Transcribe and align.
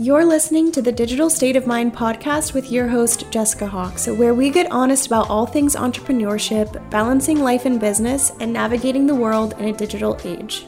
You're 0.00 0.24
listening 0.24 0.70
to 0.72 0.80
the 0.80 0.92
Digital 0.92 1.28
State 1.28 1.56
of 1.56 1.66
Mind 1.66 1.92
podcast 1.92 2.54
with 2.54 2.70
your 2.70 2.86
host, 2.86 3.28
Jessica 3.32 3.66
Hawks, 3.66 4.06
where 4.06 4.32
we 4.32 4.48
get 4.48 4.70
honest 4.70 5.08
about 5.08 5.28
all 5.28 5.44
things 5.44 5.74
entrepreneurship, 5.74 6.88
balancing 6.88 7.40
life 7.40 7.64
and 7.64 7.80
business, 7.80 8.30
and 8.38 8.52
navigating 8.52 9.08
the 9.08 9.14
world 9.16 9.54
in 9.58 9.64
a 9.64 9.72
digital 9.72 10.16
age. 10.22 10.66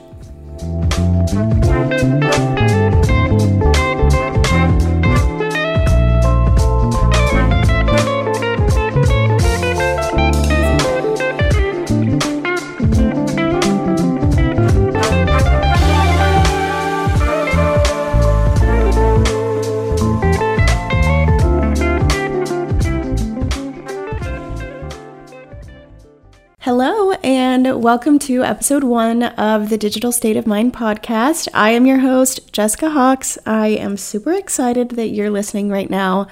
Welcome 27.81 28.19
to 28.19 28.45
episode 28.45 28.85
one 28.85 29.23
of 29.23 29.71
the 29.71 29.79
Digital 29.79 30.13
State 30.13 30.37
of 30.37 30.47
Mind 30.47 30.75
podcast. 30.75 31.49
I 31.55 31.71
am 31.71 31.87
your 31.87 32.01
host, 32.01 32.53
Jessica 32.53 32.91
Hawks. 32.91 33.39
I 33.47 33.69
am 33.69 33.97
super 33.97 34.35
excited 34.35 34.91
that 34.91 35.09
you're 35.09 35.31
listening 35.31 35.71
right 35.71 35.89
now. 35.89 36.29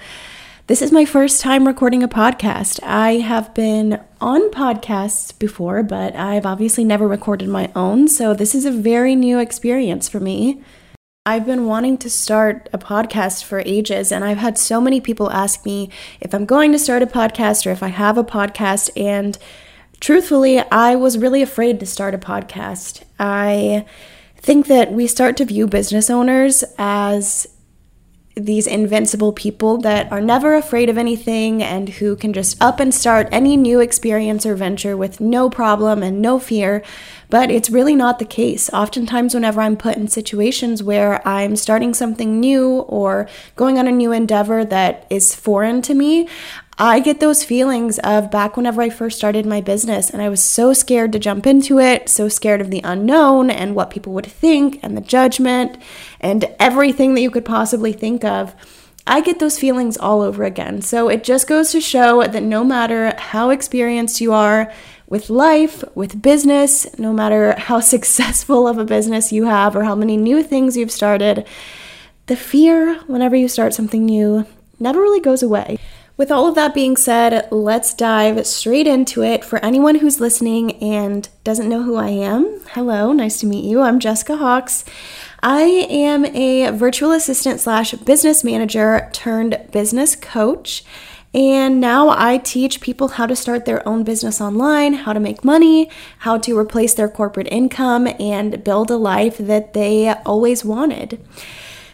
This 0.67 0.83
is 0.83 0.93
my 0.93 1.07
first 1.07 1.41
time 1.41 1.67
recording 1.67 2.03
a 2.03 2.09
podcast. 2.09 2.81
I 2.83 3.13
have 3.21 3.55
been 3.55 3.99
on 4.21 4.51
podcasts 4.51 5.37
before, 5.39 5.83
but 5.83 6.15
I've 6.15 6.45
obviously 6.45 6.85
never 6.85 7.09
recorded 7.09 7.49
my 7.49 7.73
own, 7.75 8.09
so 8.09 8.35
this 8.35 8.55
is 8.55 8.67
a 8.67 8.71
very 8.71 9.17
new 9.17 9.39
experience 9.39 10.07
for 10.07 10.21
me. 10.21 10.61
I've 11.25 11.47
been 11.47 11.65
wanting 11.65 11.97
to 11.99 12.11
start 12.11 12.69
a 12.75 12.79
podcast 12.79 13.45
for 13.45 13.63
ages, 13.65 14.13
and 14.13 14.23
I've 14.23 14.37
had 14.37 14.59
so 14.59 14.83
many 14.83 15.01
people 15.01 15.31
ask 15.31 15.65
me 15.65 15.89
if 16.21 16.35
I'm 16.35 16.45
going 16.45 16.73
to 16.73 16.79
start 16.79 17.03
a 17.03 17.07
podcast 17.07 17.67
or 17.67 17.71
if 17.71 17.83
I 17.83 17.89
have 17.89 18.19
a 18.19 18.25
podcast, 18.25 18.91
and 18.99 19.39
truthfully, 20.01 20.59
I 20.59 20.95
was 20.95 21.19
really 21.19 21.43
afraid 21.43 21.81
to 21.81 21.87
start 21.87 22.15
a 22.15 22.19
podcast. 22.19 23.03
I 23.19 23.85
think 24.37 24.67
that 24.67 24.93
we 24.93 25.07
start 25.07 25.37
to 25.39 25.45
view 25.45 25.67
business 25.67 26.09
owners 26.11 26.65
as 26.79 27.47
these 28.39 28.67
invincible 28.67 29.33
people 29.33 29.79
that 29.79 30.11
are 30.13 30.21
never 30.21 30.55
afraid 30.55 30.89
of 30.89 30.97
anything 30.97 31.63
and 31.63 31.89
who 31.89 32.17
can 32.17 32.33
just 32.33 32.61
up 32.63 32.81
and 32.81 32.95
start 32.95 33.29
any 33.33 33.57
new 33.57 33.81
experience 33.81 34.47
or 34.47 34.55
venture 34.55 34.97
with 34.97 35.21
no 35.21 35.51
problem 35.51 36.03
and 36.03 36.23
no 36.23 36.39
fear. 36.39 36.83
But 37.31 37.51
it's 37.51 37.69
really 37.69 37.95
not 37.95 38.19
the 38.19 38.25
case. 38.25 38.71
Oftentimes, 38.71 39.35
whenever 39.35 39.61
I'm 39.61 39.77
put 39.77 39.97
in 39.97 40.09
situations 40.09 40.83
where 40.83 41.27
I'm 41.27 41.57
starting 41.57 41.93
something 41.93 42.41
new 42.41 42.81
or 42.81 43.29
going 43.57 43.79
on 43.79 43.87
a 43.87 43.93
new 43.93 44.13
endeavor 44.13 44.65
that 44.65 45.07
is 45.11 45.35
foreign 45.35 45.83
to 45.83 45.95
me, 45.95 46.29
I 46.81 47.01
get 47.01 47.19
those 47.19 47.43
feelings 47.43 47.99
of 47.99 48.31
back 48.31 48.57
whenever 48.57 48.81
I 48.81 48.89
first 48.89 49.19
started 49.19 49.45
my 49.45 49.61
business, 49.61 50.11
and 50.11 50.23
I 50.23 50.29
was 50.29 50.43
so 50.43 50.73
scared 50.73 51.11
to 51.11 51.19
jump 51.19 51.45
into 51.45 51.81
it, 51.81 52.09
so 52.09 52.29
scared 52.29 52.61
of 52.61 52.71
the 52.71 52.83
unknown 52.85 53.51
and 53.51 53.75
what 53.75 53.91
people 53.91 54.13
would 54.13 54.27
think, 54.27 54.79
and 54.81 54.97
the 54.97 55.01
judgment, 55.01 55.77
and 56.21 56.45
everything 56.61 57.15
that 57.15 57.21
you 57.21 57.33
could 57.33 57.45
possibly 57.45 57.93
think 57.93 58.25
of. 58.25 58.55
I 59.09 59.23
get 59.23 59.41
those 59.41 59.59
feelings 59.59 59.97
all 59.97 60.21
over 60.21 60.45
again. 60.45 60.81
So 60.81 61.09
it 61.09 61.25
just 61.25 61.49
goes 61.49 61.73
to 61.73 61.81
show 61.81 62.23
that 62.23 62.43
no 62.45 62.63
matter 62.63 63.13
how 63.19 63.51
experienced 63.51 64.21
you 64.21 64.33
are 64.33 64.73
with 65.09 65.31
life, 65.31 65.83
with 65.97 66.23
business, 66.23 66.87
no 66.97 67.13
matter 67.13 67.59
how 67.59 67.81
successful 67.81 68.69
of 68.69 68.79
a 68.79 68.85
business 68.85 69.33
you 69.33 69.47
have 69.47 69.75
or 69.75 69.83
how 69.83 69.97
many 69.97 70.17
new 70.17 70.45
things 70.45 70.77
you've 70.77 70.93
started, 70.93 71.45
the 72.27 72.37
fear 72.37 73.01
whenever 73.09 73.35
you 73.35 73.49
start 73.49 73.75
something 73.75 74.05
new 74.05 74.47
never 74.79 75.01
really 75.01 75.21
goes 75.21 75.43
away. 75.43 75.79
With 76.19 76.33
all 76.33 76.49
of 76.49 76.57
that 76.57 76.75
being 76.75 76.97
said, 76.97 77.47
let's 77.53 77.95
dive 77.95 78.45
straight 78.45 78.89
into 78.89 79.23
it. 79.23 79.45
For 79.45 79.65
anyone 79.65 79.95
who's 79.95 80.19
listening 80.19 80.73
and 80.83 81.29
doesn't 81.45 81.69
know 81.69 81.85
who 81.85 81.95
I 81.95 82.09
am, 82.09 82.61
hello, 82.73 83.13
nice 83.13 83.39
to 83.39 83.47
meet 83.47 83.65
you. 83.65 83.81
I'm 83.81 84.01
Jessica 84.01 84.37
Hawks. 84.37 84.85
I 85.45 85.61
am 85.61 86.25
a 86.25 86.71
virtual 86.73 87.13
assistant 87.13 87.61
slash 87.61 87.93
business 87.93 88.43
manager 88.43 89.09
turned 89.13 89.65
business 89.71 90.17
coach. 90.17 90.83
And 91.33 91.81
now 91.81 92.09
I 92.09 92.39
teach 92.39 92.81
people 92.81 93.07
how 93.07 93.27
to 93.27 93.37
start 93.37 93.65
their 93.65 93.87
own 93.87 94.03
business 94.03 94.41
online, 94.41 94.95
how 94.95 95.13
to 95.13 95.21
make 95.21 95.45
money, 95.45 95.89
how 96.19 96.37
to 96.39 96.59
replace 96.59 96.95
their 96.95 97.09
corporate 97.09 97.47
income, 97.49 98.09
and 98.19 98.65
build 98.65 98.91
a 98.91 98.97
life 98.97 99.39
that 99.39 99.73
they 99.73 100.13
always 100.27 100.65
wanted. 100.65 101.25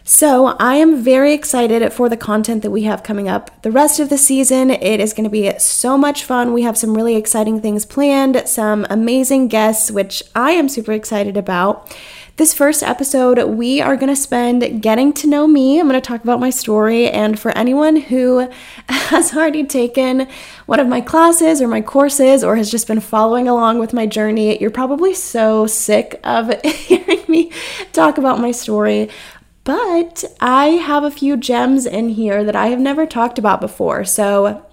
So, 0.07 0.49
I 0.61 0.75
am 0.75 1.03
very 1.03 1.33
excited 1.33 1.91
for 1.91 2.11
the 2.11 2.17
content 2.19 2.63
that 2.63 2.71
we 2.71 2.83
have 2.83 3.03
coming 3.03 3.27
up 3.27 3.63
the 3.63 3.71
rest 3.71 3.99
of 3.99 4.11
the 4.11 4.19
season. 4.19 4.69
It 4.69 5.01
is 5.01 5.15
going 5.15 5.25
to 5.25 5.31
be 5.31 5.59
so 5.59 5.97
much 5.97 6.25
fun. 6.25 6.53
We 6.53 6.61
have 6.61 6.77
some 6.77 6.95
really 6.95 7.17
exciting 7.17 7.63
things 7.63 7.87
planned, 7.87 8.43
some 8.47 8.87
amazing 8.91 9.49
guests, 9.49 9.91
which 9.91 10.23
I 10.35 10.51
am 10.51 10.69
super 10.69 10.93
excited 10.93 11.39
about. 11.39 11.91
This 12.37 12.53
first 12.53 12.83
episode, 12.83 13.41
we 13.45 13.81
are 13.81 13.97
going 13.97 14.13
to 14.13 14.21
spend 14.21 14.83
getting 14.83 15.13
to 15.15 15.29
know 15.29 15.47
me. 15.47 15.79
I'm 15.79 15.89
going 15.89 15.99
to 15.99 16.07
talk 16.07 16.25
about 16.25 16.41
my 16.41 16.51
story. 16.51 17.09
And 17.09 17.39
for 17.39 17.57
anyone 17.57 17.95
who 17.95 18.51
has 18.89 19.35
already 19.35 19.63
taken 19.63 20.27
one 20.67 20.81
of 20.81 20.89
my 20.89 21.01
classes 21.01 21.63
or 21.63 21.69
my 21.69 21.81
courses 21.81 22.43
or 22.43 22.57
has 22.57 22.73
just 22.73 22.89
been 22.89 22.99
following 22.99 23.47
along 23.47 23.79
with 23.79 23.93
my 23.93 24.05
journey, 24.05 24.61
you're 24.61 24.71
probably 24.71 25.15
so 25.15 25.69
sick 25.69 26.21
of 26.25 26.61
hearing 26.65 27.23
me 27.29 27.53
talk 27.93 28.19
about 28.19 28.41
my 28.41 28.51
story. 28.51 29.11
But 29.65 30.25
I 30.41 30.67
have 30.67 31.05
a 31.05 31.11
few 31.11 31.37
gems 31.37 31.87
in 31.87 32.11
here 32.11 32.45
that 32.45 32.55
I 32.55 32.69
have 32.69 32.81
never 32.81 33.07
talked 33.07 33.39
about 33.39 33.61
before. 33.61 34.05
So 34.05 34.65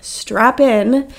strap 0.00 0.60
in. 0.60 1.10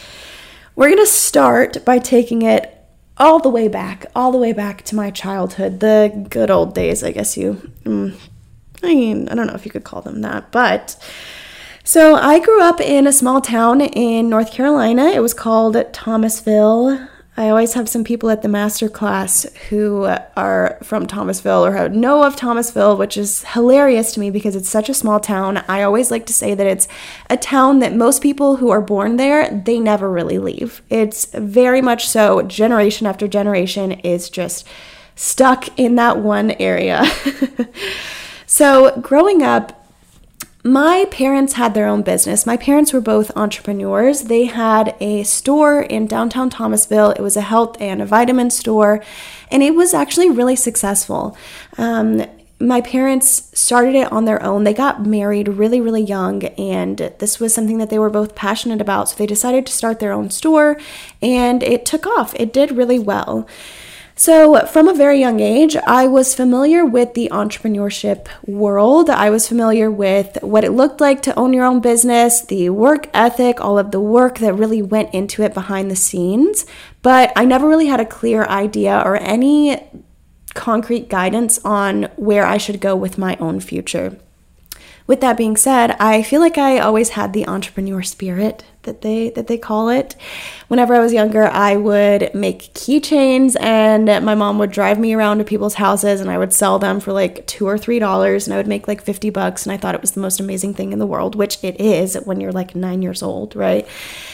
We're 0.76 0.88
going 0.88 1.06
to 1.06 1.06
start 1.06 1.84
by 1.84 2.00
taking 2.00 2.42
it 2.42 2.78
all 3.18 3.40
the 3.40 3.50
way 3.50 3.68
back, 3.68 4.06
all 4.16 4.32
the 4.32 4.38
way 4.38 4.54
back 4.54 4.84
to 4.84 4.96
my 4.96 5.12
childhood, 5.12 5.82
the 5.82 6.26
good 6.30 6.50
old 6.50 6.74
days, 6.74 7.04
I 7.04 7.12
guess 7.12 7.38
you. 7.38 7.72
Mm, 7.84 8.18
I 8.82 8.88
mean, 8.88 9.30
I 9.30 9.36
don't 9.36 9.48
know 9.48 9.54
if 9.54 9.66
you 9.66 9.72
could 9.72 9.84
call 9.84 10.02
them 10.02 10.22
that, 10.22 10.52
but. 10.52 10.98
So 11.84 12.16
I 12.16 12.40
grew 12.40 12.62
up 12.62 12.80
in 12.80 13.08
a 13.08 13.12
small 13.12 13.42
town 13.42 13.82
in 13.82 14.30
North 14.30 14.52
Carolina. 14.52 15.08
It 15.08 15.22
was 15.22 15.34
called 15.34 15.76
Thomasville. 15.94 17.08
I 17.38 17.50
always 17.50 17.74
have 17.74 17.88
some 17.88 18.04
people 18.04 18.30
at 18.30 18.42
the 18.42 18.50
master 18.50 18.90
class 18.90 19.46
who 19.70 20.04
are 20.36 20.78
from 20.84 21.08
Thomasville 21.08 21.66
or 21.66 21.88
know 21.88 22.24
of 22.24 22.36
Thomasville, 22.36 22.98
which 22.98 23.16
is 23.16 23.46
hilarious 23.46 24.12
to 24.14 24.20
me 24.20 24.30
because 24.30 24.56
it's 24.56 24.70
such 24.70 24.90
a 24.90 24.94
small 24.94 25.20
town. 25.20 25.64
I 25.70 25.82
always 25.82 26.12
like 26.12 26.26
to 26.26 26.34
say 26.34 26.54
that 26.54 26.68
it's 26.68 26.90
a 27.30 27.38
town 27.38 27.80
that 27.80 27.96
most 27.96 28.22
people 28.22 28.58
who 28.58 28.70
are 28.70 28.82
born 28.82 29.16
there, 29.16 29.50
they 29.50 29.80
never 29.80 30.12
really 30.12 30.40
leave. 30.40 30.82
It's 30.90 31.26
very 31.34 31.82
much 31.82 32.10
so 32.10 32.42
generation 32.42 33.08
after 33.08 33.30
generation 33.30 33.94
is 33.94 34.30
just 34.30 34.68
stuck 35.16 35.80
in 35.80 35.96
that 35.96 36.18
one 36.18 36.52
area. 36.52 37.06
so, 38.46 39.00
growing 39.00 39.42
up, 39.42 39.81
my 40.64 41.06
parents 41.10 41.54
had 41.54 41.74
their 41.74 41.88
own 41.88 42.04
business. 42.04 42.46
My 42.46 42.58
parents 42.58 42.94
were 42.94 43.02
both 43.02 43.36
entrepreneurs. 43.36 44.24
They 44.24 44.46
had 44.46 44.96
a 45.00 45.24
store 45.24 45.82
in 45.82 46.06
downtown 46.06 46.50
Thomasville. 46.50 47.12
It 47.12 47.22
was 47.22 47.36
a 47.36 47.42
health 47.42 47.82
and 47.82 48.02
a 48.02 48.06
vitamin 48.06 48.52
store, 48.52 49.04
and 49.50 49.64
it 49.64 49.74
was 49.74 49.94
actually 49.94 50.30
really 50.30 50.56
successful. 50.56 51.36
Um, 51.78 52.24
my 52.60 52.80
parents 52.80 53.50
started 53.60 53.96
it 53.96 54.12
on 54.12 54.26
their 54.26 54.42
own. 54.44 54.64
They 54.64 54.74
got 54.74 55.04
married 55.04 55.48
really, 55.48 55.82
really 55.82 56.04
young, 56.04 56.44
and 56.44 57.12
this 57.18 57.40
was 57.40 57.56
something 57.56 57.80
that 57.80 57.90
they 57.90 57.98
were 57.98 58.12
both 58.12 58.36
passionate 58.36 58.82
about. 58.82 59.10
So 59.10 59.16
they 59.16 59.26
decided 59.26 59.66
to 59.66 59.74
start 59.74 60.00
their 60.00 60.12
own 60.12 60.30
store, 60.30 60.80
and 61.24 61.64
it 61.64 61.86
took 61.86 62.06
off. 62.06 62.36
It 62.36 62.54
did 62.54 62.72
really 62.72 63.00
well. 63.00 63.48
So, 64.22 64.68
from 64.68 64.88
a 64.88 64.94
very 64.94 65.20
young 65.20 65.40
age, 65.40 65.76
I 65.76 66.06
was 66.06 66.36
familiar 66.36 66.86
with 66.86 67.16
the 67.16 67.28
entrepreneurship 67.32 68.28
world. 68.46 69.10
I 69.10 69.32
was 69.32 69.48
familiar 69.48 69.90
with 69.90 70.38
what 70.44 70.64
it 70.64 70.74
looked 70.74 71.02
like 71.02 71.24
to 71.24 71.34
own 71.34 71.54
your 71.54 71.66
own 71.66 71.80
business, 71.82 72.46
the 72.46 72.70
work 72.70 73.10
ethic, 73.16 73.60
all 73.60 73.80
of 73.80 73.90
the 73.90 74.00
work 74.00 74.38
that 74.38 74.54
really 74.54 74.84
went 74.84 75.12
into 75.12 75.42
it 75.42 75.56
behind 75.56 75.90
the 75.90 75.96
scenes. 75.96 76.68
But 77.02 77.34
I 77.36 77.46
never 77.46 77.68
really 77.68 77.88
had 77.88 78.00
a 78.00 78.06
clear 78.06 78.44
idea 78.44 79.02
or 79.04 79.16
any 79.16 79.84
concrete 80.54 81.10
guidance 81.10 81.58
on 81.66 82.04
where 82.16 82.46
I 82.46 82.58
should 82.58 82.80
go 82.80 82.96
with 82.96 83.18
my 83.18 83.38
own 83.38 83.60
future. 83.60 84.20
With 85.08 85.22
that 85.22 85.36
being 85.36 85.58
said, 85.58 85.98
I 86.00 86.22
feel 86.22 86.42
like 86.42 86.60
I 86.60 86.78
always 86.78 87.10
had 87.10 87.34
the 87.34 87.48
entrepreneur 87.48 88.04
spirit. 88.04 88.66
That 88.84 89.02
they 89.02 89.30
that 89.32 89.48
they 89.48 89.58
call 89.58 89.90
it. 89.90 90.16
Whenever 90.68 90.96
I 90.96 91.00
was 91.00 91.14
younger, 91.14 91.46
I 91.48 91.76
would 91.76 92.34
make 92.34 92.74
keychains 92.74 93.60
and 93.60 94.06
my 94.26 94.36
mom 94.36 94.58
would 94.60 94.72
drive 94.72 95.00
me 95.00 95.14
around 95.14 95.40
to 95.40 95.44
people's 95.44 95.76
houses 95.76 96.22
and 96.22 96.30
I 96.30 96.38
would 96.38 96.54
sell 96.54 96.80
them 96.80 97.00
for 97.00 97.14
like 97.14 97.46
2 97.48 97.68
or 97.68 97.78
3 97.78 98.00
dollars 98.00 98.48
and 98.48 98.54
I 98.54 98.58
would 98.58 98.68
make 98.68 98.88
like 98.88 99.02
50 99.02 99.30
bucks 99.30 99.66
and 99.66 99.74
I 99.74 99.78
thought 99.78 99.96
it 99.96 100.02
was 100.02 100.12
the 100.12 100.22
most 100.22 100.40
amazing 100.40 100.74
thing 100.74 100.94
in 100.94 101.00
the 101.00 101.08
world, 101.08 101.36
which 101.36 101.64
it 101.64 101.80
is 101.80 102.16
when 102.26 102.40
you're 102.40 102.52
like 102.52 102.76
9 102.76 103.02
years 103.02 103.22
old, 103.22 103.56
right? 103.56 103.88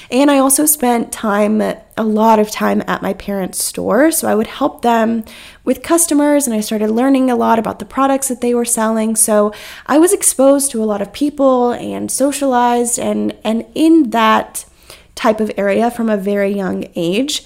And 0.09 0.31
I 0.31 0.37
also 0.37 0.65
spent 0.65 1.11
time 1.11 1.61
a 1.61 2.03
lot 2.03 2.39
of 2.39 2.51
time 2.51 2.83
at 2.87 3.01
my 3.01 3.13
parents' 3.13 3.63
store, 3.63 4.11
so 4.11 4.27
I 4.27 4.35
would 4.35 4.47
help 4.47 4.83
them 4.83 5.25
with 5.63 5.83
customers 5.83 6.47
and 6.47 6.55
I 6.55 6.61
started 6.61 6.91
learning 6.91 7.29
a 7.29 7.35
lot 7.35 7.59
about 7.59 7.79
the 7.79 7.85
products 7.85 8.29
that 8.29 8.39
they 8.39 8.53
were 8.53 8.63
selling. 8.63 9.17
So 9.17 9.51
I 9.85 9.97
was 9.97 10.13
exposed 10.13 10.71
to 10.71 10.81
a 10.81 10.85
lot 10.85 11.01
of 11.01 11.11
people 11.11 11.71
and 11.71 12.09
socialized 12.09 12.97
and 12.97 13.35
and 13.43 13.65
in 13.75 14.11
that 14.11 14.36
type 15.15 15.39
of 15.39 15.51
area 15.57 15.91
from 15.91 16.09
a 16.09 16.17
very 16.17 16.53
young 16.53 16.85
age. 16.95 17.43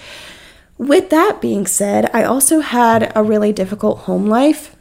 With 0.78 1.10
that 1.10 1.42
being 1.42 1.68
said, 1.68 2.10
I 2.14 2.24
also 2.24 2.60
had 2.60 3.12
a 3.16 3.24
really 3.24 3.54
difficult 3.54 4.00
home 4.00 4.28
life. 4.28 4.76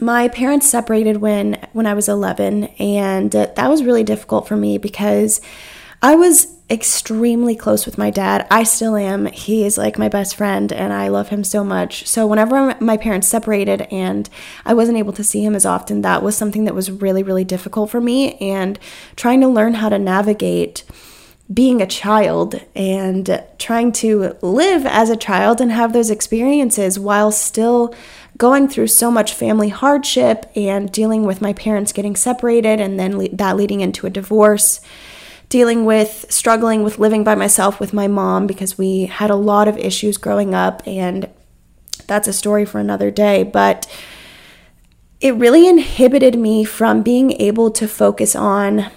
My 0.00 0.28
parents 0.28 0.68
separated 0.68 1.18
when 1.18 1.66
when 1.72 1.86
I 1.86 1.94
was 1.94 2.08
11 2.08 2.64
and 2.78 3.30
that 3.32 3.68
was 3.68 3.84
really 3.84 4.02
difficult 4.02 4.48
for 4.48 4.56
me 4.56 4.78
because 4.78 5.40
I 6.02 6.14
was 6.14 6.54
extremely 6.70 7.54
close 7.54 7.84
with 7.84 7.98
my 7.98 8.10
dad. 8.10 8.46
I 8.50 8.62
still 8.62 8.96
am. 8.96 9.26
He 9.26 9.64
is 9.64 9.76
like 9.76 9.98
my 9.98 10.08
best 10.08 10.36
friend 10.36 10.72
and 10.72 10.92
I 10.92 11.08
love 11.08 11.28
him 11.28 11.44
so 11.44 11.62
much. 11.62 12.06
So 12.06 12.26
whenever 12.26 12.76
my 12.80 12.96
parents 12.96 13.28
separated 13.28 13.82
and 13.90 14.28
I 14.64 14.72
wasn't 14.74 14.98
able 14.98 15.12
to 15.14 15.24
see 15.24 15.44
him 15.44 15.54
as 15.54 15.66
often, 15.66 16.02
that 16.02 16.22
was 16.22 16.36
something 16.36 16.64
that 16.64 16.74
was 16.74 16.90
really 16.90 17.22
really 17.22 17.44
difficult 17.44 17.90
for 17.90 18.00
me 18.00 18.34
and 18.36 18.78
trying 19.16 19.40
to 19.42 19.48
learn 19.48 19.74
how 19.74 19.88
to 19.88 19.98
navigate 19.98 20.84
being 21.52 21.82
a 21.82 21.86
child 21.86 22.60
and 22.74 23.42
trying 23.58 23.92
to 23.92 24.34
live 24.40 24.86
as 24.86 25.10
a 25.10 25.16
child 25.16 25.60
and 25.60 25.70
have 25.70 25.92
those 25.92 26.10
experiences 26.10 26.98
while 26.98 27.30
still 27.30 27.94
going 28.38 28.66
through 28.66 28.86
so 28.86 29.10
much 29.10 29.34
family 29.34 29.68
hardship 29.68 30.50
and 30.56 30.90
dealing 30.90 31.24
with 31.24 31.42
my 31.42 31.52
parents 31.52 31.92
getting 31.92 32.16
separated 32.16 32.80
and 32.80 32.98
then 32.98 33.18
le- 33.18 33.28
that 33.28 33.56
leading 33.56 33.80
into 33.80 34.06
a 34.06 34.10
divorce 34.10 34.80
dealing 35.50 35.84
with 35.84 36.24
struggling 36.30 36.82
with 36.82 36.98
living 36.98 37.22
by 37.22 37.34
myself 37.34 37.78
with 37.78 37.92
my 37.92 38.08
mom 38.08 38.46
because 38.46 38.78
we 38.78 39.04
had 39.04 39.30
a 39.30 39.36
lot 39.36 39.68
of 39.68 39.76
issues 39.76 40.16
growing 40.16 40.54
up 40.54 40.82
and 40.86 41.28
that's 42.06 42.26
a 42.26 42.32
story 42.32 42.64
for 42.64 42.80
another 42.80 43.10
day 43.10 43.42
but 43.42 43.86
it 45.20 45.34
really 45.34 45.68
inhibited 45.68 46.36
me 46.36 46.64
from 46.64 47.02
being 47.02 47.32
able 47.32 47.70
to 47.70 47.86
focus 47.86 48.34
on 48.34 48.90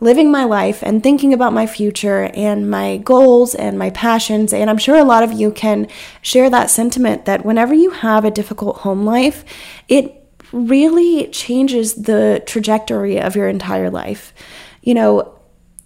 living 0.00 0.30
my 0.30 0.44
life 0.44 0.82
and 0.82 1.02
thinking 1.02 1.32
about 1.32 1.52
my 1.52 1.66
future 1.66 2.30
and 2.34 2.70
my 2.70 2.98
goals 2.98 3.54
and 3.54 3.78
my 3.78 3.90
passions. 3.90 4.52
And 4.52 4.68
I'm 4.68 4.78
sure 4.78 4.96
a 4.96 5.04
lot 5.04 5.22
of 5.22 5.32
you 5.32 5.50
can 5.50 5.88
share 6.20 6.50
that 6.50 6.70
sentiment 6.70 7.24
that 7.24 7.44
whenever 7.44 7.74
you 7.74 7.90
have 7.90 8.24
a 8.24 8.30
difficult 8.30 8.78
home 8.78 9.04
life, 9.04 9.44
it 9.88 10.22
really 10.52 11.28
changes 11.28 11.94
the 11.94 12.42
trajectory 12.46 13.20
of 13.20 13.36
your 13.36 13.48
entire 13.48 13.90
life. 13.90 14.34
You 14.82 14.94
know, 14.94 15.34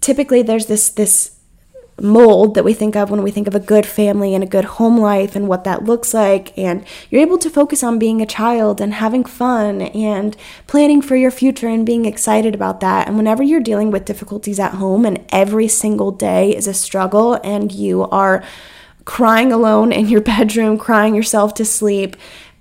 typically 0.01 0.41
there's 0.41 0.65
this 0.65 0.89
this 0.89 1.37
mold 1.99 2.55
that 2.55 2.63
we 2.63 2.73
think 2.73 2.95
of 2.95 3.09
when 3.09 3.21
we 3.21 3.31
think 3.31 3.47
of 3.47 3.55
a 3.55 3.59
good 3.59 3.85
family 3.85 4.33
and 4.33 4.43
a 4.43 4.47
good 4.47 4.65
home 4.65 4.97
life 4.97 5.35
and 5.35 5.47
what 5.47 5.63
that 5.63 5.83
looks 5.83 6.13
like. 6.13 6.57
And 6.57 6.85
you're 7.09 7.21
able 7.21 7.37
to 7.39 7.49
focus 7.49 7.83
on 7.83 7.99
being 7.99 8.21
a 8.21 8.25
child 8.25 8.81
and 8.81 8.93
having 8.93 9.23
fun 9.23 9.81
and 9.81 10.35
planning 10.67 11.01
for 11.01 11.15
your 11.15 11.31
future 11.31 11.67
and 11.67 11.85
being 11.85 12.05
excited 12.05 12.55
about 12.55 12.79
that. 12.79 13.07
And 13.07 13.17
whenever 13.17 13.43
you're 13.43 13.59
dealing 13.59 13.91
with 13.91 14.05
difficulties 14.05 14.59
at 14.59 14.75
home 14.75 15.05
and 15.05 15.23
every 15.29 15.67
single 15.67 16.11
day 16.11 16.55
is 16.55 16.67
a 16.67 16.73
struggle 16.73 17.35
and 17.43 17.71
you 17.71 18.03
are 18.03 18.43
crying 19.05 19.51
alone 19.51 19.91
in 19.91 20.07
your 20.07 20.21
bedroom, 20.33 20.77
crying 20.77 21.15
yourself 21.15 21.53
to 21.55 21.65
sleep, 21.65 22.15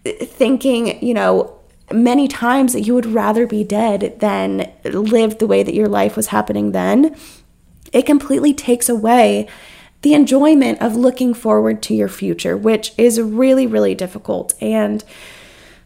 thinking, 0.05 1.03
you 1.05 1.15
know, 1.15 1.57
many 1.93 2.29
times 2.29 2.73
that 2.73 2.83
you 2.83 2.95
would 2.95 3.07
rather 3.07 3.47
be 3.47 3.65
dead 3.65 4.17
than 4.21 4.71
live 4.85 5.39
the 5.39 5.47
way 5.47 5.63
that 5.63 5.75
your 5.75 5.89
life 5.89 6.17
was 6.17 6.29
happening 6.29 6.71
then 6.71 7.17
it 7.93 8.07
completely 8.07 8.53
takes 8.55 8.89
away 8.89 9.49
the 10.03 10.15
enjoyment 10.15 10.81
of 10.81 10.97
looking 10.97 11.35
forward 11.35 11.83
to 11.83 11.95
your 11.95 12.09
future, 12.09 12.57
which 12.57 12.93
is 12.97 13.21
really, 13.21 13.67
really 13.67 13.95
difficult. 13.95 14.55
And 14.61 15.05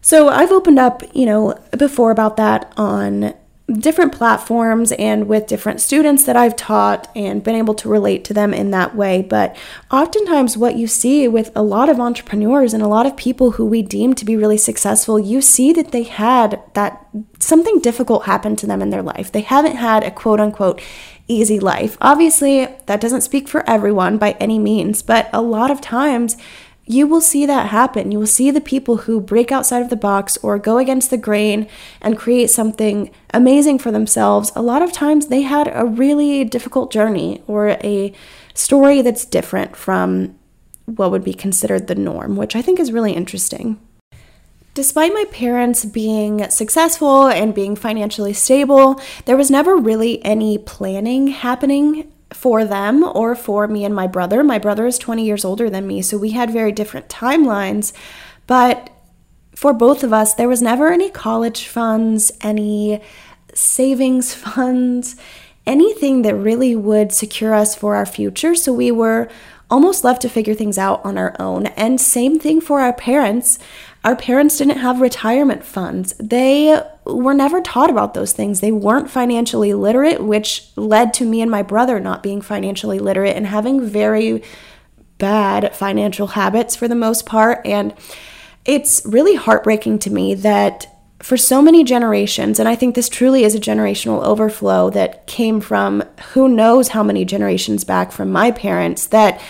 so 0.01 0.29
I've 0.29 0.53
opened 0.53 0.79
up, 0.79 1.03
you 1.15 1.27
know, 1.27 1.59
before 1.77 2.11
about 2.11 2.37
that 2.37 2.73
on 2.77 3.35
different 3.73 4.13
platforms 4.13 4.93
and 4.93 5.27
with 5.27 5.47
different 5.47 5.81
students 5.81 6.25
that 6.25 6.37
I've 6.37 6.55
taught 6.55 7.09
and 7.17 7.43
been 7.43 7.55
able 7.55 7.75
to 7.77 7.89
relate 7.89 8.23
to 8.25 8.35
them 8.35 8.53
in 8.53 8.71
that 8.73 8.95
way. 8.95 9.23
But 9.23 9.57
oftentimes, 9.91 10.59
what 10.59 10.77
you 10.77 10.87
see 10.87 11.27
with 11.29 11.51
a 11.57 11.63
lot 11.63 11.89
of 11.89 11.99
entrepreneurs 11.99 12.75
and 12.75 12.83
a 12.83 12.89
lot 12.89 13.07
of 13.07 13.17
people 13.17 13.53
who 13.53 13.65
we 13.65 13.81
deem 13.81 14.15
to 14.15 14.25
be 14.25 14.37
really 14.37 14.59
successful, 14.59 15.19
you 15.19 15.41
see 15.41 15.73
that 15.73 15.93
they 15.93 16.03
had 16.03 16.61
that 16.75 17.07
something 17.39 17.79
difficult 17.79 18.27
happen 18.27 18.55
to 18.57 18.67
them 18.67 18.83
in 18.83 18.91
their 18.91 19.03
life. 19.03 19.33
They 19.33 19.41
haven't 19.41 19.77
had 19.77 20.05
a 20.05 20.11
quote 20.11 20.41
unquote 20.41 20.83
easy 21.27 21.59
life. 21.59 21.97
Obviously, 22.03 22.67
that 22.85 23.01
doesn't 23.01 23.23
speak 23.23 23.49
for 23.49 23.69
everyone 23.69 24.19
by 24.19 24.33
any 24.33 24.59
means, 24.59 25.01
but 25.01 25.31
a 25.33 25.41
lot 25.41 25.71
of 25.71 25.81
times 25.81 26.37
you 26.87 27.07
will 27.07 27.21
see 27.21 27.47
that 27.47 27.71
happen. 27.71 28.13
You 28.13 28.19
will 28.19 28.27
see 28.27 28.51
the 28.51 28.61
people 28.61 28.99
who 28.99 29.21
break 29.21 29.51
outside 29.51 29.83
of 29.83 29.91
the 29.91 29.97
box 29.97 30.37
or 30.39 30.59
go 30.59 30.79
against 30.79 31.11
the 31.11 31.17
grain 31.17 31.67
and 32.01 32.19
create 32.19 32.51
something 32.51 33.11
amazing 33.33 33.79
for 33.79 33.91
themselves. 33.91 34.53
A 34.55 34.63
lot 34.63 34.83
of 34.83 34.93
times 34.93 35.27
they 35.27 35.43
had 35.43 35.71
a 35.73 35.87
really 35.87 36.45
difficult 36.45 36.93
journey 36.93 37.43
or 37.47 37.71
a 37.83 38.13
story 38.53 39.01
that's 39.03 39.25
different 39.25 39.77
from 39.77 40.35
what 40.85 41.11
would 41.11 41.25
be 41.25 41.33
considered 41.33 41.87
the 41.87 41.95
norm, 41.95 42.37
which 42.37 42.55
I 42.55 42.61
think 42.61 42.79
is 42.79 42.93
really 42.93 43.13
interesting. 43.13 43.81
Despite 44.75 45.15
my 45.15 45.25
parents 45.31 45.85
being 45.85 46.51
successful 46.51 47.29
and 47.29 47.55
being 47.55 47.77
financially 47.77 48.33
stable, 48.33 49.01
there 49.25 49.37
was 49.37 49.51
never 49.51 49.77
really 49.77 50.23
any 50.25 50.59
planning 50.59 51.29
happening 51.29 52.13
for 52.35 52.65
them 52.65 53.05
or 53.05 53.35
for 53.35 53.69
me 53.69 53.85
and 53.85 53.95
my 53.95 54.07
brother. 54.07 54.43
My 54.43 54.59
brother 54.59 54.87
is 54.87 54.99
20 54.99 55.25
years 55.25 55.45
older 55.45 55.71
than 55.71 55.87
me, 55.87 56.03
so 56.03 56.19
we 56.19 56.31
had 56.31 56.51
very 56.51 56.73
different 56.73 57.09
timelines. 57.09 57.93
But 58.47 58.91
for 59.55 59.73
both 59.73 60.03
of 60.03 60.13
us, 60.13 60.35
there 60.35 60.49
was 60.49 60.61
never 60.61 60.93
any 60.93 61.11
college 61.11 61.69
funds, 61.69 62.33
any 62.41 63.01
savings 63.55 64.35
funds, 64.45 65.17
anything 65.67 66.23
that 66.23 66.35
really 66.35 66.77
would 66.77 67.13
secure 67.13 67.55
us 67.55 67.75
for 67.75 67.95
our 67.95 68.07
future. 68.07 68.55
So 68.55 68.73
we 68.73 68.91
were 68.91 69.31
almost 69.71 70.05
left 70.05 70.23
to 70.23 70.29
figure 70.29 70.55
things 70.55 70.77
out 70.77 71.05
on 71.05 71.17
our 71.17 71.35
own. 71.39 71.67
And 71.69 72.01
same 72.01 72.39
thing 72.39 72.61
for 72.61 72.81
our 72.81 72.93
parents. 72.93 73.59
Our 74.05 74.15
parents 74.15 74.59
didn't 74.59 74.79
have 74.79 75.01
retirement 75.01 75.65
funds. 75.65 76.13
They 76.21 76.79
were 77.07 77.33
never 77.33 77.63
taught 77.63 77.89
about 77.89 78.13
those 78.13 78.35
things. 78.35 78.61
They 78.61 78.71
weren't 78.71 79.11
financially 79.11 79.73
literate, 79.73 80.23
which 80.23 80.69
led 80.77 81.15
to 81.15 81.25
me 81.25 81.41
and 81.41 81.51
my 81.51 81.63
brother 81.63 81.99
not 81.99 82.23
being 82.23 82.43
financially 82.43 82.99
literate 82.99 83.35
and 83.35 83.47
having 83.47 83.81
very 83.81 84.43
bad 85.17 85.75
financial 85.75 86.29
habits 86.29 86.77
for 86.77 86.87
the 86.87 86.95
most 86.95 87.25
part. 87.25 87.67
And 87.67 87.95
it's 88.67 89.01
really 89.07 89.37
heartbreaking 89.37 90.01
to 90.01 90.11
me 90.11 90.35
that 90.35 90.87
for 91.21 91.39
so 91.39 91.63
many 91.63 91.83
generations, 91.83 92.59
and 92.59 92.69
I 92.69 92.77
think 92.77 92.95
this 92.95 93.09
truly 93.09 93.45
is 93.45 93.55
a 93.55 93.61
generational 93.61 94.23
overflow 94.23 94.91
that 94.91 95.27
came 95.27 95.63
from 95.63 96.03
who 96.33 96.47
knows 96.47 96.89
how 96.89 97.03
many 97.03 97.25
generations 97.25 97.85
back 97.85 98.13
from 98.13 98.31
my 98.31 98.51
parents, 98.51 99.07
that 99.07 99.41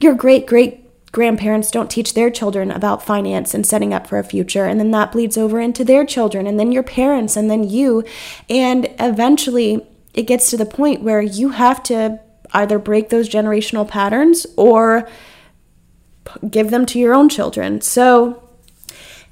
your 0.00 0.14
great 0.14 0.46
great 0.46 0.87
grandparents 1.18 1.72
don't 1.72 1.90
teach 1.90 2.14
their 2.14 2.30
children 2.30 2.70
about 2.70 3.02
finance 3.02 3.52
and 3.52 3.66
setting 3.66 3.92
up 3.92 4.06
for 4.06 4.20
a 4.20 4.22
future. 4.22 4.66
And 4.66 4.78
then 4.78 4.92
that 4.92 5.10
bleeds 5.10 5.36
over 5.36 5.58
into 5.58 5.84
their 5.84 6.06
children, 6.06 6.46
and 6.46 6.60
then 6.60 6.70
your 6.70 6.84
parents, 6.84 7.36
and 7.36 7.50
then 7.50 7.64
you. 7.64 8.04
And 8.48 8.88
eventually, 9.00 9.84
it 10.14 10.28
gets 10.28 10.48
to 10.50 10.56
the 10.56 10.64
point 10.64 11.02
where 11.02 11.20
you 11.20 11.48
have 11.48 11.82
to 11.84 12.20
either 12.52 12.78
break 12.78 13.08
those 13.08 13.28
generational 13.28 13.86
patterns 13.86 14.46
or 14.56 15.08
give 16.48 16.70
them 16.70 16.86
to 16.86 17.00
your 17.00 17.14
own 17.14 17.28
children. 17.28 17.80
So 17.80 18.48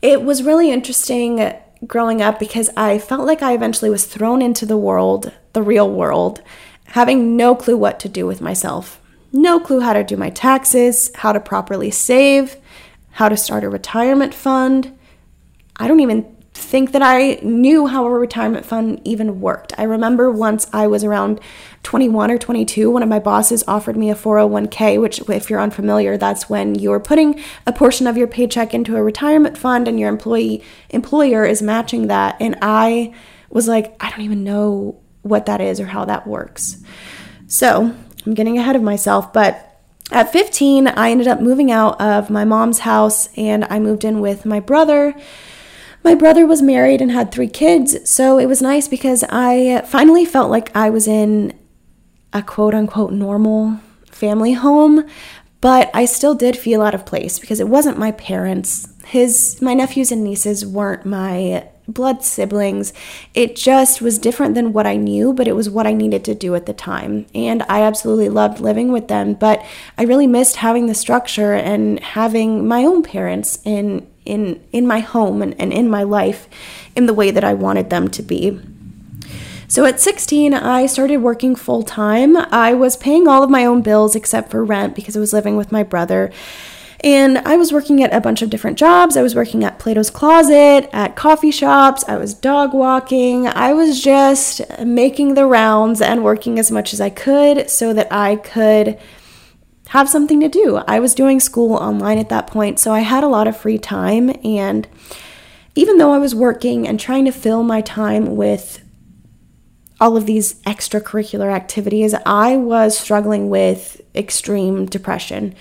it 0.02 0.23
was 0.23 0.43
really 0.43 0.73
interesting 0.73 1.55
growing 1.87 2.21
up 2.21 2.40
because 2.40 2.69
I 2.76 2.99
felt 2.99 3.28
like 3.28 3.43
I 3.43 3.55
eventually 3.55 3.90
was 3.90 4.07
thrown 4.07 4.43
into 4.43 4.66
the 4.66 4.76
world, 4.76 5.33
the 5.52 5.62
real 5.62 5.88
world, 5.88 6.43
having 6.87 7.37
no 7.37 7.55
clue 7.55 7.76
what 7.76 8.00
to 8.00 8.09
do 8.09 8.26
with 8.26 8.40
myself 8.40 9.00
no 9.37 9.61
clue 9.61 9.81
how 9.81 9.93
to 9.93 10.05
do 10.05 10.16
my 10.16 10.31
taxes, 10.31 11.11
how 11.14 11.33
to 11.33 11.40
properly 11.40 11.90
save, 11.90 12.57
how 13.11 13.28
to 13.28 13.37
start 13.37 13.64
a 13.64 13.69
retirement 13.69 14.35
fund. 14.35 14.97
I 15.76 15.88
don't 15.88 16.00
even 16.00 16.37
think 16.57 16.93
that 16.93 17.02
I 17.02 17.38
knew 17.43 17.87
how 17.87 18.07
a 18.07 18.11
retirement 18.11 18.64
fund 18.64 19.00
even 19.05 19.40
worked. 19.40 19.73
I 19.78 19.85
remember 19.85 20.31
once 20.31 20.66
I 20.73 20.87
was 20.87 21.05
around 21.05 21.40
21 21.83 22.31
or 22.31 22.38
22, 22.38 22.90
one 22.90 23.02
of 23.02 23.09
my 23.09 23.19
bosses 23.19 23.62
offered 23.69 23.97
me 23.97 24.11
a 24.11 24.14
401k, 24.14 25.00
which, 25.00 25.21
if 25.28 25.50
you're 25.50 25.61
unfamiliar, 25.61 26.16
that's 26.16 26.49
when 26.49 26.75
you're 26.75 26.99
putting 26.99 27.40
a 27.66 27.73
portion 27.73 28.07
of 28.07 28.16
your 28.16 28.26
paycheck 28.26 28.75
into 28.75 28.97
a 28.97 29.02
retirement 29.02 29.57
fund 29.57 29.87
and 29.87 30.00
your 30.00 30.09
employee 30.09 30.62
employer 30.90 31.45
is 31.45 31.62
matching 31.62 32.09
that. 32.09 32.37
And 32.40 32.57
I 32.62 33.14
was 33.50 33.69
like, 33.69 33.95
I 34.02 34.11
don't 34.11 34.23
even 34.23 34.43
know 34.43 35.00
what 35.23 35.47
that 35.47 35.61
is 35.61 35.78
or 35.78 35.87
how 35.87 36.05
that 36.07 36.26
works. 36.26 36.83
So 37.47 37.95
I'm 38.26 38.35
getting 38.35 38.59
ahead 38.59 38.76
of 38.76 38.83
myself, 38.83 39.33
but 39.33 39.80
at 40.11 40.33
15, 40.33 40.88
I 40.88 41.11
ended 41.11 41.28
up 41.28 41.40
moving 41.40 41.71
out 41.71 42.00
of 42.00 42.28
my 42.30 42.45
mom's 42.45 42.80
house 42.80 43.28
and 43.37 43.64
I 43.64 43.78
moved 43.78 44.04
in 44.04 44.21
with 44.21 44.45
my 44.45 44.61
brother. 44.61 45.14
My 46.04 46.14
brother 46.14 46.47
was 46.47 46.62
married 46.62 47.00
and 47.00 47.11
had 47.11 47.33
three 47.33 47.49
kids, 47.49 48.09
so 48.09 48.38
it 48.38 48.47
was 48.47 48.62
nice 48.62 48.87
because 48.87 49.25
I 49.28 49.83
finally 49.87 50.25
felt 50.25 50.50
like 50.50 50.75
I 50.76 50.90
was 50.90 51.09
in 51.09 51.59
a 52.33 52.42
quote 52.42 52.75
unquote 52.75 53.12
normal 53.12 53.80
family 54.11 54.52
home, 54.52 55.04
but 55.61 55.90
I 55.95 56.04
still 56.04 56.35
did 56.35 56.56
feel 56.56 56.83
out 56.83 56.95
of 56.95 57.06
place 57.06 57.38
because 57.38 57.59
it 57.59 57.68
wasn't 57.68 57.99
my 57.99 58.12
parents. 58.12 58.88
His 59.06 59.61
my 59.61 59.75
nephews 59.75 60.12
and 60.12 60.23
nieces 60.23 60.64
weren't 60.64 61.04
my 61.04 61.68
blood 61.88 62.23
siblings. 62.23 62.93
It 63.35 63.57
just 63.57 64.00
was 64.00 64.19
different 64.19 64.55
than 64.55 64.73
what 64.73 64.87
I 64.87 64.97
knew, 64.97 65.33
but 65.33 65.49
it 65.49 65.55
was 65.55 65.71
what 65.71 65.87
I 65.87 65.93
needed 65.93 66.25
to 66.25 66.35
do 66.35 66.55
at 66.55 66.66
the 66.66 66.73
time. 66.73 67.26
And 67.35 67.62
I 67.69 67.83
absolutely 67.83 68.28
loved 68.28 68.61
living 68.61 68.93
with 68.93 69.09
them, 69.09 69.35
but 69.35 69.64
I 69.97 70.02
really 70.02 70.26
missed 70.26 70.57
having 70.57 70.87
the 70.87 70.95
structure 70.95 71.55
and 71.55 72.00
having 72.00 72.66
my 72.66 72.85
own 72.85 73.02
parents 73.02 73.59
in 73.64 74.07
in 74.25 74.61
in 74.73 74.87
my 74.87 74.99
home 74.99 75.40
and, 75.40 75.55
and 75.61 75.73
in 75.73 75.88
my 75.88 76.02
life 76.02 76.49
in 76.97 77.07
the 77.07 77.14
way 77.14 77.31
that 77.31 77.45
I 77.45 77.55
wanted 77.55 77.90
them 77.90 78.09
to 78.11 78.23
be. 78.23 78.61
So 79.69 79.85
at 79.85 79.99
16, 79.99 80.55
I 80.55 80.87
started 80.87 81.19
working 81.19 81.57
full 81.57 81.83
time. 81.83 82.37
I 82.37 82.73
was 82.73 82.97
paying 82.97 83.26
all 83.26 83.43
of 83.43 83.50
my 83.50 83.64
own 83.64 83.83
bills 83.83 84.14
except 84.14 84.50
for 84.50 84.64
rent 84.64 84.95
because 84.95 85.16
I 85.16 85.21
was 85.21 85.33
living 85.33 85.57
with 85.57 85.73
my 85.73 85.83
brother. 85.83 86.33
And 87.00 87.38
I 87.38 87.57
was 87.57 87.73
working 87.73 88.03
at 88.03 88.15
a 88.15 88.21
bunch 88.21 88.43
of 88.43 88.50
different 88.50 88.79
jobs. 88.79 89.17
I 89.17 89.23
was 89.23 89.35
working 89.35 89.65
at 89.65 89.79
Plato's 89.79 90.11
Closet, 90.11 90.88
at 90.93 91.17
coffee 91.17 91.50
shops, 91.50 92.05
I 92.09 92.17
was 92.17 92.35
dog 92.35 92.73
walking. 92.73 93.47
I 93.47 93.75
was 93.75 94.03
just 94.03 94.62
making 94.85 95.35
the 95.35 95.47
rounds 95.47 96.00
and 96.00 96.25
working 96.25 96.59
as 96.59 96.71
much 96.71 96.93
as 96.93 97.00
I 97.00 97.11
could 97.11 97.69
so 97.69 97.93
that 97.93 98.12
I 98.12 98.37
could 98.37 98.99
have 99.88 100.09
something 100.09 100.41
to 100.41 100.49
do. 100.49 100.76
I 100.88 100.99
was 100.99 101.15
doing 101.15 101.38
school 101.38 101.75
online 101.75 102.19
at 102.19 102.29
that 102.31 102.47
point, 102.47 102.79
so 102.79 102.93
I 102.93 103.00
had 103.00 103.23
a 103.23 103.29
lot 103.29 103.47
of 103.47 103.57
free 103.57 103.79
time. 103.79 104.35
And 104.45 104.88
even 105.75 105.99
though 105.99 106.12
I 106.12 106.19
was 106.19 106.35
working 106.35 106.88
and 106.88 106.99
trying 106.99 107.25
to 107.26 107.33
fill 107.33 107.62
my 107.62 107.83
time 107.83 108.37
with 108.37 108.83
all 110.00 110.17
of 110.17 110.26
these 110.26 110.55
extracurricular 110.62 111.53
activities, 111.53 112.15
I 112.26 112.57
was 112.57 112.99
struggling 112.99 113.49
with 113.49 114.00
extreme 114.15 114.87
depression. 114.87 115.55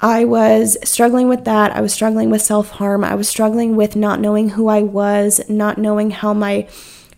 I 0.00 0.24
was 0.24 0.76
struggling 0.84 1.28
with 1.28 1.44
that. 1.44 1.74
I 1.74 1.80
was 1.80 1.92
struggling 1.92 2.30
with 2.30 2.42
self 2.42 2.70
harm. 2.70 3.02
I 3.02 3.14
was 3.14 3.28
struggling 3.28 3.74
with 3.74 3.96
not 3.96 4.20
knowing 4.20 4.50
who 4.50 4.68
I 4.68 4.82
was, 4.82 5.40
not 5.48 5.78
knowing 5.78 6.10
how 6.10 6.32
my 6.32 6.68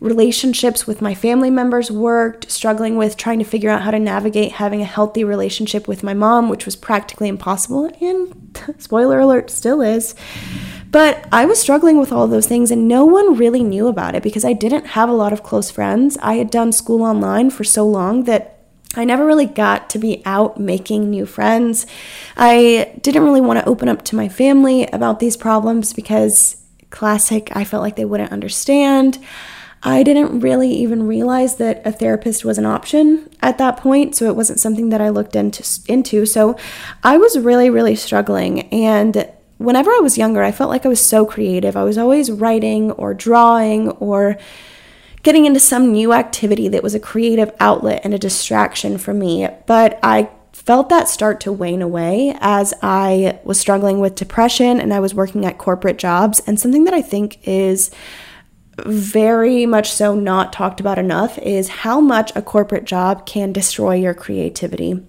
relationships 0.01 0.87
with 0.87 1.03
my 1.03 1.15
family 1.15 1.51
members 1.51 1.91
worked, 1.91 2.51
struggling 2.51 2.97
with 2.97 3.19
trying 3.19 3.39
to 3.39 3.45
figure 3.45 3.69
out 3.69 3.83
how 3.83 3.91
to 3.91 3.99
navigate 3.99 4.53
having 4.53 4.81
a 4.81 4.87
healthy 4.87 5.25
relationship 5.25 5.87
with 5.87 6.03
my 6.03 6.15
mom, 6.15 6.49
which 6.49 6.65
was 6.65 6.75
practically 6.75 7.29
impossible, 7.29 7.91
and 8.01 8.59
spoiler 8.79 9.21
alert, 9.21 9.51
still 9.51 9.83
is. 9.83 10.15
But 10.91 11.29
I 11.31 11.45
was 11.45 11.61
struggling 11.61 11.99
with 11.99 12.11
all 12.13 12.27
those 12.27 12.47
things, 12.47 12.71
and 12.71 12.89
no 12.89 13.05
one 13.05 13.37
really 13.37 13.63
knew 13.63 13.89
about 13.89 14.15
it 14.15 14.23
because 14.23 14.45
I 14.45 14.55
didn't 14.55 14.87
have 14.87 15.09
a 15.09 15.15
lot 15.15 15.35
of 15.35 15.43
close 15.43 15.71
friends. 15.71 16.17
I 16.23 16.35
had 16.35 16.51
done 16.51 16.73
school 16.73 17.03
online 17.03 17.51
for 17.51 17.63
so 17.63 17.87
long 17.87 18.25
that 18.25 18.60
I 18.97 19.05
never 19.05 19.25
really 19.25 19.47
got 19.47 19.91
to 19.91 19.99
be 19.99 20.21
out 20.25 20.59
making 20.59 21.11
new 21.11 21.25
friends. 21.25 21.87
I 22.37 22.93
didn't 23.03 23.25
really 23.25 23.41
want 23.41 23.61
to 23.61 23.69
open 23.69 23.89
up 23.89 24.03
to 24.07 24.17
my 24.17 24.29
family 24.29 24.87
about 24.87 25.21
these 25.21 25.37
problems 25.37 25.93
because, 25.93 26.57
classic, 26.91 27.55
I 27.55 27.63
felt 27.63 27.83
like 27.83 27.95
they 27.95 28.05
wouldn't 28.05 28.33
understand. 28.33 29.19
I 29.83 30.03
didn't 30.03 30.41
really 30.41 30.73
even 30.73 31.07
realize 31.07 31.57
that 31.57 31.87
a 31.87 31.93
therapist 31.93 32.45
was 32.45 32.59
an 32.59 32.67
option 32.67 33.31
at 33.41 33.59
that 33.59 33.77
point, 33.77 34.17
so 34.17 34.27
it 34.27 34.37
wasn't 34.37 34.61
something 34.61 34.91
that 34.91 35.01
I 35.01 35.09
looked 35.09 35.37
into. 35.37 35.65
into. 35.87 36.27
So 36.27 36.57
I 37.03 37.17
was 37.17 37.39
really, 37.39 37.71
really 37.71 37.95
struggling. 37.95 38.63
And 38.73 39.31
whenever 39.59 39.91
I 39.91 40.01
was 40.03 40.19
younger, 40.19 40.43
I 40.43 40.53
felt 40.53 40.69
like 40.69 40.85
I 40.85 40.91
was 40.91 41.05
so 41.05 41.25
creative. 41.25 41.77
I 41.77 41.85
was 41.85 41.97
always 41.97 42.31
writing 42.31 42.91
or 42.93 43.15
drawing 43.15 43.91
or 43.93 44.37
getting 45.23 45.47
into 45.47 45.61
some 45.61 45.93
new 45.93 46.13
activity 46.13 46.69
that 46.69 46.83
was 46.83 46.95
a 46.95 47.01
creative 47.01 47.53
outlet 47.61 48.01
and 48.05 48.15
a 48.15 48.19
distraction 48.19 48.99
for 48.99 49.13
me. 49.13 49.49
But 49.67 49.99
I 50.03 50.31
felt 50.53 50.89
that 50.89 51.09
start 51.09 51.41
to 51.41 51.53
wane 51.53 51.83
away 51.83 52.37
as 52.41 52.75
I 52.83 53.39
was 53.45 53.59
struggling 53.59 54.01
with 54.01 54.15
depression 54.15 54.81
and 54.81 54.93
I 54.93 55.01
was 55.01 55.15
working 55.15 55.45
at 55.47 55.59
corporate 55.59 55.99
jobs. 55.99 56.41
And 56.47 56.59
something 56.59 56.85
that 56.85 56.95
I 56.95 57.03
think 57.03 57.39
is 57.47 57.91
very 58.87 59.67
much 59.67 59.91
so 59.93 60.15
not 60.15 60.53
talked 60.53 60.81
about 60.81 60.99
enough 60.99 61.39
is 61.39 61.69
how 61.69 62.01
much 62.01 62.33
a 62.35 62.43
corporate 62.43 62.85
job 62.85 63.27
can 63.27 63.53
destroy 63.53 63.95
your 63.95 64.15
creativity. 64.15 65.03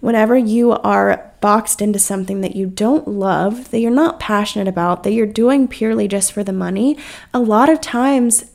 Whenever 0.00 0.36
you 0.36 0.72
are 0.72 1.32
boxed 1.40 1.80
into 1.80 1.98
something 1.98 2.40
that 2.42 2.56
you 2.56 2.66
don't 2.66 3.08
love, 3.08 3.70
that 3.70 3.80
you're 3.80 3.90
not 3.90 4.20
passionate 4.20 4.68
about, 4.68 5.02
that 5.02 5.12
you're 5.12 5.26
doing 5.26 5.68
purely 5.68 6.08
just 6.08 6.32
for 6.32 6.44
the 6.44 6.52
money, 6.52 6.98
a 7.32 7.38
lot 7.38 7.68
of 7.68 7.80
times 7.80 8.50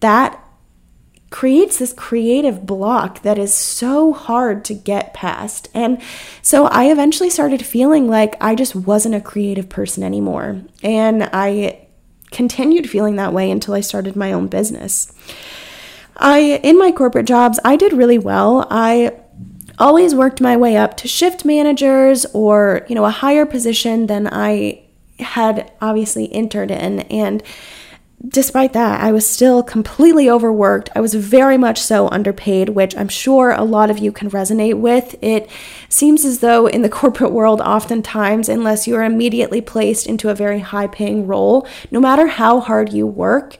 that 0.00 0.43
creates 1.34 1.78
this 1.78 1.92
creative 1.92 2.64
block 2.64 3.20
that 3.22 3.36
is 3.40 3.52
so 3.52 4.12
hard 4.12 4.64
to 4.64 4.72
get 4.72 5.12
past. 5.12 5.68
And 5.74 6.00
so 6.42 6.66
I 6.66 6.92
eventually 6.92 7.28
started 7.28 7.66
feeling 7.66 8.06
like 8.06 8.36
I 8.40 8.54
just 8.54 8.76
wasn't 8.76 9.16
a 9.16 9.20
creative 9.20 9.68
person 9.68 10.04
anymore. 10.04 10.62
And 10.84 11.28
I 11.32 11.88
continued 12.30 12.88
feeling 12.88 13.16
that 13.16 13.32
way 13.32 13.50
until 13.50 13.74
I 13.74 13.80
started 13.80 14.14
my 14.14 14.32
own 14.32 14.46
business. 14.46 15.12
I 16.16 16.60
in 16.62 16.78
my 16.78 16.92
corporate 16.92 17.26
jobs, 17.26 17.58
I 17.64 17.74
did 17.74 17.92
really 17.92 18.18
well. 18.18 18.68
I 18.70 19.18
always 19.80 20.14
worked 20.14 20.40
my 20.40 20.56
way 20.56 20.76
up 20.76 20.96
to 20.98 21.08
shift 21.08 21.44
managers 21.44 22.26
or, 22.26 22.86
you 22.88 22.94
know, 22.94 23.06
a 23.06 23.10
higher 23.10 23.44
position 23.44 24.06
than 24.06 24.28
I 24.28 24.84
had 25.18 25.72
obviously 25.80 26.32
entered 26.32 26.70
in 26.70 27.00
and 27.00 27.42
despite 28.28 28.72
that, 28.72 29.00
I 29.00 29.12
was 29.12 29.26
still 29.26 29.62
completely 29.62 30.30
overworked. 30.30 30.90
I 30.94 31.00
was 31.00 31.14
very 31.14 31.58
much 31.58 31.80
so 31.80 32.08
underpaid, 32.08 32.70
which 32.70 32.96
I'm 32.96 33.08
sure 33.08 33.50
a 33.50 33.64
lot 33.64 33.90
of 33.90 33.98
you 33.98 34.12
can 34.12 34.30
resonate 34.30 34.78
with. 34.78 35.16
It 35.22 35.50
seems 35.88 36.24
as 36.24 36.40
though 36.40 36.66
in 36.66 36.82
the 36.82 36.88
corporate 37.00 37.32
world, 37.32 37.60
oftentimes, 37.60 38.48
unless 38.48 38.86
you 38.86 38.96
are 38.96 39.04
immediately 39.04 39.60
placed 39.60 40.06
into 40.06 40.28
a 40.28 40.34
very 40.34 40.60
high 40.60 40.86
paying 40.86 41.26
role, 41.26 41.66
no 41.90 42.00
matter 42.00 42.26
how 42.26 42.60
hard 42.60 42.92
you 42.92 43.06
work, 43.06 43.56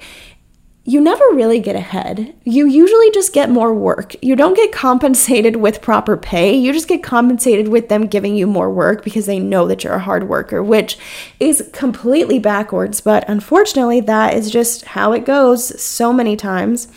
you 0.86 1.00
never 1.00 1.24
really 1.32 1.60
get 1.60 1.74
ahead. 1.74 2.34
You 2.44 2.66
usually 2.66 3.10
just 3.10 3.32
get 3.32 3.48
more 3.48 3.72
work. 3.72 4.14
You 4.22 4.36
don't 4.36 4.56
get 4.56 4.70
compensated 4.70 5.56
with 5.56 5.80
proper 5.80 6.14
pay. 6.14 6.54
You 6.54 6.74
just 6.74 6.88
get 6.88 7.02
compensated 7.02 7.68
with 7.68 7.88
them 7.88 8.06
giving 8.06 8.36
you 8.36 8.46
more 8.46 8.70
work 8.70 9.02
because 9.02 9.24
they 9.24 9.38
know 9.38 9.66
that 9.66 9.82
you're 9.82 9.94
a 9.94 9.98
hard 9.98 10.28
worker, 10.28 10.62
which 10.62 10.98
is 11.40 11.70
completely 11.72 12.38
backwards. 12.38 13.00
But 13.00 13.26
unfortunately, 13.28 14.00
that 14.00 14.34
is 14.34 14.50
just 14.50 14.84
how 14.84 15.12
it 15.12 15.24
goes 15.24 15.80
so 15.80 16.12
many 16.12 16.36
times. 16.36 16.88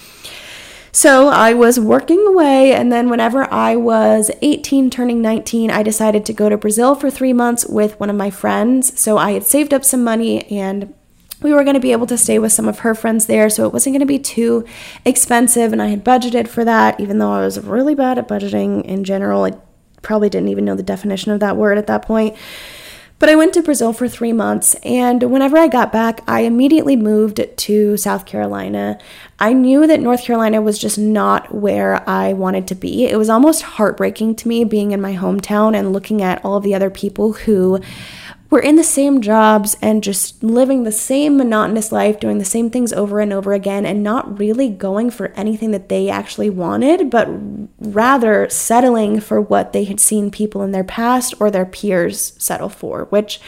So 0.92 1.30
I 1.30 1.54
was 1.54 1.80
working 1.80 2.26
away, 2.28 2.74
and 2.74 2.92
then 2.92 3.10
whenever 3.10 3.44
I 3.54 3.76
was 3.76 4.32
18, 4.42 4.90
turning 4.90 5.22
19, 5.22 5.70
I 5.70 5.84
decided 5.84 6.26
to 6.26 6.34
go 6.34 6.50
to 6.50 6.58
Brazil 6.58 6.96
for 6.96 7.12
three 7.12 7.34
months 7.34 7.66
with 7.68 8.00
one 8.00 8.10
of 8.10 8.16
my 8.16 8.32
friends. 8.32 9.00
So 9.00 9.18
I 9.18 9.34
had 9.34 9.46
saved 9.46 9.74
up 9.74 9.86
some 9.86 10.04
money 10.04 10.46
and 10.52 10.94
we 11.42 11.54
were 11.54 11.64
going 11.64 11.76
to 11.76 11.80
be 11.80 11.92
able 11.92 12.08
to 12.08 12.18
stay 12.18 12.40
with 12.40 12.52
some 12.52 12.68
of 12.68 12.80
her 12.80 12.96
friends 12.96 13.28
there, 13.28 13.50
so 13.50 13.66
it 13.66 13.74
wasn't 13.74 13.94
going 13.94 14.00
to 14.00 14.06
be 14.06 14.20
too 14.20 14.66
expensive. 15.06 15.72
And 15.72 15.82
I 15.82 15.88
had 15.88 16.04
budgeted 16.04 16.48
for 16.48 16.66
that, 16.66 17.00
even 17.00 17.20
though 17.20 17.32
I 17.32 17.42
was 17.42 17.60
really 17.60 17.96
bad 17.96 18.18
at 18.18 18.28
budgeting 18.28 18.84
in 18.84 19.04
general. 19.04 19.44
I 19.44 19.54
probably 20.02 20.30
didn't 20.30 20.50
even 20.50 20.66
know 20.66 20.76
the 20.76 20.84
definition 20.84 21.32
of 21.32 21.40
that 21.42 21.58
word 21.58 21.78
at 21.78 21.88
that 21.88 22.04
point. 22.04 22.36
But 23.20 23.30
I 23.30 23.36
went 23.36 23.54
to 23.56 23.64
Brazil 23.64 23.94
for 23.94 24.08
three 24.08 24.32
months, 24.32 24.76
and 24.84 25.24
whenever 25.24 25.58
I 25.58 25.68
got 25.68 25.92
back, 25.92 26.22
I 26.28 26.42
immediately 26.42 26.96
moved 26.96 27.42
to 27.58 27.98
South 27.98 28.28
Carolina. 28.28 29.00
I 29.40 29.54
knew 29.54 29.88
that 29.88 30.02
North 30.02 30.24
Carolina 30.24 30.62
was 30.62 30.78
just 30.78 31.00
not 31.00 31.54
where 31.54 32.08
I 32.08 32.34
wanted 32.34 32.68
to 32.68 32.76
be. 32.76 33.06
It 33.06 33.18
was 33.18 33.30
almost 33.30 33.64
heartbreaking 33.64 34.36
to 34.36 34.48
me 34.48 34.66
being 34.66 34.92
in 34.92 35.02
my 35.02 35.16
hometown 35.16 35.76
and 35.76 35.94
looking 35.94 36.22
at 36.22 36.46
all 36.46 36.58
of 36.58 36.64
the 36.64 36.76
other 36.76 36.92
people 36.92 37.34
who 37.34 37.80
we're 38.50 38.60
in 38.60 38.76
the 38.76 38.84
same 38.84 39.22
jobs 39.22 39.76
and 39.82 40.04
just 40.04 40.44
living 40.44 40.84
the 40.84 40.92
same 40.92 41.38
monotonous 41.38 41.92
life, 41.92 42.20
doing 42.20 42.38
the 42.38 42.46
same 42.46 42.70
things 42.70 42.94
over 42.94 43.20
and 43.20 43.34
over 43.34 43.54
again, 43.54 43.86
and 43.86 44.04
not 44.04 44.40
really 44.40 44.70
going 44.70 45.10
for 45.10 45.28
anything 45.30 45.72
that 45.72 45.90
they 45.90 46.10
actually 46.10 46.50
wanted, 46.50 47.10
but 47.10 47.28
rather 47.80 48.50
settling 48.50 49.20
for 49.20 49.42
what 49.42 49.74
they 49.74 49.84
had 49.84 50.00
seen 50.00 50.32
people 50.32 50.62
in 50.62 50.72
their 50.72 50.84
past 50.84 51.34
or 51.40 51.52
their 51.52 51.66
peers 51.66 52.34
settle 52.38 52.70
for, 52.70 53.06
which 53.06 53.42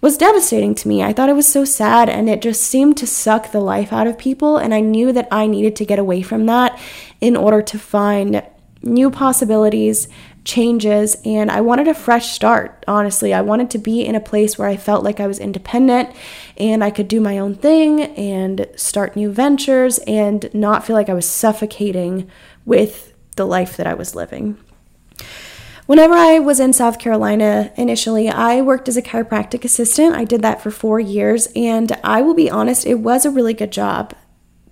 was 0.00 0.18
devastating 0.18 0.74
to 0.76 0.88
me. 0.88 1.02
I 1.02 1.12
thought 1.12 1.28
it 1.28 1.36
was 1.36 1.48
so 1.48 1.64
sad 1.64 2.08
and 2.08 2.28
it 2.28 2.42
just 2.42 2.62
seemed 2.62 2.96
to 2.98 3.06
suck 3.06 3.50
the 3.50 3.60
life 3.60 3.92
out 3.92 4.06
of 4.06 4.18
people. 4.18 4.56
And 4.56 4.74
I 4.74 4.80
knew 4.80 5.10
that 5.12 5.26
I 5.32 5.46
needed 5.46 5.74
to 5.76 5.86
get 5.86 5.98
away 5.98 6.22
from 6.22 6.46
that 6.46 6.78
in 7.20 7.36
order 7.36 7.62
to 7.62 7.78
find 7.78 8.42
new 8.86 9.10
possibilities 9.10 10.08
changes 10.46 11.16
and 11.24 11.50
I 11.50 11.60
wanted 11.60 11.88
a 11.88 11.94
fresh 11.94 12.30
start, 12.30 12.84
honestly. 12.86 13.34
I 13.34 13.42
wanted 13.42 13.68
to 13.70 13.78
be 13.78 14.02
in 14.02 14.14
a 14.14 14.20
place 14.20 14.56
where 14.56 14.68
I 14.68 14.76
felt 14.76 15.04
like 15.04 15.20
I 15.20 15.26
was 15.26 15.38
independent 15.38 16.14
and 16.56 16.82
I 16.82 16.90
could 16.90 17.08
do 17.08 17.20
my 17.20 17.38
own 17.38 17.56
thing 17.56 18.00
and 18.00 18.66
start 18.76 19.16
new 19.16 19.30
ventures 19.30 19.98
and 20.06 20.48
not 20.54 20.86
feel 20.86 20.94
like 20.94 21.08
I 21.08 21.14
was 21.14 21.28
suffocating 21.28 22.30
with 22.64 23.12
the 23.34 23.46
life 23.46 23.76
that 23.76 23.86
I 23.86 23.94
was 23.94 24.14
living. 24.14 24.56
Whenever 25.86 26.14
I 26.14 26.38
was 26.38 26.58
in 26.58 26.72
South 26.72 26.98
Carolina 26.98 27.72
initially, 27.76 28.28
I 28.28 28.60
worked 28.60 28.88
as 28.88 28.96
a 28.96 29.02
chiropractic 29.02 29.64
assistant. 29.64 30.16
I 30.16 30.24
did 30.24 30.42
that 30.42 30.60
for 30.60 30.72
four 30.72 30.98
years, 30.98 31.46
and 31.54 31.92
I 32.02 32.22
will 32.22 32.34
be 32.34 32.50
honest, 32.50 32.86
it 32.86 32.98
was 32.98 33.24
a 33.24 33.30
really 33.30 33.54
good 33.54 33.70
job 33.70 34.12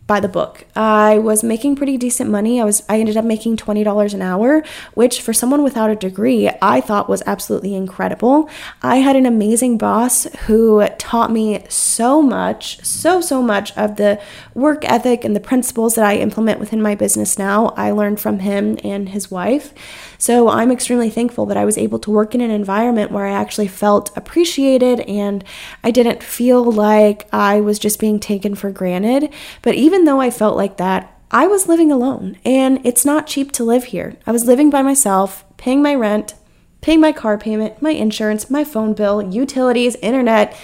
by 0.07 0.21
the 0.21 0.29
book. 0.29 0.67
I 0.77 1.19
was 1.19 1.43
making 1.43 1.77
pretty 1.77 1.97
decent 1.97 2.29
money. 2.31 2.61
I 2.61 2.65
was 2.65 2.83
I 2.89 3.01
ended 3.01 3.17
up 3.17 3.25
making 3.25 3.57
$20 3.57 4.15
an 4.15 4.21
hour, 4.21 4.63
which 4.93 5.23
for 5.23 5.33
someone 5.33 5.63
without 5.63 5.91
a 5.91 5.97
degree, 5.97 6.51
I 6.61 6.81
thought 6.81 7.09
was 7.09 7.23
absolutely 7.27 7.75
incredible. 7.75 8.49
I 8.83 8.97
had 8.97 9.17
an 9.17 9.25
amazing 9.25 9.79
boss 9.79 10.25
who 10.47 10.87
taught 10.99 11.33
me 11.33 11.65
so 11.69 12.21
much, 12.21 12.85
so 12.85 13.21
so 13.21 13.43
much 13.43 13.75
of 13.77 13.97
the 13.97 14.21
work 14.53 14.85
ethic 14.85 15.25
and 15.25 15.35
the 15.35 15.41
principles 15.41 15.95
that 15.95 16.05
I 16.05 16.17
implement 16.17 16.61
within 16.61 16.83
my 16.83 16.95
business 16.95 17.39
now. 17.39 17.69
I 17.77 17.91
learned 17.91 18.21
from 18.21 18.41
him 18.41 18.79
and 18.85 19.09
his 19.09 19.31
wife. 19.31 19.73
So 20.19 20.49
I'm 20.49 20.71
extremely 20.71 21.11
thankful 21.11 21.47
that 21.47 21.57
I 21.57 21.65
was 21.65 21.79
able 21.79 21.99
to 22.01 22.11
work 22.11 22.35
in 22.35 22.41
an 22.41 22.51
environment 22.51 23.11
where 23.11 23.27
I 23.27 23.33
actually 23.33 23.69
felt 23.69 24.17
appreciated 24.17 25.01
and 25.01 25.45
I 25.83 25.91
didn't 25.91 26.23
feel 26.23 26.63
like 26.65 27.29
I 27.33 27.61
was 27.61 27.79
just 27.79 28.01
being 28.01 28.21
taken 28.21 28.55
for 28.55 28.71
granted. 28.71 29.33
But 29.63 29.75
even 29.75 30.05
though 30.05 30.21
I 30.21 30.31
felt 30.31 30.57
like 30.57 30.77
that, 30.79 31.11
I 31.31 31.47
was 31.47 31.69
living 31.69 31.91
alone 31.91 32.39
and 32.45 32.81
it's 32.85 33.05
not 33.05 33.27
cheap 33.27 33.51
to 33.53 33.65
live 33.65 33.85
here. 33.85 34.17
I 34.27 34.33
was 34.33 34.45
living 34.45 34.71
by 34.71 34.83
myself, 34.83 35.45
paying 35.57 35.83
my 35.83 35.95
rent, 35.95 36.35
paying 36.81 37.01
my 37.01 37.13
car 37.13 37.39
payment, 37.39 37.81
my 37.83 37.91
insurance, 37.91 38.51
my 38.51 38.63
phone 38.63 38.95
bill, 38.95 39.23
utilities, 39.23 39.97
internet. 39.97 40.57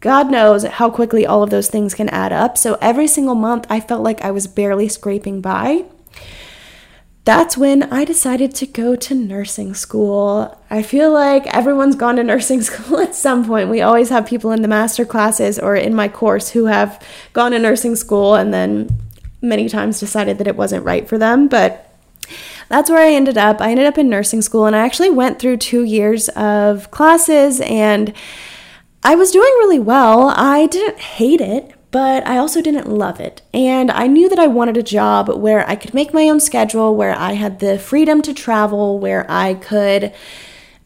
God 0.00 0.30
knows 0.30 0.64
how 0.64 0.90
quickly 0.90 1.26
all 1.26 1.42
of 1.42 1.50
those 1.50 1.68
things 1.68 1.94
can 1.94 2.08
add 2.10 2.32
up. 2.32 2.56
So 2.56 2.78
every 2.80 3.08
single 3.08 3.34
month, 3.34 3.66
I 3.68 3.80
felt 3.80 4.02
like 4.02 4.22
I 4.22 4.30
was 4.30 4.46
barely 4.46 4.88
scraping 4.88 5.40
by 5.40 5.84
that's 7.26 7.58
when 7.58 7.82
I 7.92 8.04
decided 8.04 8.54
to 8.54 8.66
go 8.66 8.94
to 8.94 9.12
nursing 9.12 9.74
school. 9.74 10.56
I 10.70 10.84
feel 10.84 11.12
like 11.12 11.44
everyone's 11.48 11.96
gone 11.96 12.14
to 12.16 12.22
nursing 12.22 12.62
school 12.62 13.00
at 13.00 13.16
some 13.16 13.44
point. 13.44 13.68
We 13.68 13.82
always 13.82 14.10
have 14.10 14.26
people 14.26 14.52
in 14.52 14.62
the 14.62 14.68
master 14.68 15.04
classes 15.04 15.58
or 15.58 15.74
in 15.74 15.92
my 15.92 16.06
course 16.06 16.50
who 16.50 16.66
have 16.66 17.04
gone 17.32 17.50
to 17.50 17.58
nursing 17.58 17.96
school 17.96 18.36
and 18.36 18.54
then 18.54 18.88
many 19.42 19.68
times 19.68 19.98
decided 19.98 20.38
that 20.38 20.46
it 20.46 20.56
wasn't 20.56 20.84
right 20.84 21.08
for 21.08 21.18
them. 21.18 21.48
But 21.48 21.92
that's 22.68 22.88
where 22.88 23.02
I 23.02 23.12
ended 23.12 23.36
up. 23.36 23.60
I 23.60 23.72
ended 23.72 23.86
up 23.86 23.98
in 23.98 24.08
nursing 24.08 24.40
school 24.40 24.66
and 24.66 24.76
I 24.76 24.84
actually 24.84 25.10
went 25.10 25.40
through 25.40 25.56
two 25.56 25.82
years 25.82 26.28
of 26.28 26.92
classes 26.92 27.60
and 27.60 28.12
I 29.02 29.16
was 29.16 29.32
doing 29.32 29.52
really 29.58 29.80
well. 29.80 30.32
I 30.36 30.66
didn't 30.66 31.00
hate 31.00 31.40
it, 31.40 31.75
but 31.90 32.26
I 32.26 32.38
also 32.38 32.60
didn't 32.60 32.88
love 32.88 33.20
it. 33.20 33.42
And 33.54 33.90
I 33.90 34.06
knew 34.06 34.28
that 34.28 34.38
I 34.38 34.46
wanted 34.46 34.76
a 34.76 34.82
job 34.82 35.28
where 35.28 35.68
I 35.68 35.76
could 35.76 35.94
make 35.94 36.12
my 36.12 36.28
own 36.28 36.40
schedule, 36.40 36.94
where 36.94 37.16
I 37.16 37.32
had 37.32 37.60
the 37.60 37.78
freedom 37.78 38.22
to 38.22 38.34
travel, 38.34 38.98
where 38.98 39.24
I 39.30 39.54
could 39.54 40.12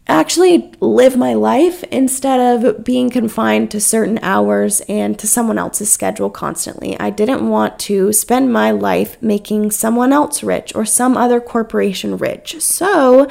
actually 0.07 0.73
live 0.80 1.16
my 1.16 1.33
life 1.33 1.85
instead 1.85 2.40
of 2.40 2.85
being 2.85 3.11
confined 3.11 3.71
to 3.71 3.80
certain 3.80 4.19
hours 4.23 4.80
and 4.83 5.19
to 5.19 5.26
someone 5.26 5.57
else's 5.57 5.90
schedule 5.90 6.28
constantly. 6.30 6.99
I 6.99 7.11
didn't 7.11 7.49
want 7.49 7.78
to 7.80 8.12
spend 8.12 8.52
my 8.52 8.73
life 8.73 9.23
making 9.23 9.71
someone 9.71 10.12
else 10.12 10.42
rich 10.42 10.75
or 10.75 10.85
some 10.85 11.16
other 11.16 11.40
corporation 11.40 12.19
rich. 12.19 12.61
So 12.61 13.28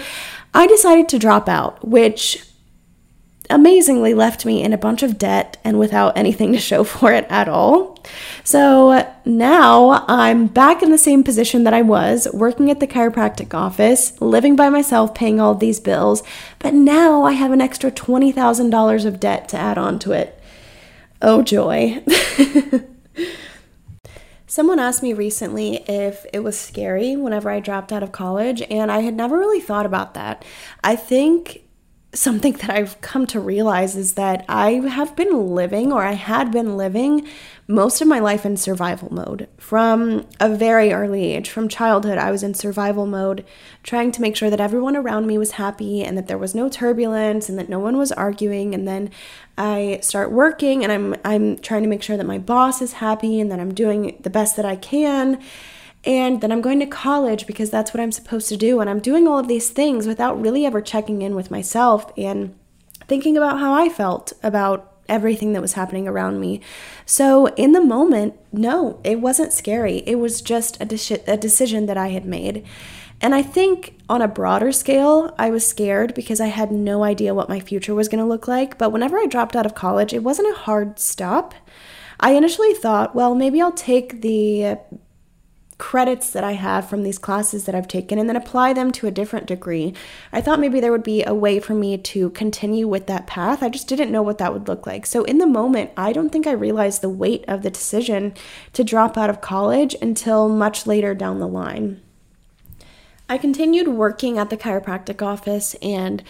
I 0.53 0.67
decided 0.67 1.09
to 1.09 1.19
drop 1.19 1.49
out, 1.49 1.85
which 1.85 2.49
amazingly 3.50 4.13
left 4.13 4.46
me 4.46 4.63
in 4.63 4.74
a 4.74 4.77
bunch 4.77 5.03
of 5.03 5.18
debt 5.18 5.58
and 5.63 5.79
without 5.79 6.18
anything 6.18 6.53
to 6.53 6.60
show 6.60 6.84
for 6.84 7.12
it 7.12 7.25
at 7.29 7.50
all. 7.50 7.98
So 8.44 9.08
now 9.25 10.06
I'm 10.08 10.48
back 10.48 10.82
in 10.84 10.91
the 10.91 10.98
same 10.98 11.24
position 11.24 11.63
that 11.63 11.74
I 11.74 11.82
was, 11.82 12.27
working 12.34 12.70
at 12.70 12.79
the 12.79 12.88
chiropractic 12.88 13.53
office, 13.53 14.20
living 14.22 14.56
by 14.56 14.70
myself, 14.70 15.13
paying 15.13 15.39
all 15.39 15.56
these 15.56 15.79
bills, 15.79 16.24
but 16.60 16.74
now 16.74 17.24
I 17.24 17.34
have 17.34 17.51
an 17.51 17.62
extra 17.62 17.91
$20,000 17.91 19.06
of 19.06 19.20
debt 19.20 19.50
to 19.50 19.58
add 19.58 19.77
on 19.77 20.00
to 20.00 20.12
it. 20.12 20.41
Oh, 21.22 21.41
joy. 21.41 22.03
Someone 24.48 24.79
asked 24.79 25.03
me 25.03 25.13
recently 25.13 25.84
if 25.88 26.25
it 26.34 26.39
was 26.39 26.60
scary 26.60 27.15
whenever 27.15 27.51
I 27.51 27.60
dropped 27.60 27.91
out 27.91 28.01
of 28.01 28.12
college, 28.12 28.63
and 28.70 28.91
I 28.91 29.01
had 29.01 29.13
never 29.13 29.38
really 29.38 29.60
thought 29.60 29.86
about 29.86 30.15
that. 30.15 30.44
I 30.84 30.96
think 30.96 31.62
something 32.11 32.53
that 32.53 32.71
I've 32.71 32.99
come 33.01 33.27
to 33.27 33.39
realize 33.39 33.95
is 33.95 34.13
that 34.13 34.43
I 34.49 34.71
have 34.71 35.15
been 35.15 35.53
living, 35.53 35.93
or 35.93 36.03
I 36.03 36.13
had 36.13 36.51
been 36.51 36.75
living, 36.75 37.27
most 37.67 38.01
of 38.01 38.07
my 38.07 38.17
life 38.17 38.47
in 38.47 38.57
survival 38.57 39.13
mode. 39.13 39.47
From 39.57 40.25
a 40.39 40.50
very 40.50 40.91
early 40.91 41.35
age, 41.35 41.51
from 41.51 41.67
childhood, 41.67 42.17
I 42.17 42.31
was 42.31 42.41
in 42.41 42.55
survival 42.55 43.05
mode, 43.05 43.45
trying 43.83 44.11
to 44.13 44.22
make 44.22 44.35
sure 44.35 44.50
that 44.50 44.59
everyone 44.59 44.95
around 44.95 45.27
me 45.27 45.37
was 45.37 45.51
happy 45.51 46.03
and 46.03 46.17
that 46.17 46.27
there 46.27 46.37
was 46.37 46.55
no 46.55 46.67
turbulence 46.67 47.48
and 47.48 47.59
that 47.59 47.69
no 47.69 47.77
one 47.77 47.95
was 47.95 48.11
arguing. 48.11 48.74
And 48.74 48.87
then 48.87 49.11
I 49.55 50.00
start 50.01 50.31
working 50.31 50.83
and 50.83 50.91
I'm 50.91 51.15
I'm 51.24 51.59
trying 51.59 51.83
to 51.83 51.89
make 51.89 52.01
sure 52.01 52.17
that 52.17 52.25
my 52.25 52.39
boss 52.39 52.81
is 52.81 52.93
happy 52.93 53.39
and 53.39 53.51
that 53.51 53.59
I'm 53.59 53.74
doing 53.74 54.17
the 54.19 54.31
best 54.31 54.55
that 54.55 54.65
I 54.65 54.75
can 54.75 55.39
and 56.05 56.42
then 56.42 56.51
I'm 56.51 56.62
going 56.62 56.79
to 56.79 56.85
college 56.85 57.46
because 57.46 57.70
that's 57.70 57.94
what 57.94 58.01
I'm 58.01 58.12
supposed 58.12 58.48
to 58.50 58.57
do. 58.57 58.79
And 58.79 58.90
I'm 58.90 59.00
doing 59.00 59.27
all 59.27 59.40
of 59.40 59.48
these 59.48 59.70
things 59.70 60.07
without 60.07 60.40
really 60.40 60.66
ever 60.66 60.81
checking 60.81 61.22
in 61.22 61.35
with 61.35 61.51
myself 61.51 62.12
and 62.18 62.57
thinking 63.07 63.35
about 63.35 63.59
how 63.59 63.74
I 63.74 63.90
felt 63.90 64.31
about 64.42 64.94
everything 65.09 65.53
that 65.53 65.62
was 65.62 65.74
happening 65.74 66.07
around 66.07 66.40
me. 66.40 66.62
So, 67.05 67.48
in 67.55 67.72
the 67.74 67.83
moment, 67.83 68.35
no, 68.53 69.01
it 69.03 69.20
wasn't 69.20 69.51
scary. 69.51 69.98
It 70.05 70.16
was 70.16 70.42
just 70.42 70.79
a, 70.79 70.85
de- 70.85 71.24
a 71.27 71.35
decision 71.35 71.88
that 71.88 71.98
I 71.98 72.09
had 72.09 72.25
made. 72.25 72.66
And 73.22 73.35
I 73.35 73.42
think 73.42 74.00
on 74.07 74.22
a 74.22 74.27
broader 74.29 74.72
scale, 74.72 75.35
I 75.38 75.50
was 75.50 75.68
scared 75.68 76.14
because 76.14 76.40
I 76.40 76.48
had 76.48 76.72
no 76.72 77.03
idea 77.03 77.33
what 77.33 77.50
my 77.50 77.59
future 77.59 77.94
was 77.94 78.07
going 78.07 78.24
to 78.24 78.29
look 78.29 78.48
like. 78.48 78.77
But 78.77 78.92
whenever 78.92 79.18
I 79.18 79.25
dropped 79.25 79.57
out 79.57 79.66
of 79.66 79.75
college, 79.75 80.14
it 80.14 80.24
wasn't 80.24 80.55
a 80.55 80.59
hard 80.59 81.00
stop. 81.00 81.53
I 82.22 82.31
initially 82.33 82.74
thought, 82.74 83.16
well, 83.16 83.35
maybe 83.35 83.62
I'll 83.62 83.74
take 83.74 84.22
the 84.22 84.77
credits 85.79 86.29
that 86.29 86.44
I 86.44 86.51
have 86.51 86.87
from 86.87 87.01
these 87.01 87.18
classes 87.18 87.65
that 87.65 87.74
I've 87.74 87.87
taken 87.87 88.20
and 88.20 88.29
then 88.29 88.35
apply 88.35 88.74
them 88.74 88.92
to 88.92 89.07
a 89.07 89.11
different 89.11 89.48
degree. 89.48 89.94
I 90.31 90.42
thought 90.42 90.59
maybe 90.59 90.79
there 90.79 90.92
would 90.92 91.03
be 91.03 91.24
a 91.24 91.33
way 91.33 91.59
for 91.59 91.74
me 91.74 91.98
to 91.98 92.29
continue 92.31 92.87
with 92.87 93.07
that 93.07 93.25
path. 93.25 93.63
I 93.63 93.70
just 93.70 93.87
didn't 93.87 94.11
know 94.11 94.22
what 94.22 94.37
that 94.37 94.53
would 94.53 94.68
look 94.68 94.85
like. 94.85 95.07
So, 95.07 95.24
in 95.24 95.39
the 95.39 95.48
moment, 95.48 95.89
I 95.98 96.13
don't 96.13 96.29
think 96.29 96.46
I 96.46 96.51
realized 96.51 97.01
the 97.01 97.09
weight 97.09 97.46
of 97.48 97.63
the 97.63 97.72
decision 97.72 98.35
to 98.74 98.83
drop 98.83 99.18
out 99.18 99.29
of 99.31 99.42
college 99.42 99.96
until 100.01 100.50
much 100.50 100.85
later 100.85 101.15
down 101.15 101.39
the 101.39 101.48
line. 101.48 102.01
I 103.29 103.37
continued 103.37 103.87
working 103.87 104.37
at 104.37 104.50
the 104.50 104.57
chiropractic 104.57 105.22
office 105.22 105.75
and 105.81 106.24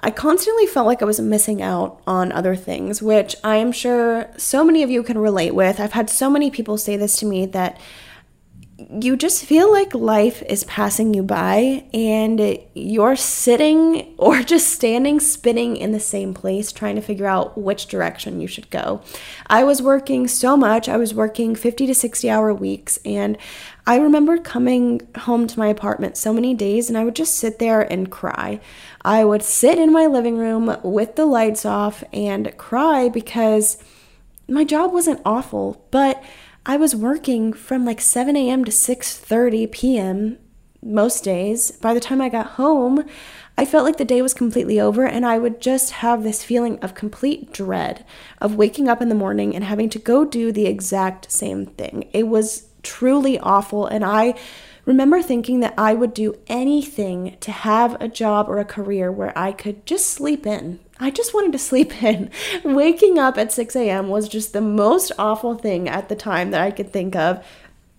I 0.00 0.10
constantly 0.10 0.66
felt 0.66 0.86
like 0.86 1.00
I 1.00 1.06
was 1.06 1.20
missing 1.20 1.62
out 1.62 2.02
on 2.06 2.32
other 2.32 2.56
things, 2.56 3.00
which 3.00 3.36
I 3.42 3.56
am 3.56 3.72
sure 3.72 4.28
so 4.36 4.62
many 4.62 4.82
of 4.82 4.90
you 4.90 5.02
can 5.02 5.16
relate 5.16 5.54
with. 5.54 5.80
I've 5.80 5.92
had 5.92 6.10
so 6.10 6.28
many 6.28 6.50
people 6.50 6.76
say 6.76 6.96
this 6.98 7.16
to 7.20 7.26
me 7.26 7.46
that 7.46 7.80
you 8.90 9.16
just 9.16 9.44
feel 9.44 9.70
like 9.70 9.94
life 9.94 10.42
is 10.42 10.64
passing 10.64 11.14
you 11.14 11.22
by 11.22 11.84
and 11.92 12.58
you're 12.74 13.16
sitting 13.16 14.14
or 14.18 14.42
just 14.42 14.68
standing 14.68 15.20
spinning 15.20 15.76
in 15.76 15.92
the 15.92 16.00
same 16.00 16.34
place 16.34 16.72
trying 16.72 16.96
to 16.96 17.02
figure 17.02 17.26
out 17.26 17.56
which 17.56 17.86
direction 17.86 18.40
you 18.40 18.46
should 18.46 18.68
go. 18.70 19.02
I 19.46 19.64
was 19.64 19.82
working 19.82 20.28
so 20.28 20.56
much. 20.56 20.88
I 20.88 20.96
was 20.96 21.14
working 21.14 21.54
50 21.54 21.86
to 21.86 21.94
60 21.94 22.28
hour 22.30 22.52
weeks 22.52 22.98
and 23.04 23.38
I 23.86 23.98
remember 23.98 24.38
coming 24.38 25.06
home 25.18 25.46
to 25.46 25.58
my 25.58 25.68
apartment 25.68 26.16
so 26.16 26.32
many 26.32 26.54
days 26.54 26.88
and 26.88 26.96
I 26.96 27.04
would 27.04 27.16
just 27.16 27.36
sit 27.36 27.58
there 27.58 27.80
and 27.82 28.10
cry. 28.10 28.60
I 29.04 29.24
would 29.24 29.42
sit 29.42 29.78
in 29.78 29.92
my 29.92 30.06
living 30.06 30.38
room 30.38 30.78
with 30.82 31.16
the 31.16 31.26
lights 31.26 31.64
off 31.64 32.02
and 32.12 32.56
cry 32.56 33.08
because 33.08 33.78
my 34.48 34.64
job 34.64 34.92
wasn't 34.92 35.20
awful, 35.24 35.86
but 35.90 36.22
I 36.66 36.78
was 36.78 36.96
working 36.96 37.52
from 37.52 37.84
like 37.84 38.00
7 38.00 38.36
a.m. 38.36 38.64
to 38.64 38.70
6:30 38.70 39.70
p.m. 39.70 40.38
most 40.82 41.22
days. 41.22 41.72
By 41.72 41.92
the 41.92 42.00
time 42.00 42.22
I 42.22 42.30
got 42.30 42.52
home, 42.52 43.04
I 43.58 43.66
felt 43.66 43.84
like 43.84 43.98
the 43.98 44.04
day 44.06 44.22
was 44.22 44.32
completely 44.32 44.80
over 44.80 45.04
and 45.04 45.26
I 45.26 45.38
would 45.38 45.60
just 45.60 45.90
have 45.92 46.22
this 46.22 46.42
feeling 46.42 46.78
of 46.78 46.94
complete 46.94 47.52
dread 47.52 48.06
of 48.40 48.56
waking 48.56 48.88
up 48.88 49.02
in 49.02 49.10
the 49.10 49.14
morning 49.14 49.54
and 49.54 49.62
having 49.62 49.90
to 49.90 49.98
go 49.98 50.24
do 50.24 50.50
the 50.50 50.66
exact 50.66 51.30
same 51.30 51.66
thing. 51.66 52.08
It 52.14 52.28
was 52.28 52.68
truly 52.82 53.38
awful 53.38 53.86
and 53.86 54.02
I 54.02 54.34
remember 54.86 55.20
thinking 55.20 55.60
that 55.60 55.74
I 55.76 55.92
would 55.92 56.14
do 56.14 56.34
anything 56.46 57.36
to 57.40 57.52
have 57.52 58.00
a 58.00 58.08
job 58.08 58.48
or 58.48 58.58
a 58.58 58.64
career 58.64 59.12
where 59.12 59.36
I 59.38 59.52
could 59.52 59.84
just 59.84 60.06
sleep 60.06 60.46
in. 60.46 60.80
I 61.04 61.10
just 61.10 61.34
wanted 61.34 61.52
to 61.52 61.58
sleep 61.58 62.02
in. 62.02 62.30
Waking 62.64 63.18
up 63.18 63.36
at 63.36 63.52
6 63.52 63.76
a.m. 63.76 64.08
was 64.08 64.26
just 64.26 64.52
the 64.52 64.62
most 64.62 65.12
awful 65.18 65.54
thing 65.54 65.88
at 65.88 66.08
the 66.08 66.16
time 66.16 66.50
that 66.50 66.62
I 66.62 66.70
could 66.70 66.92
think 66.92 67.14
of. 67.14 67.44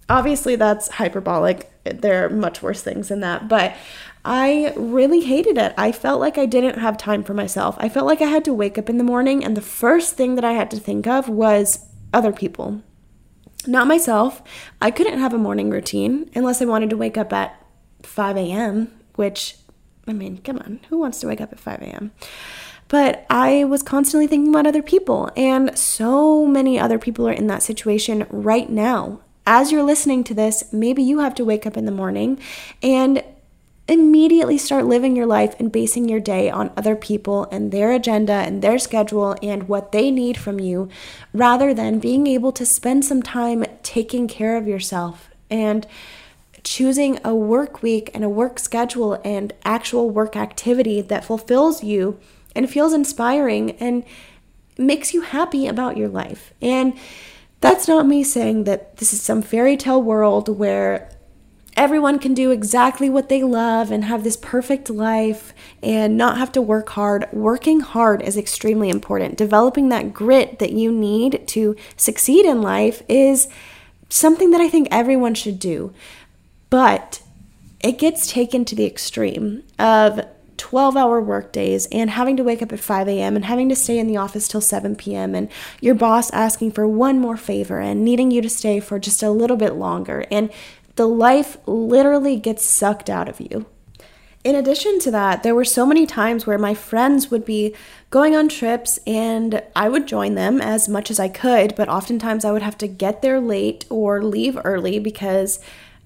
Obviously, 0.09 0.55
that's 0.55 0.89
hyperbolic. 0.89 1.71
There 1.83 2.25
are 2.25 2.29
much 2.29 2.63
worse 2.63 2.81
things 2.81 3.09
than 3.09 3.19
that. 3.19 3.47
But 3.47 3.75
I 4.23 4.73
really 4.75 5.21
hated 5.21 5.57
it. 5.57 5.75
I 5.77 5.91
felt 5.91 6.19
like 6.19 6.39
I 6.39 6.47
didn't 6.47 6.79
have 6.79 6.97
time 6.97 7.23
for 7.23 7.35
myself. 7.35 7.75
I 7.79 7.89
felt 7.89 8.07
like 8.07 8.21
I 8.21 8.25
had 8.25 8.43
to 8.45 8.53
wake 8.53 8.77
up 8.77 8.89
in 8.89 8.97
the 8.97 9.03
morning, 9.03 9.43
and 9.43 9.55
the 9.55 9.61
first 9.61 10.15
thing 10.15 10.33
that 10.33 10.43
I 10.43 10.53
had 10.53 10.71
to 10.71 10.77
think 10.77 11.05
of 11.05 11.29
was 11.29 11.85
other 12.11 12.31
people, 12.31 12.81
not 13.67 13.87
myself. 13.87 14.41
I 14.81 14.89
couldn't 14.89 15.19
have 15.19 15.33
a 15.33 15.39
morning 15.39 15.69
routine 15.69 16.31
unless 16.33 16.59
I 16.59 16.65
wanted 16.65 16.89
to 16.89 16.97
wake 16.97 17.17
up 17.17 17.31
at 17.33 17.55
5 18.01 18.37
a.m., 18.37 18.91
which 19.15 19.57
I 20.07 20.13
mean, 20.13 20.37
come 20.39 20.57
on, 20.57 20.79
who 20.89 20.99
wants 20.99 21.19
to 21.21 21.27
wake 21.27 21.41
up 21.41 21.51
at 21.51 21.59
5 21.59 21.81
a.m.? 21.81 22.11
But 22.87 23.25
I 23.29 23.63
was 23.63 23.81
constantly 23.81 24.27
thinking 24.27 24.49
about 24.49 24.67
other 24.67 24.83
people, 24.83 25.31
and 25.35 25.77
so 25.77 26.45
many 26.45 26.79
other 26.79 26.99
people 26.99 27.27
are 27.27 27.33
in 27.33 27.47
that 27.47 27.63
situation 27.63 28.27
right 28.29 28.69
now. 28.69 29.21
As 29.47 29.71
you're 29.71 29.83
listening 29.83 30.23
to 30.25 30.33
this, 30.33 30.63
maybe 30.71 31.03
you 31.03 31.19
have 31.19 31.35
to 31.35 31.45
wake 31.45 31.65
up 31.65 31.77
in 31.77 31.85
the 31.85 31.91
morning 31.91 32.39
and 32.81 33.23
immediately 33.87 34.57
start 34.57 34.85
living 34.85 35.15
your 35.15 35.27
life 35.27 35.55
and 35.59 35.71
basing 35.71 36.09
your 36.09 36.19
day 36.19 36.49
on 36.49 36.71
other 36.75 36.95
people 36.95 37.47
and 37.51 37.71
their 37.71 37.91
agenda 37.91 38.33
and 38.33 38.61
their 38.61 38.79
schedule 38.79 39.35
and 39.43 39.67
what 39.69 39.91
they 39.91 40.09
need 40.09 40.37
from 40.37 40.59
you 40.59 40.89
rather 41.33 41.73
than 41.73 41.99
being 41.99 42.25
able 42.25 42.51
to 42.51 42.65
spend 42.65 43.05
some 43.05 43.21
time 43.21 43.63
taking 43.83 44.27
care 44.27 44.57
of 44.57 44.67
yourself 44.67 45.29
and 45.51 45.85
choosing 46.63 47.19
a 47.23 47.35
work 47.35 47.83
week 47.83 48.09
and 48.15 48.23
a 48.23 48.29
work 48.29 48.57
schedule 48.57 49.21
and 49.23 49.53
actual 49.63 50.09
work 50.09 50.35
activity 50.35 50.99
that 50.99 51.23
fulfills 51.23 51.83
you 51.83 52.19
and 52.55 52.69
feels 52.69 52.93
inspiring 52.93 53.71
and 53.71 54.03
makes 54.77 55.13
you 55.13 55.21
happy 55.21 55.67
about 55.67 55.97
your 55.97 56.09
life. 56.09 56.53
And 56.61 56.93
that's 57.61 57.87
not 57.87 58.07
me 58.07 58.23
saying 58.23 58.65
that 58.65 58.97
this 58.97 59.13
is 59.13 59.21
some 59.21 59.41
fairy 59.41 59.77
tale 59.77 60.01
world 60.01 60.49
where 60.49 61.09
everyone 61.75 62.19
can 62.19 62.33
do 62.33 62.51
exactly 62.51 63.09
what 63.09 63.27
they 63.29 63.43
love 63.43 63.91
and 63.91 64.05
have 64.05 64.23
this 64.23 64.37
perfect 64.37 64.89
life 64.89 65.53
and 65.83 66.17
not 66.17 66.37
have 66.37 66.51
to 66.53 66.61
work 66.61 66.89
hard. 66.89 67.27
Working 67.33 67.81
hard 67.81 68.21
is 68.21 68.37
extremely 68.37 68.89
important. 68.89 69.37
Developing 69.37 69.89
that 69.89 70.13
grit 70.13 70.59
that 70.59 70.71
you 70.71 70.91
need 70.91 71.47
to 71.49 71.75
succeed 71.97 72.45
in 72.45 72.61
life 72.61 73.03
is 73.09 73.47
something 74.09 74.51
that 74.51 74.61
I 74.61 74.69
think 74.69 74.87
everyone 74.89 75.33
should 75.33 75.59
do. 75.59 75.93
But 76.69 77.21
it 77.81 77.99
gets 77.99 78.31
taken 78.31 78.65
to 78.65 78.75
the 78.75 78.85
extreme 78.85 79.63
of 79.77 80.21
12 80.57 80.97
hour 80.97 81.21
work 81.21 81.51
days 81.51 81.87
and 81.91 82.09
having 82.09 82.37
to 82.37 82.43
wake 82.43 82.61
up 82.61 82.71
at 82.71 82.79
5 82.79 83.07
a.m. 83.07 83.35
and 83.35 83.45
having 83.45 83.69
to 83.69 83.75
stay 83.75 83.99
in 83.99 84.07
the 84.07 84.17
office 84.17 84.47
till 84.47 84.61
7 84.61 84.95
p.m. 84.95 85.35
and 85.35 85.49
your 85.81 85.95
boss 85.95 86.31
asking 86.31 86.71
for 86.71 86.87
one 86.87 87.19
more 87.19 87.37
favor 87.37 87.79
and 87.79 88.03
needing 88.03 88.31
you 88.31 88.41
to 88.41 88.49
stay 88.49 88.79
for 88.79 88.99
just 88.99 89.21
a 89.23 89.29
little 89.29 89.57
bit 89.57 89.73
longer. 89.73 90.25
And 90.31 90.51
the 90.95 91.07
life 91.07 91.57
literally 91.65 92.37
gets 92.37 92.63
sucked 92.63 93.09
out 93.09 93.27
of 93.27 93.39
you. 93.39 93.65
In 94.45 94.53
addition 94.53 94.99
to 94.99 95.11
that, 95.11 95.41
there 95.41 95.55
were 95.55 95.65
so 95.65 95.87
many 95.87 96.05
times 96.05 96.45
where 96.45 96.59
my 96.59 96.75
friends 96.75 97.31
would 97.31 97.45
be 97.45 97.75
going 98.11 98.35
on 98.35 98.47
trips 98.47 98.99
and 99.07 99.63
I 99.75 99.89
would 99.89 100.07
join 100.07 100.35
them 100.35 100.61
as 100.61 100.87
much 100.87 101.09
as 101.09 101.19
I 101.19 101.29
could, 101.29 101.75
but 101.75 101.89
oftentimes 101.89 102.45
I 102.45 102.51
would 102.51 102.61
have 102.61 102.77
to 102.77 102.87
get 102.87 103.23
there 103.23 103.39
late 103.39 103.85
or 103.89 104.21
leave 104.21 104.55
early 104.63 104.99
because 104.99 105.59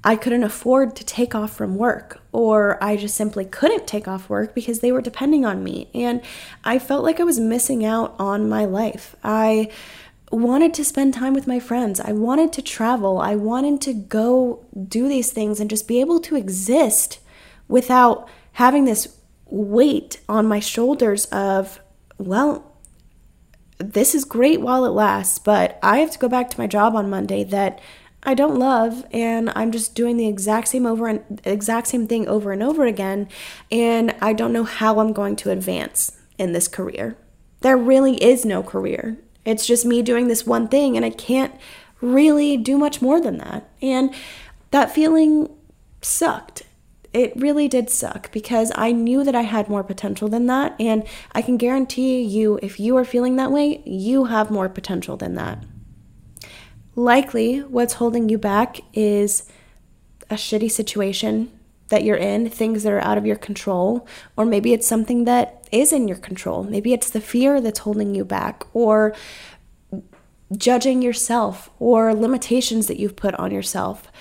I 0.05 0.15
couldn't 0.15 0.45
afford 0.45 0.95
to 0.95 1.03
take 1.03 1.35
off 1.35 1.51
from 1.51 1.75
work, 1.75 2.18
or 2.31 2.81
I 2.83 2.95
just 2.95 3.15
simply 3.15 3.45
couldn't 3.45 3.87
take 3.87 4.07
off 4.07 4.29
work 4.29 4.53
because 4.53 4.79
they 4.79 4.91
were 4.91 5.01
depending 5.01 5.45
on 5.45 5.63
me. 5.63 5.89
And 5.93 6.21
I 6.63 6.79
felt 6.79 7.03
like 7.03 7.19
I 7.19 7.23
was 7.23 7.39
missing 7.39 7.83
out 7.83 8.15
on 8.19 8.47
my 8.47 8.65
life. 8.65 9.15
I 9.23 9.71
wanted 10.31 10.73
to 10.75 10.85
spend 10.85 11.13
time 11.13 11.33
with 11.33 11.47
my 11.47 11.59
friends. 11.59 11.99
I 11.99 12.11
wanted 12.11 12.53
to 12.53 12.61
travel. 12.61 13.17
I 13.17 13.35
wanted 13.35 13.81
to 13.81 13.93
go 13.93 14.63
do 14.87 15.07
these 15.07 15.31
things 15.31 15.59
and 15.59 15.69
just 15.69 15.87
be 15.87 15.99
able 16.01 16.19
to 16.21 16.35
exist 16.35 17.19
without 17.67 18.29
having 18.53 18.85
this 18.85 19.17
weight 19.45 20.19
on 20.29 20.47
my 20.47 20.59
shoulders 20.59 21.25
of, 21.27 21.79
well, 22.17 22.69
this 23.79 24.13
is 24.13 24.25
great 24.25 24.61
while 24.61 24.85
it 24.85 24.89
lasts, 24.89 25.39
but 25.39 25.79
I 25.81 25.99
have 25.99 26.11
to 26.11 26.19
go 26.19 26.27
back 26.27 26.49
to 26.49 26.59
my 26.59 26.67
job 26.67 26.95
on 26.95 27.09
Monday 27.09 27.43
that 27.45 27.79
I 28.23 28.33
don't 28.33 28.59
love 28.59 29.05
and 29.11 29.51
I'm 29.55 29.71
just 29.71 29.95
doing 29.95 30.17
the 30.17 30.27
exact 30.27 30.67
same 30.67 30.85
over 30.85 31.07
and 31.07 31.41
exact 31.45 31.87
same 31.87 32.05
thing 32.05 32.27
over 32.27 32.51
and 32.51 32.61
over 32.61 32.85
again 32.85 33.29
and 33.71 34.13
I 34.21 34.33
don't 34.33 34.53
know 34.53 34.65
how 34.65 34.99
I'm 34.99 35.13
going 35.13 35.35
to 35.37 35.51
advance 35.51 36.17
in 36.37 36.53
this 36.53 36.67
career. 36.67 37.17
There 37.61 37.77
really 37.77 38.15
is 38.23 38.45
no 38.45 38.63
career. 38.63 39.17
It's 39.45 39.65
just 39.65 39.85
me 39.85 40.01
doing 40.01 40.27
this 40.27 40.45
one 40.45 40.67
thing, 40.67 40.95
and 40.95 41.05
I 41.05 41.09
can't 41.09 41.53
really 42.01 42.57
do 42.57 42.77
much 42.77 43.01
more 43.01 43.19
than 43.19 43.37
that. 43.39 43.69
And 43.81 44.13
that 44.71 44.93
feeling 44.93 45.49
sucked. 46.01 46.63
It 47.11 47.35
really 47.35 47.67
did 47.67 47.89
suck 47.89 48.31
because 48.31 48.71
I 48.75 48.91
knew 48.91 49.23
that 49.23 49.35
I 49.35 49.41
had 49.41 49.67
more 49.67 49.83
potential 49.83 50.27
than 50.27 50.45
that. 50.45 50.75
And 50.79 51.03
I 51.31 51.41
can 51.41 51.57
guarantee 51.57 52.21
you, 52.21 52.59
if 52.61 52.79
you 52.79 52.95
are 52.97 53.03
feeling 53.03 53.35
that 53.37 53.51
way, 53.51 53.81
you 53.85 54.25
have 54.25 54.51
more 54.51 54.69
potential 54.69 55.17
than 55.17 55.33
that. 55.35 55.63
Likely, 56.99 57.59
what's 57.59 57.93
holding 57.93 58.27
you 58.27 58.37
back 58.37 58.81
is 58.93 59.45
a 60.29 60.35
shitty 60.35 60.69
situation 60.69 61.49
that 61.87 62.03
you're 62.03 62.17
in, 62.17 62.49
things 62.49 62.83
that 62.83 62.91
are 62.91 62.99
out 62.99 63.17
of 63.17 63.25
your 63.25 63.37
control, 63.37 64.05
or 64.35 64.43
maybe 64.43 64.73
it's 64.73 64.85
something 64.85 65.23
that 65.23 65.65
is 65.71 65.93
in 65.93 66.09
your 66.09 66.17
control. 66.17 66.61
Maybe 66.65 66.91
it's 66.91 67.09
the 67.09 67.21
fear 67.21 67.61
that's 67.61 67.79
holding 67.79 68.15
you 68.15 68.25
back, 68.25 68.65
or 68.73 69.15
judging 70.51 71.01
yourself, 71.01 71.69
or 71.79 72.13
limitations 72.13 72.87
that 72.87 72.99
you've 72.99 73.15
put 73.15 73.33
on 73.35 73.51
yourself. 73.51 74.11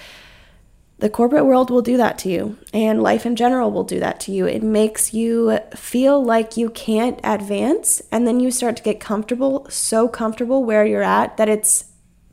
The 0.99 1.11
corporate 1.11 1.47
world 1.47 1.71
will 1.71 1.83
do 1.83 1.97
that 1.97 2.17
to 2.19 2.29
you, 2.29 2.59
and 2.73 3.03
life 3.03 3.27
in 3.27 3.35
general 3.35 3.73
will 3.73 3.83
do 3.83 3.99
that 3.99 4.21
to 4.21 4.33
you. 4.33 4.47
It 4.47 4.63
makes 4.63 5.13
you 5.13 5.59
feel 5.75 6.25
like 6.25 6.57
you 6.57 6.71
can't 6.71 7.19
advance, 7.25 8.01
and 8.13 8.25
then 8.25 8.39
you 8.39 8.53
start 8.53 8.77
to 8.77 8.85
get 8.85 9.01
comfortable, 9.01 9.67
so 9.69 10.07
comfortable 10.07 10.63
where 10.63 10.87
you're 10.87 11.03
at 11.03 11.39
that 11.39 11.49
it's 11.49 11.87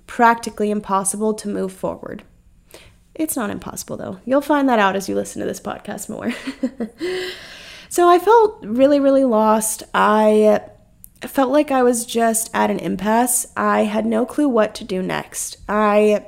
practically 0.08 0.72
impossible 0.72 1.34
to 1.34 1.48
move 1.48 1.74
forward. 1.74 2.24
It's 3.14 3.36
not 3.36 3.50
impossible 3.50 3.98
though. 3.98 4.20
You'll 4.26 4.42
find 4.42 4.68
that 4.70 4.80
out 4.80 4.96
as 4.96 5.08
you 5.08 5.16
listen 5.16 5.40
to 5.40 5.48
this 5.48 5.60
podcast 5.60 6.10
more. 6.10 6.32
so 7.90 8.10
I 8.10 8.20
felt 8.20 8.64
really, 8.66 9.00
really 9.00 9.24
lost. 9.24 9.84
I 9.94 10.62
felt 11.22 11.52
like 11.52 11.72
I 11.72 11.82
was 11.82 12.06
just 12.06 12.50
at 12.54 12.70
an 12.70 12.80
impasse. 12.80 13.48
I 13.56 13.86
had 13.86 14.06
no 14.06 14.26
clue 14.26 14.50
what 14.50 14.76
to 14.76 14.84
do 14.84 15.02
next. 15.02 15.58
I 15.70 16.26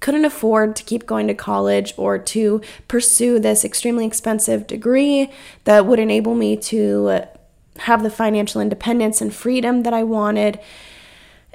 couldn't 0.00 0.24
afford 0.24 0.76
to 0.76 0.84
keep 0.84 1.06
going 1.06 1.26
to 1.26 1.34
college 1.34 1.92
or 1.96 2.18
to 2.18 2.60
pursue 2.86 3.38
this 3.38 3.64
extremely 3.64 4.06
expensive 4.06 4.66
degree 4.66 5.30
that 5.64 5.86
would 5.86 5.98
enable 5.98 6.34
me 6.34 6.56
to 6.56 7.24
have 7.78 8.02
the 8.02 8.10
financial 8.10 8.60
independence 8.60 9.20
and 9.20 9.34
freedom 9.34 9.82
that 9.82 9.94
I 9.94 10.04
wanted. 10.04 10.60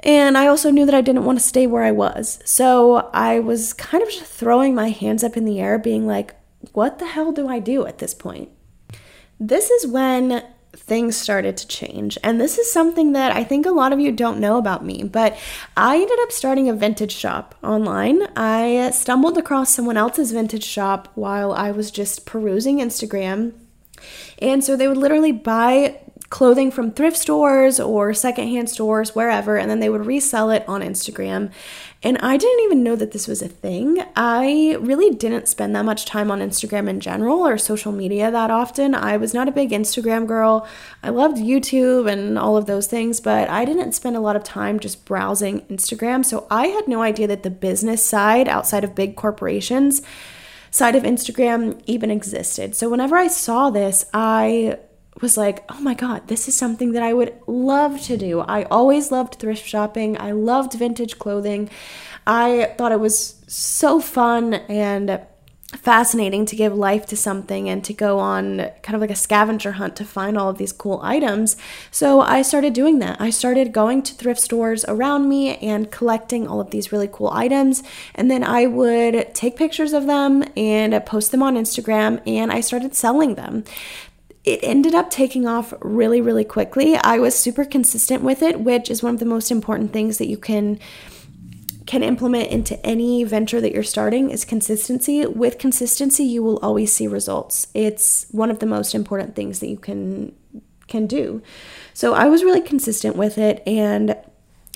And 0.04 0.36
I 0.36 0.46
also 0.46 0.70
knew 0.70 0.84
that 0.84 0.94
I 0.94 1.00
didn't 1.00 1.24
want 1.24 1.38
to 1.38 1.44
stay 1.44 1.66
where 1.66 1.82
I 1.82 1.90
was. 1.90 2.38
So 2.44 3.10
I 3.12 3.40
was 3.40 3.72
kind 3.72 4.02
of 4.02 4.10
just 4.10 4.24
throwing 4.26 4.74
my 4.74 4.90
hands 4.90 5.24
up 5.24 5.36
in 5.36 5.46
the 5.46 5.58
air, 5.58 5.78
being 5.78 6.06
like, 6.06 6.34
what 6.72 6.98
the 6.98 7.06
hell 7.06 7.32
do 7.32 7.48
I 7.48 7.58
do 7.58 7.86
at 7.86 7.98
this 7.98 8.14
point? 8.14 8.50
This 9.40 9.70
is 9.70 9.86
when 9.86 10.44
things 10.76 11.16
started 11.16 11.56
to 11.56 11.66
change. 11.66 12.18
And 12.22 12.40
this 12.40 12.58
is 12.58 12.70
something 12.70 13.12
that 13.12 13.32
I 13.32 13.44
think 13.44 13.64
a 13.64 13.70
lot 13.70 13.92
of 13.92 14.00
you 14.00 14.12
don't 14.12 14.40
know 14.40 14.58
about 14.58 14.84
me, 14.84 15.04
but 15.04 15.38
I 15.76 15.96
ended 15.96 16.18
up 16.20 16.32
starting 16.32 16.68
a 16.68 16.74
vintage 16.74 17.14
shop 17.14 17.54
online. 17.62 18.22
I 18.36 18.90
stumbled 18.90 19.38
across 19.38 19.70
someone 19.70 19.96
else's 19.96 20.32
vintage 20.32 20.64
shop 20.64 21.08
while 21.14 21.52
I 21.52 21.70
was 21.70 21.90
just 21.90 22.26
perusing 22.26 22.78
Instagram. 22.78 23.52
And 24.40 24.62
so 24.62 24.76
they 24.76 24.88
would 24.88 24.96
literally 24.96 25.32
buy 25.32 26.00
clothing 26.34 26.68
from 26.68 26.90
thrift 26.90 27.16
stores 27.16 27.78
or 27.78 28.12
secondhand 28.12 28.68
stores, 28.68 29.14
wherever, 29.14 29.56
and 29.56 29.70
then 29.70 29.78
they 29.78 29.88
would 29.88 30.04
resell 30.04 30.50
it 30.50 30.64
on 30.66 30.80
Instagram. 30.80 31.48
And 32.02 32.18
I 32.18 32.36
didn't 32.36 32.64
even 32.64 32.82
know 32.82 32.96
that 32.96 33.12
this 33.12 33.28
was 33.28 33.40
a 33.40 33.46
thing. 33.46 34.02
I 34.16 34.76
really 34.80 35.14
didn't 35.14 35.46
spend 35.46 35.76
that 35.76 35.84
much 35.84 36.06
time 36.06 36.32
on 36.32 36.40
Instagram 36.40 36.88
in 36.88 36.98
general 36.98 37.46
or 37.46 37.56
social 37.56 37.92
media 37.92 38.32
that 38.32 38.50
often. 38.50 38.96
I 38.96 39.16
was 39.16 39.32
not 39.32 39.46
a 39.46 39.52
big 39.52 39.70
Instagram 39.70 40.26
girl. 40.26 40.66
I 41.04 41.10
loved 41.10 41.36
YouTube 41.36 42.10
and 42.10 42.36
all 42.36 42.56
of 42.56 42.66
those 42.66 42.88
things, 42.88 43.20
but 43.20 43.48
I 43.48 43.64
didn't 43.64 43.92
spend 43.92 44.16
a 44.16 44.20
lot 44.20 44.34
of 44.34 44.42
time 44.42 44.80
just 44.80 45.04
browsing 45.04 45.60
Instagram. 45.66 46.24
So 46.24 46.48
I 46.50 46.66
had 46.66 46.88
no 46.88 47.00
idea 47.00 47.28
that 47.28 47.44
the 47.44 47.50
business 47.50 48.04
side 48.04 48.48
outside 48.48 48.82
of 48.82 48.96
big 48.96 49.14
corporations 49.14 50.02
side 50.72 50.96
of 50.96 51.04
Instagram 51.04 51.80
even 51.86 52.10
existed. 52.10 52.74
So 52.74 52.90
whenever 52.90 53.16
I 53.16 53.28
saw 53.28 53.70
this, 53.70 54.04
I 54.12 54.78
was 55.20 55.36
like, 55.36 55.64
oh 55.70 55.80
my 55.80 55.94
God, 55.94 56.28
this 56.28 56.48
is 56.48 56.56
something 56.56 56.92
that 56.92 57.02
I 57.02 57.12
would 57.12 57.34
love 57.46 58.00
to 58.02 58.16
do. 58.16 58.40
I 58.40 58.64
always 58.64 59.10
loved 59.10 59.36
thrift 59.36 59.66
shopping, 59.66 60.20
I 60.20 60.32
loved 60.32 60.74
vintage 60.74 61.18
clothing. 61.18 61.70
I 62.26 62.74
thought 62.78 62.92
it 62.92 63.00
was 63.00 63.42
so 63.46 64.00
fun 64.00 64.54
and 64.54 65.20
fascinating 65.76 66.46
to 66.46 66.56
give 66.56 66.74
life 66.74 67.06
to 67.06 67.16
something 67.16 67.68
and 67.68 67.84
to 67.84 67.92
go 67.92 68.18
on 68.18 68.70
kind 68.82 68.94
of 68.94 69.00
like 69.00 69.10
a 69.10 69.16
scavenger 69.16 69.72
hunt 69.72 69.96
to 69.96 70.04
find 70.04 70.38
all 70.38 70.48
of 70.48 70.58
these 70.58 70.72
cool 70.72 71.00
items. 71.02 71.56
So 71.90 72.20
I 72.20 72.42
started 72.42 72.72
doing 72.72 72.98
that. 73.00 73.20
I 73.20 73.30
started 73.30 73.72
going 73.72 74.02
to 74.02 74.14
thrift 74.14 74.40
stores 74.40 74.84
around 74.86 75.28
me 75.28 75.56
and 75.56 75.90
collecting 75.90 76.46
all 76.46 76.60
of 76.60 76.70
these 76.70 76.92
really 76.92 77.08
cool 77.10 77.30
items. 77.30 77.82
And 78.14 78.30
then 78.30 78.44
I 78.44 78.66
would 78.66 79.34
take 79.34 79.56
pictures 79.56 79.92
of 79.92 80.06
them 80.06 80.44
and 80.56 81.04
post 81.04 81.32
them 81.32 81.42
on 81.42 81.56
Instagram 81.56 82.20
and 82.26 82.52
I 82.52 82.60
started 82.60 82.94
selling 82.94 83.34
them 83.34 83.64
it 84.44 84.60
ended 84.62 84.94
up 84.94 85.10
taking 85.10 85.46
off 85.46 85.72
really, 85.80 86.20
really 86.20 86.44
quickly. 86.44 86.96
I 86.96 87.18
was 87.18 87.34
super 87.34 87.64
consistent 87.64 88.22
with 88.22 88.42
it, 88.42 88.60
which 88.60 88.90
is 88.90 89.02
one 89.02 89.14
of 89.14 89.20
the 89.20 89.26
most 89.26 89.50
important 89.50 89.92
things 89.92 90.18
that 90.18 90.28
you 90.28 90.36
can 90.36 90.78
can 91.86 92.02
implement 92.02 92.50
into 92.50 92.84
any 92.84 93.24
venture 93.24 93.60
that 93.60 93.72
you're 93.72 93.82
starting 93.82 94.30
is 94.30 94.44
consistency. 94.46 95.26
With 95.26 95.58
consistency, 95.58 96.24
you 96.24 96.42
will 96.42 96.58
always 96.62 96.90
see 96.90 97.06
results. 97.06 97.66
It's 97.74 98.26
one 98.30 98.50
of 98.50 98.58
the 98.58 98.66
most 98.66 98.94
important 98.94 99.36
things 99.36 99.58
that 99.58 99.68
you 99.68 99.76
can 99.76 100.34
can 100.86 101.06
do. 101.06 101.42
So 101.92 102.14
I 102.14 102.26
was 102.26 102.44
really 102.44 102.60
consistent 102.60 103.16
with 103.16 103.38
it 103.38 103.62
and 103.66 104.16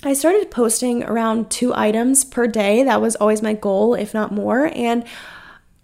I 0.03 0.13
started 0.13 0.49
posting 0.49 1.03
around 1.03 1.51
2 1.51 1.73
items 1.75 2.23
per 2.23 2.47
day. 2.47 2.83
That 2.83 3.01
was 3.01 3.15
always 3.17 3.41
my 3.41 3.53
goal, 3.53 3.93
if 3.95 4.13
not 4.13 4.31
more, 4.31 4.71
and 4.73 5.03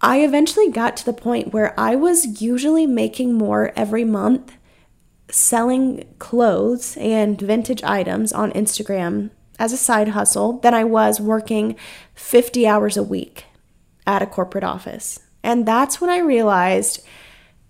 I 0.01 0.19
eventually 0.21 0.69
got 0.69 0.97
to 0.97 1.05
the 1.05 1.13
point 1.13 1.53
where 1.53 1.77
I 1.79 1.95
was 1.95 2.41
usually 2.41 2.86
making 2.86 3.34
more 3.34 3.71
every 3.75 4.03
month 4.03 4.53
selling 5.29 6.05
clothes 6.19 6.97
and 6.97 7.39
vintage 7.39 7.81
items 7.84 8.31
on 8.31 8.51
Instagram 8.51 9.31
as 9.58 9.73
a 9.73 9.77
side 9.77 10.10
hustle 10.10 10.60
than 10.60 10.73
I 10.73 10.84
was 10.84 11.19
working 11.19 11.75
50 12.13 12.67
hours 12.67 12.97
a 12.97 13.03
week 13.03 13.45
at 14.05 14.21
a 14.21 14.27
corporate 14.27 14.63
office. 14.63 15.19
And 15.43 15.65
that's 15.65 15.99
when 15.99 16.10
I 16.10 16.19
realized 16.19 17.05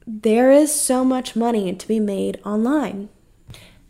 there 0.05 0.51
is 0.51 0.73
so 0.73 1.03
much 1.05 1.35
money 1.35 1.73
to 1.73 1.87
be 1.87 1.99
made 1.99 2.39
online 2.45 3.09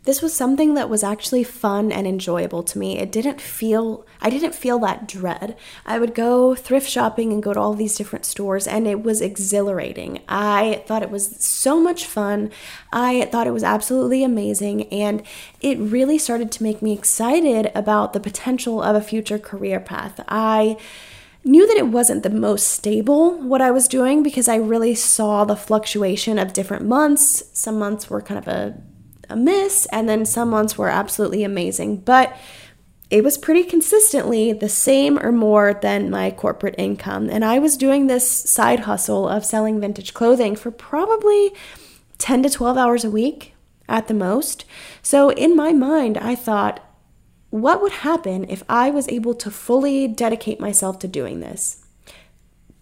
this 0.06 0.22
was 0.22 0.32
something 0.32 0.74
that 0.74 0.88
was 0.88 1.02
actually 1.02 1.42
fun 1.42 1.90
and 1.90 2.06
enjoyable 2.06 2.62
to 2.62 2.78
me. 2.78 2.98
It 2.98 3.10
didn't 3.10 3.40
feel, 3.40 4.06
I 4.20 4.30
didn't 4.30 4.54
feel 4.54 4.78
that 4.78 5.08
dread. 5.08 5.56
I 5.84 5.98
would 5.98 6.14
go 6.14 6.54
thrift 6.54 6.88
shopping 6.88 7.32
and 7.32 7.42
go 7.42 7.52
to 7.52 7.60
all 7.60 7.74
these 7.74 7.96
different 7.96 8.24
stores, 8.24 8.68
and 8.68 8.86
it 8.86 9.02
was 9.02 9.20
exhilarating. 9.20 10.20
I 10.28 10.84
thought 10.86 11.02
it 11.02 11.10
was 11.10 11.44
so 11.44 11.80
much 11.80 12.06
fun. 12.06 12.52
I 12.92 13.26
thought 13.26 13.48
it 13.48 13.52
was 13.52 13.64
absolutely 13.64 14.22
amazing, 14.22 14.84
and 14.92 15.24
it 15.60 15.76
really 15.78 16.18
started 16.18 16.52
to 16.52 16.62
make 16.62 16.80
me 16.80 16.92
excited 16.92 17.72
about 17.74 18.12
the 18.12 18.20
potential 18.20 18.80
of 18.80 18.94
a 18.94 19.00
future 19.00 19.40
career 19.40 19.80
path. 19.80 20.20
I 20.28 20.76
knew 21.42 21.66
that 21.66 21.76
it 21.76 21.88
wasn't 21.88 22.22
the 22.22 22.30
most 22.30 22.68
stable 22.68 23.38
what 23.38 23.60
I 23.60 23.72
was 23.72 23.88
doing 23.88 24.22
because 24.22 24.48
I 24.48 24.56
really 24.56 24.94
saw 24.94 25.44
the 25.44 25.56
fluctuation 25.56 26.38
of 26.38 26.52
different 26.52 26.84
months. 26.84 27.42
Some 27.52 27.78
months 27.78 28.08
were 28.08 28.22
kind 28.22 28.38
of 28.38 28.48
a 28.48 28.80
a 29.28 29.36
miss, 29.36 29.86
and 29.92 30.08
then 30.08 30.24
some 30.24 30.50
months 30.50 30.76
were 30.76 30.88
absolutely 30.88 31.44
amazing. 31.44 31.98
But 31.98 32.36
it 33.08 33.22
was 33.22 33.38
pretty 33.38 33.62
consistently 33.62 34.52
the 34.52 34.68
same 34.68 35.18
or 35.18 35.30
more 35.30 35.74
than 35.74 36.10
my 36.10 36.30
corporate 36.30 36.74
income. 36.76 37.30
And 37.30 37.44
I 37.44 37.58
was 37.58 37.76
doing 37.76 38.06
this 38.06 38.28
side 38.28 38.80
hustle 38.80 39.28
of 39.28 39.44
selling 39.44 39.80
vintage 39.80 40.12
clothing 40.12 40.56
for 40.56 40.70
probably 40.70 41.52
10 42.18 42.42
to 42.42 42.50
12 42.50 42.76
hours 42.76 43.04
a 43.04 43.10
week 43.10 43.54
at 43.88 44.08
the 44.08 44.14
most. 44.14 44.64
So 45.02 45.30
in 45.30 45.54
my 45.54 45.72
mind, 45.72 46.18
I 46.18 46.34
thought, 46.34 46.80
what 47.50 47.80
would 47.80 47.92
happen 47.92 48.44
if 48.48 48.64
I 48.68 48.90
was 48.90 49.08
able 49.08 49.34
to 49.34 49.50
fully 49.52 50.08
dedicate 50.08 50.58
myself 50.58 50.98
to 51.00 51.08
doing 51.08 51.38
this? 51.38 51.84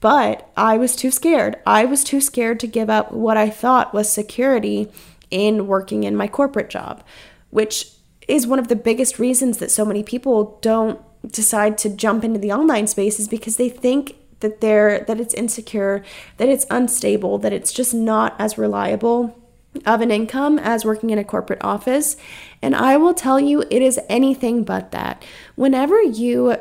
But 0.00 0.50
I 0.56 0.78
was 0.78 0.96
too 0.96 1.10
scared. 1.10 1.56
I 1.66 1.84
was 1.84 2.02
too 2.02 2.20
scared 2.20 2.60
to 2.60 2.66
give 2.66 2.88
up 2.88 3.12
what 3.12 3.36
I 3.36 3.50
thought 3.50 3.94
was 3.94 4.10
security 4.10 4.90
in 5.34 5.66
working 5.66 6.04
in 6.04 6.14
my 6.14 6.28
corporate 6.28 6.70
job, 6.70 7.02
which 7.50 7.90
is 8.28 8.46
one 8.46 8.60
of 8.60 8.68
the 8.68 8.76
biggest 8.76 9.18
reasons 9.18 9.58
that 9.58 9.70
so 9.70 9.84
many 9.84 10.02
people 10.02 10.58
don't 10.62 11.00
decide 11.26 11.76
to 11.76 11.90
jump 11.90 12.22
into 12.22 12.38
the 12.38 12.52
online 12.52 12.86
space 12.86 13.18
is 13.18 13.26
because 13.26 13.56
they 13.56 13.68
think 13.68 14.14
that 14.40 14.60
they're 14.60 15.00
that 15.00 15.20
it's 15.20 15.34
insecure, 15.34 16.04
that 16.36 16.48
it's 16.48 16.66
unstable, 16.70 17.38
that 17.38 17.52
it's 17.52 17.72
just 17.72 17.92
not 17.92 18.36
as 18.38 18.56
reliable 18.56 19.36
of 19.84 20.00
an 20.00 20.12
income 20.12 20.56
as 20.58 20.84
working 20.84 21.10
in 21.10 21.18
a 21.18 21.24
corporate 21.24 21.64
office. 21.64 22.16
And 22.62 22.76
I 22.76 22.96
will 22.96 23.14
tell 23.14 23.40
you 23.40 23.62
it 23.62 23.82
is 23.82 23.98
anything 24.08 24.62
but 24.62 24.92
that. 24.92 25.24
Whenever 25.56 26.00
you 26.00 26.56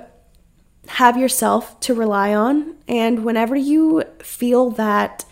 have 0.88 1.16
yourself 1.16 1.80
to 1.82 1.94
rely 1.94 2.34
on 2.34 2.76
and 2.88 3.24
whenever 3.24 3.56
you 3.56 4.04
feel 4.20 4.72
that 4.72 5.26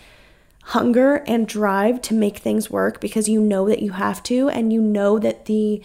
hunger 0.64 1.16
and 1.28 1.48
drive 1.48 2.02
to 2.02 2.14
make 2.14 2.38
things 2.38 2.70
work 2.70 3.02
because 3.02 3.28
you 3.28 3.42
know 3.42 3.68
that 3.68 3.82
you 3.82 3.92
have 3.92 4.22
to 4.24 4.50
and 4.50 4.72
you 4.72 4.82
know 4.82 5.20
that 5.20 5.46
the 5.46 5.82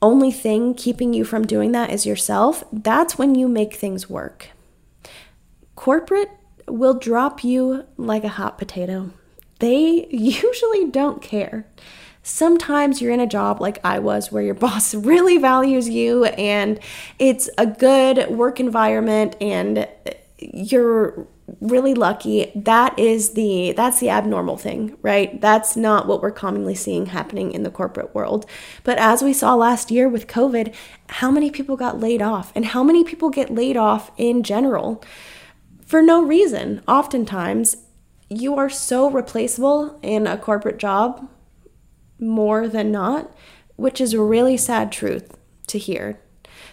only 0.00 0.30
thing 0.30 0.74
keeping 0.74 1.12
you 1.12 1.24
from 1.24 1.46
doing 1.46 1.72
that 1.72 1.90
is 1.90 2.06
yourself, 2.06 2.64
that's 2.72 3.18
when 3.18 3.34
you 3.34 3.48
make 3.48 3.74
things 3.74 4.08
work. 4.08 4.50
Corporate 5.74 6.30
will 6.66 6.94
drop 6.94 7.42
you 7.42 7.84
like 7.96 8.24
a 8.24 8.28
hot 8.28 8.58
potato. 8.58 9.10
They 9.58 10.06
usually 10.10 10.86
don't 10.86 11.22
care. 11.22 11.66
Sometimes 12.22 13.00
you're 13.00 13.12
in 13.12 13.20
a 13.20 13.26
job 13.26 13.60
like 13.60 13.78
I 13.84 13.98
was 13.98 14.30
where 14.30 14.42
your 14.42 14.54
boss 14.66 14.94
really 14.94 15.38
values 15.38 15.88
you 15.88 16.24
and 16.24 16.78
it's 17.18 17.48
a 17.58 17.66
good 17.66 18.30
work 18.30 18.60
environment 18.60 19.36
and 19.40 19.88
you're 20.38 21.26
really 21.60 21.94
lucky. 21.94 22.52
That 22.54 22.98
is 22.98 23.30
the 23.30 23.72
that's 23.72 24.00
the 24.00 24.10
abnormal 24.10 24.56
thing 24.56 24.96
right? 25.02 25.40
That's 25.40 25.76
not 25.76 26.06
what 26.06 26.22
we're 26.22 26.30
commonly 26.30 26.74
seeing 26.74 27.06
happening 27.06 27.52
in 27.52 27.62
the 27.62 27.70
corporate 27.70 28.14
world. 28.14 28.46
But 28.84 28.98
as 28.98 29.22
we 29.22 29.32
saw 29.32 29.54
last 29.54 29.90
year 29.90 30.08
with 30.08 30.26
covid 30.26 30.74
how 31.08 31.30
many 31.30 31.50
people 31.50 31.76
got 31.76 32.00
laid 32.00 32.20
off 32.22 32.52
and 32.54 32.66
how 32.66 32.82
many 32.82 33.04
people 33.04 33.30
get 33.30 33.54
laid 33.54 33.76
off 33.76 34.10
in 34.16 34.42
general? 34.42 35.02
For 35.86 36.02
no 36.02 36.22
reason. 36.22 36.82
Oftentimes 36.86 37.78
you 38.28 38.56
are 38.56 38.68
so 38.68 39.10
replaceable 39.10 39.98
in 40.02 40.26
a 40.26 40.36
corporate 40.36 40.78
job 40.78 41.28
more 42.18 42.68
than 42.68 42.90
not 42.90 43.32
which 43.76 44.00
is 44.00 44.12
a 44.12 44.20
really 44.20 44.56
sad 44.56 44.90
truth 44.90 45.38
to 45.68 45.78
hear 45.78 46.20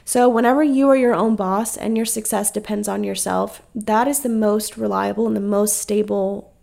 so, 0.08 0.30
whenever 0.30 0.64
you 0.64 0.88
are 0.90 0.96
your 0.96 1.16
own 1.16 1.36
boss 1.36 1.76
and 1.76 1.98
your 1.98 2.06
success 2.06 2.52
depends 2.52 2.88
on 2.88 3.04
yourself, 3.04 3.64
that 3.74 4.08
is 4.08 4.20
the 4.20 4.30
most 4.30 4.78
reliable 4.78 5.26
and 5.26 5.36
the 5.36 5.42
most 5.42 5.78
stable 5.78 6.56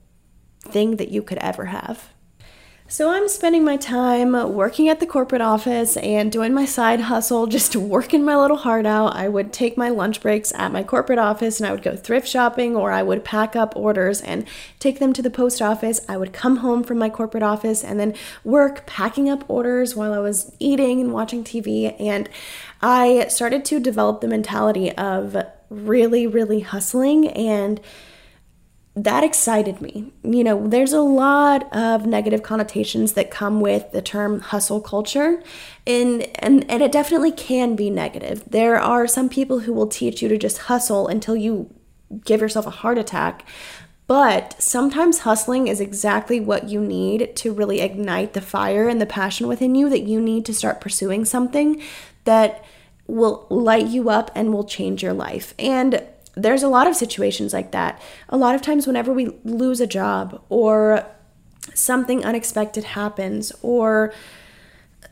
thing 0.61 0.95
that 0.97 1.11
you 1.11 1.23
could 1.23 1.39
ever 1.39 1.67
have. 1.67 2.12
So 2.93 3.09
I'm 3.09 3.27
spending 3.27 3.65
my 3.65 3.79
time 3.79 4.33
working 4.53 4.91
at 4.91 5.01
the 5.01 5.07
corporate 5.07 5.41
office 5.41 5.97
and 5.97 6.31
doing 6.31 6.53
my 6.53 6.67
side 6.67 7.01
hustle, 7.01 7.47
just 7.47 7.75
working 7.95 8.23
my 8.23 8.37
little 8.37 8.59
heart 8.59 8.85
out. 8.85 9.17
I 9.17 9.31
would 9.31 9.51
take 9.51 9.79
my 9.79 9.89
lunch 9.89 10.21
breaks 10.21 10.53
at 10.53 10.73
my 10.73 10.83
corporate 10.83 11.19
office 11.19 11.59
and 11.59 11.67
I 11.67 11.73
would 11.73 11.83
go 11.83 11.97
thrift 11.97 12.29
shopping 12.29 12.77
or 12.77 12.93
I 12.93 13.03
would 13.03 13.25
pack 13.25 13.57
up 13.57 13.75
orders 13.77 14.21
and 14.21 14.47
take 14.79 14.99
them 14.99 15.15
to 15.15 15.23
the 15.23 15.31
post 15.31 15.63
office. 15.63 16.03
I 16.07 16.19
would 16.19 16.35
come 16.35 16.59
home 16.59 16.85
from 16.85 16.99
my 16.99 17.09
corporate 17.09 17.43
office 17.43 17.83
and 17.83 17.99
then 17.99 18.15
work 18.45 18.85
packing 18.85 19.31
up 19.31 19.49
orders 19.49 19.97
while 19.97 20.13
I 20.13 20.19
was 20.19 20.55
eating 20.59 21.01
and 21.01 21.15
watching 21.15 21.45
TV. 21.45 21.99
And 21.99 22.29
I 22.83 23.27
started 23.29 23.65
to 23.65 23.81
develop 23.81 24.21
the 24.21 24.29
mentality 24.29 24.93
of 24.93 25.35
really, 25.71 26.27
really 26.27 26.61
hustling 26.61 27.29
and 27.29 27.81
that 28.95 29.25
excited 29.25 29.81
me. 29.81 30.13
You 30.23 30.45
know, 30.45 30.69
there's 30.69 30.93
a 30.93 31.01
lot 31.01 31.73
of 31.75 32.05
negative 32.05 32.43
connotations 32.43 33.15
that 33.15 33.31
come 33.31 33.61
with 33.61 33.91
the 33.93 34.03
term 34.03 34.41
hustle 34.41 34.81
culture, 34.81 35.43
and, 35.87 36.23
and, 36.39 36.71
and 36.71 36.83
it 36.83 36.93
definitely 36.93 37.33
can 37.33 37.75
be 37.75 37.89
negative. 37.89 38.45
There 38.47 38.79
are 38.79 39.07
some 39.07 39.29
people 39.29 39.61
who 39.61 39.73
will 39.73 39.87
teach 39.87 40.21
you 40.21 40.29
to 40.29 40.37
just 40.37 40.59
hustle 40.59 41.09
until 41.09 41.37
you 41.37 41.75
give 42.25 42.43
yourself 42.43 42.67
a 42.67 42.71
heart 42.71 42.99
attack. 42.99 43.47
But 44.07 44.61
sometimes 44.61 45.21
hustling 45.21 45.69
is 45.69 45.81
exactly 45.81 46.39
what 46.39 46.69
you 46.69 46.81
need 46.81 47.35
to 47.37 47.53
really 47.53 47.81
ignite 47.81 48.35
the 48.35 48.43
fire 48.43 48.89
and 48.89 49.01
the 49.01 49.07
passion 49.07 49.49
within 49.49 49.75
you 49.75 49.89
that 49.89 50.03
you 50.03 50.21
need 50.21 50.45
to 50.47 50.55
start 50.55 50.83
pursuing 50.83 51.25
something 51.25 51.81
that 52.25 52.63
will 53.07 53.47
light 53.49 53.87
you 53.87 54.11
up 54.11 54.31
and 54.35 54.53
will 54.53 54.65
change 54.65 55.03
your 55.03 55.15
life. 55.15 55.55
And 55.59 56.03
there's 56.35 56.63
a 56.63 56.69
lot 56.69 56.87
of 56.87 56.97
situations 56.97 57.53
like 57.53 57.73
that. 57.73 58.01
A 58.29 58.37
lot 58.37 58.55
of 58.55 58.63
times, 58.63 58.87
whenever 58.87 59.13
we 59.13 59.31
lose 59.45 59.81
a 59.81 59.87
job 59.87 60.43
or 60.49 61.07
something 61.75 62.25
unexpected 62.25 62.85
happens, 62.85 63.53
or 63.63 64.13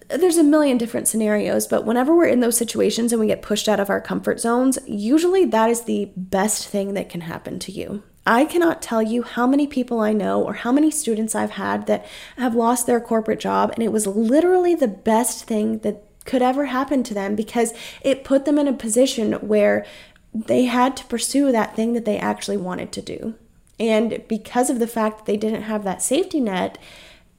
there's 0.08 0.38
a 0.38 0.44
million 0.44 0.78
different 0.78 1.08
scenarios, 1.08 1.66
but 1.66 1.84
whenever 1.84 2.14
we're 2.14 2.26
in 2.26 2.40
those 2.40 2.56
situations 2.56 3.12
and 3.12 3.20
we 3.20 3.26
get 3.26 3.42
pushed 3.42 3.68
out 3.68 3.80
of 3.80 3.90
our 3.90 4.00
comfort 4.00 4.40
zones, 4.40 4.78
usually 4.86 5.44
that 5.44 5.70
is 5.70 5.82
the 5.82 6.10
best 6.16 6.66
thing 6.68 6.94
that 6.94 7.08
can 7.08 7.22
happen 7.22 7.58
to 7.60 7.72
you. 7.72 8.02
I 8.26 8.44
cannot 8.44 8.82
tell 8.82 9.02
you 9.02 9.22
how 9.22 9.46
many 9.46 9.66
people 9.66 10.00
I 10.00 10.12
know 10.12 10.42
or 10.42 10.52
how 10.52 10.72
many 10.72 10.90
students 10.90 11.34
I've 11.34 11.52
had 11.52 11.86
that 11.86 12.06
have 12.36 12.54
lost 12.54 12.86
their 12.86 13.00
corporate 13.00 13.40
job, 13.40 13.72
and 13.74 13.82
it 13.82 13.92
was 13.92 14.06
literally 14.06 14.74
the 14.74 14.88
best 14.88 15.44
thing 15.44 15.78
that 15.80 16.04
could 16.26 16.42
ever 16.42 16.66
happen 16.66 17.02
to 17.02 17.14
them 17.14 17.34
because 17.34 17.72
it 18.02 18.24
put 18.24 18.44
them 18.44 18.58
in 18.58 18.68
a 18.68 18.72
position 18.72 19.32
where 19.34 19.86
they 20.34 20.64
had 20.64 20.96
to 20.96 21.04
pursue 21.06 21.52
that 21.52 21.74
thing 21.74 21.92
that 21.94 22.04
they 22.04 22.18
actually 22.18 22.56
wanted 22.56 22.92
to 22.92 23.02
do. 23.02 23.34
And 23.78 24.22
because 24.28 24.70
of 24.70 24.78
the 24.78 24.86
fact 24.86 25.18
that 25.18 25.26
they 25.26 25.36
didn't 25.36 25.62
have 25.62 25.84
that 25.84 26.02
safety 26.02 26.40
net, 26.40 26.78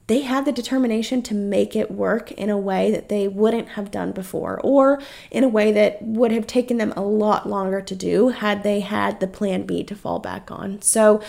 they 0.07 0.21
had 0.21 0.43
the 0.43 0.51
determination 0.51 1.21
to 1.21 1.33
make 1.33 1.73
it 1.75 1.91
work 1.91 2.31
in 2.33 2.49
a 2.49 2.57
way 2.57 2.91
that 2.91 3.07
they 3.07 3.27
wouldn't 3.27 3.69
have 3.69 3.91
done 3.91 4.11
before, 4.11 4.59
or 4.61 5.01
in 5.29 5.43
a 5.43 5.47
way 5.47 5.71
that 5.71 6.01
would 6.01 6.31
have 6.31 6.47
taken 6.47 6.77
them 6.77 6.91
a 6.97 7.01
lot 7.01 7.47
longer 7.47 7.79
to 7.79 7.95
do 7.95 8.29
had 8.29 8.63
they 8.63 8.81
had 8.81 9.19
the 9.19 9.27
plan 9.27 9.65
B 9.65 9.83
to 9.83 9.95
fall 9.95 10.19
back 10.19 10.51
on. 10.51 10.81
So, 10.81 11.21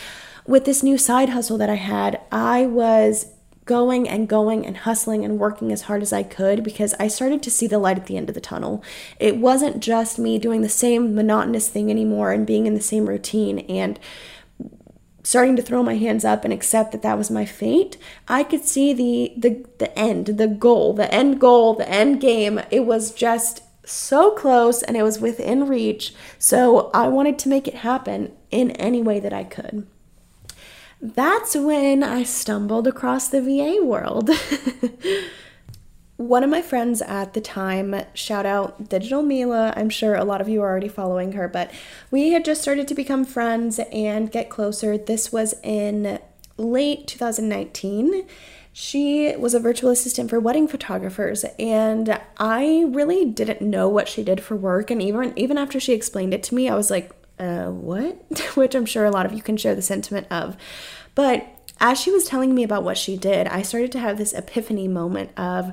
with 0.47 0.65
this 0.65 0.83
new 0.83 0.99
side 0.99 1.29
hustle 1.29 1.59
that 1.59 1.71
I 1.71 1.77
had, 1.77 2.21
I 2.33 2.67
was 2.67 3.27
going 3.65 4.09
and 4.09 4.29
going 4.29 4.67
and 4.67 4.79
hustling 4.79 5.25
and 5.25 5.39
working 5.39 5.73
as 5.73 5.83
hard 5.83 6.03
as 6.03 6.13
I 6.13 6.23
could 6.23 6.65
because 6.65 6.95
I 6.99 7.09
started 7.09 7.43
to 7.43 7.51
see 7.51 7.67
the 7.67 7.79
light 7.79 7.97
at 7.97 8.07
the 8.07 8.17
end 8.17 8.29
of 8.29 8.35
the 8.35 8.41
tunnel. 8.41 8.83
It 9.21 9.37
wasn't 9.37 9.81
just 9.81 10.19
me 10.19 10.39
doing 10.39 10.63
the 10.63 10.69
same 10.69 11.15
monotonous 11.15 11.69
thing 11.69 11.91
anymore 11.91 12.33
and 12.33 12.47
being 12.47 12.67
in 12.67 12.75
the 12.75 12.81
same 12.81 13.09
routine 13.09 13.61
and 13.61 14.01
starting 15.23 15.55
to 15.55 15.63
throw 15.63 15.83
my 15.83 15.97
hands 15.97 16.25
up 16.25 16.45
and 16.45 16.53
accept 16.53 16.91
that 16.93 17.03
that 17.03 17.17
was 17.17 17.31
my 17.31 17.45
fate. 17.45 17.97
I 18.27 18.43
could 18.43 18.65
see 18.65 18.93
the 18.93 19.33
the 19.37 19.65
the 19.79 19.97
end, 19.97 20.27
the 20.27 20.49
goal, 20.49 20.95
the 20.95 21.13
end 21.15 21.41
goal, 21.41 21.75
the 21.75 21.89
end 21.89 22.21
game. 22.21 22.61
It 22.71 22.85
was 22.85 23.13
just 23.13 23.63
so 23.85 24.33
close 24.33 24.83
and 24.83 24.97
it 24.97 25.03
was 25.03 25.21
within 25.21 25.69
reach. 25.69 26.15
So 26.39 26.91
I 26.93 27.09
wanted 27.09 27.39
to 27.41 27.49
make 27.49 27.69
it 27.69 27.77
happen 27.77 28.33
in 28.51 28.73
any 28.73 29.03
way 29.03 29.21
that 29.21 29.33
I 29.33 29.45
could 29.45 29.87
that's 31.03 31.57
when 31.57 32.05
I 32.05 32.23
stumbled 32.23 32.87
across 32.87 33.27
the 33.29 33.43
VA 33.43 33.85
world. 33.85 34.31
One 36.17 36.45
of 36.45 36.51
my 36.51 36.63
friends 36.63 37.03
at 37.03 37.35
the 37.35 37.41
time, 37.41 38.05
shout 38.15 38.47
out 38.47 38.89
Digital 38.89 39.23
Mila, 39.23 39.75
I'm 39.77 39.91
sure 39.91 40.15
a 40.15 40.23
lot 40.23 40.41
of 40.41 40.49
you 40.49 40.63
are 40.63 40.71
already 40.71 40.87
following 40.87 41.33
her, 41.33 41.49
but 41.49 41.73
we 42.13 42.31
had 42.31 42.45
just 42.45 42.63
started 42.63 42.87
to 42.87 42.95
become 42.95 43.25
friends 43.25 43.81
and 43.91 44.31
get 44.31 44.49
closer. 44.49 44.97
This 44.97 45.33
was 45.33 45.55
in 45.65 46.21
late 46.57 47.09
2019 47.09 48.27
she 48.75 49.37
was 49.37 49.53
a 49.53 49.61
virtual 49.61 49.91
assistant 49.91 50.31
for 50.31 50.41
wedding 50.41 50.67
photographers 50.69 51.45
and 51.59 52.21
i 52.39 52.85
really 52.89 53.25
didn't 53.25 53.61
know 53.61 53.89
what 53.89 54.09
she 54.09 54.23
did 54.23 54.41
for 54.41 54.57
work 54.57 54.91
and 54.91 55.03
even 55.03 55.33
even 55.37 55.59
after 55.59 55.81
she 55.81 55.93
explained 55.93 56.33
it 56.33 56.43
to 56.43 56.55
me 56.55 56.69
i 56.69 56.75
was 56.75 56.91
like 56.91 57.11
uh, 57.43 57.71
what? 57.71 58.41
Which 58.55 58.75
I'm 58.75 58.87
sure 58.87 59.05
a 59.05 59.11
lot 59.11 59.27
of 59.27 59.33
you 59.33 59.43
can 59.43 59.57
share 59.57 59.75
the 59.75 59.83
sentiment 59.83 60.29
of. 60.31 60.57
But 61.15 61.73
as 61.81 62.01
she 62.01 62.13
was 62.13 62.25
telling 62.25 62.55
me 62.55 62.63
about 62.63 62.85
what 62.85 62.97
she 62.97 63.17
did, 63.17 63.49
I 63.49 63.63
started 63.63 63.91
to 63.93 63.99
have 63.99 64.17
this 64.17 64.33
epiphany 64.33 64.87
moment 64.87 65.37
of, 65.37 65.73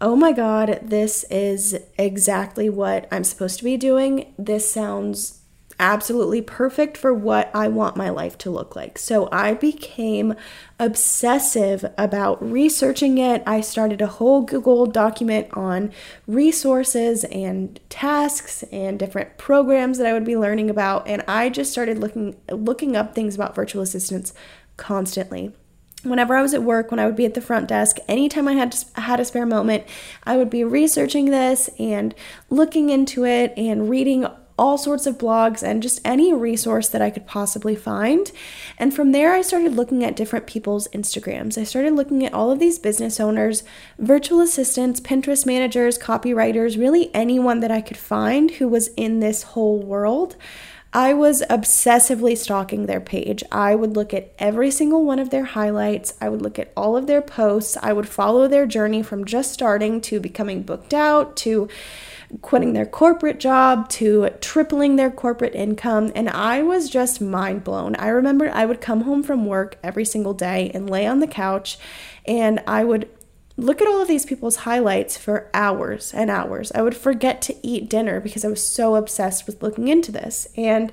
oh 0.00 0.14
my 0.14 0.32
God, 0.32 0.78
this 0.82 1.24
is 1.24 1.76
exactly 1.98 2.70
what 2.70 3.08
I'm 3.10 3.24
supposed 3.24 3.58
to 3.58 3.64
be 3.64 3.76
doing. 3.76 4.32
This 4.38 4.70
sounds 4.70 5.39
absolutely 5.80 6.42
perfect 6.42 6.96
for 6.96 7.12
what 7.12 7.50
I 7.54 7.66
want 7.66 7.96
my 7.96 8.10
life 8.10 8.36
to 8.38 8.50
look 8.50 8.76
like. 8.76 8.98
So 8.98 9.28
I 9.32 9.54
became 9.54 10.34
obsessive 10.78 11.84
about 11.96 12.40
researching 12.40 13.18
it. 13.18 13.42
I 13.46 13.62
started 13.62 14.02
a 14.02 14.06
whole 14.06 14.42
Google 14.42 14.86
document 14.86 15.48
on 15.54 15.90
resources 16.26 17.24
and 17.24 17.80
tasks 17.88 18.62
and 18.70 18.98
different 18.98 19.38
programs 19.38 19.98
that 19.98 20.06
I 20.06 20.12
would 20.12 20.24
be 20.24 20.36
learning 20.36 20.70
about 20.70 21.08
and 21.08 21.24
I 21.26 21.48
just 21.48 21.72
started 21.72 21.98
looking 21.98 22.36
looking 22.50 22.94
up 22.94 23.14
things 23.14 23.34
about 23.34 23.54
virtual 23.54 23.82
assistants 23.82 24.34
constantly 24.76 25.52
whenever 26.02 26.34
I 26.34 26.42
was 26.42 26.54
at 26.54 26.62
work, 26.62 26.90
when 26.90 26.98
I 26.98 27.06
would 27.06 27.16
be 27.16 27.26
at 27.26 27.34
the 27.34 27.42
front 27.42 27.68
desk, 27.68 27.98
anytime 28.08 28.48
I 28.48 28.54
had 28.54 28.74
had 28.94 29.20
a 29.20 29.24
spare 29.24 29.44
moment, 29.44 29.84
I 30.24 30.38
would 30.38 30.48
be 30.48 30.64
researching 30.64 31.26
this 31.26 31.68
and 31.78 32.14
looking 32.48 32.88
into 32.88 33.26
it 33.26 33.52
and 33.56 33.90
reading 33.90 34.26
all 34.60 34.76
sorts 34.76 35.06
of 35.06 35.16
blogs 35.16 35.62
and 35.62 35.82
just 35.82 36.02
any 36.04 36.34
resource 36.34 36.90
that 36.90 37.00
I 37.00 37.08
could 37.08 37.26
possibly 37.26 37.74
find. 37.74 38.30
And 38.76 38.92
from 38.92 39.12
there, 39.12 39.32
I 39.32 39.40
started 39.40 39.74
looking 39.74 40.04
at 40.04 40.14
different 40.14 40.46
people's 40.46 40.86
Instagrams. 40.88 41.56
I 41.56 41.64
started 41.64 41.94
looking 41.94 42.26
at 42.26 42.34
all 42.34 42.50
of 42.50 42.58
these 42.58 42.78
business 42.78 43.18
owners, 43.18 43.64
virtual 43.98 44.42
assistants, 44.42 45.00
Pinterest 45.00 45.46
managers, 45.46 45.96
copywriters, 45.96 46.78
really 46.78 47.12
anyone 47.14 47.60
that 47.60 47.70
I 47.70 47.80
could 47.80 47.96
find 47.96 48.50
who 48.50 48.68
was 48.68 48.88
in 48.98 49.20
this 49.20 49.44
whole 49.44 49.78
world. 49.78 50.36
I 50.92 51.14
was 51.14 51.42
obsessively 51.48 52.36
stalking 52.36 52.84
their 52.84 53.00
page. 53.00 53.42
I 53.50 53.74
would 53.74 53.96
look 53.96 54.12
at 54.12 54.32
every 54.38 54.70
single 54.70 55.04
one 55.04 55.20
of 55.20 55.30
their 55.30 55.44
highlights. 55.44 56.14
I 56.20 56.28
would 56.28 56.42
look 56.42 56.58
at 56.58 56.72
all 56.76 56.96
of 56.98 57.06
their 57.06 57.22
posts. 57.22 57.78
I 57.80 57.94
would 57.94 58.08
follow 58.08 58.46
their 58.46 58.66
journey 58.66 59.02
from 59.02 59.24
just 59.24 59.52
starting 59.52 60.02
to 60.02 60.20
becoming 60.20 60.62
booked 60.62 60.92
out 60.92 61.36
to 61.38 61.68
quitting 62.42 62.72
their 62.72 62.86
corporate 62.86 63.40
job 63.40 63.88
to 63.88 64.30
tripling 64.40 64.96
their 64.96 65.10
corporate 65.10 65.54
income. 65.54 66.12
And 66.14 66.28
I 66.28 66.62
was 66.62 66.88
just 66.88 67.20
mind 67.20 67.64
blown. 67.64 67.96
I 67.96 68.08
remember 68.08 68.50
I 68.50 68.66
would 68.66 68.80
come 68.80 69.02
home 69.02 69.22
from 69.22 69.46
work 69.46 69.78
every 69.82 70.04
single 70.04 70.34
day 70.34 70.70
and 70.72 70.88
lay 70.88 71.06
on 71.06 71.20
the 71.20 71.26
couch 71.26 71.78
and 72.26 72.62
I 72.66 72.84
would 72.84 73.08
look 73.56 73.82
at 73.82 73.88
all 73.88 74.00
of 74.00 74.08
these 74.08 74.26
people's 74.26 74.56
highlights 74.56 75.16
for 75.16 75.50
hours 75.52 76.14
and 76.14 76.30
hours. 76.30 76.72
I 76.72 76.82
would 76.82 76.96
forget 76.96 77.42
to 77.42 77.56
eat 77.66 77.90
dinner 77.90 78.20
because 78.20 78.44
I 78.44 78.48
was 78.48 78.66
so 78.66 78.94
obsessed 78.94 79.46
with 79.46 79.62
looking 79.62 79.88
into 79.88 80.12
this. 80.12 80.48
And 80.56 80.92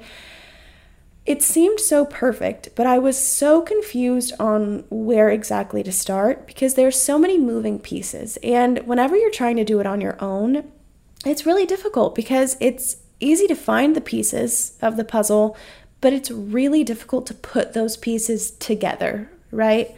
it 1.25 1.43
seemed 1.43 1.79
so 1.79 2.05
perfect, 2.05 2.69
but 2.75 2.87
I 2.87 2.99
was 2.99 3.17
so 3.17 3.61
confused 3.61 4.33
on 4.39 4.85
where 4.89 5.29
exactly 5.29 5.83
to 5.83 5.91
start 5.91 6.47
because 6.47 6.75
there's 6.75 6.99
so 6.99 7.19
many 7.19 7.37
moving 7.37 7.79
pieces. 7.79 8.37
And 8.37 8.79
whenever 8.87 9.15
you're 9.17 9.29
trying 9.29 9.57
to 9.57 9.65
do 9.65 9.79
it 9.79 9.85
on 9.85 9.99
your 9.99 10.21
own, 10.23 10.71
it's 11.29 11.45
really 11.45 11.65
difficult 11.65 12.15
because 12.15 12.57
it's 12.59 12.97
easy 13.19 13.47
to 13.47 13.55
find 13.55 13.95
the 13.95 14.01
pieces 14.01 14.77
of 14.81 14.97
the 14.97 15.03
puzzle, 15.03 15.57
but 16.01 16.13
it's 16.13 16.29
really 16.31 16.83
difficult 16.83 17.25
to 17.27 17.33
put 17.33 17.73
those 17.73 17.97
pieces 17.97 18.51
together, 18.51 19.29
right? 19.51 19.95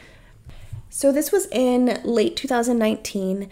So, 0.92 1.12
this 1.12 1.32
was 1.32 1.48
in 1.52 2.02
late 2.04 2.36
2019, 2.36 3.50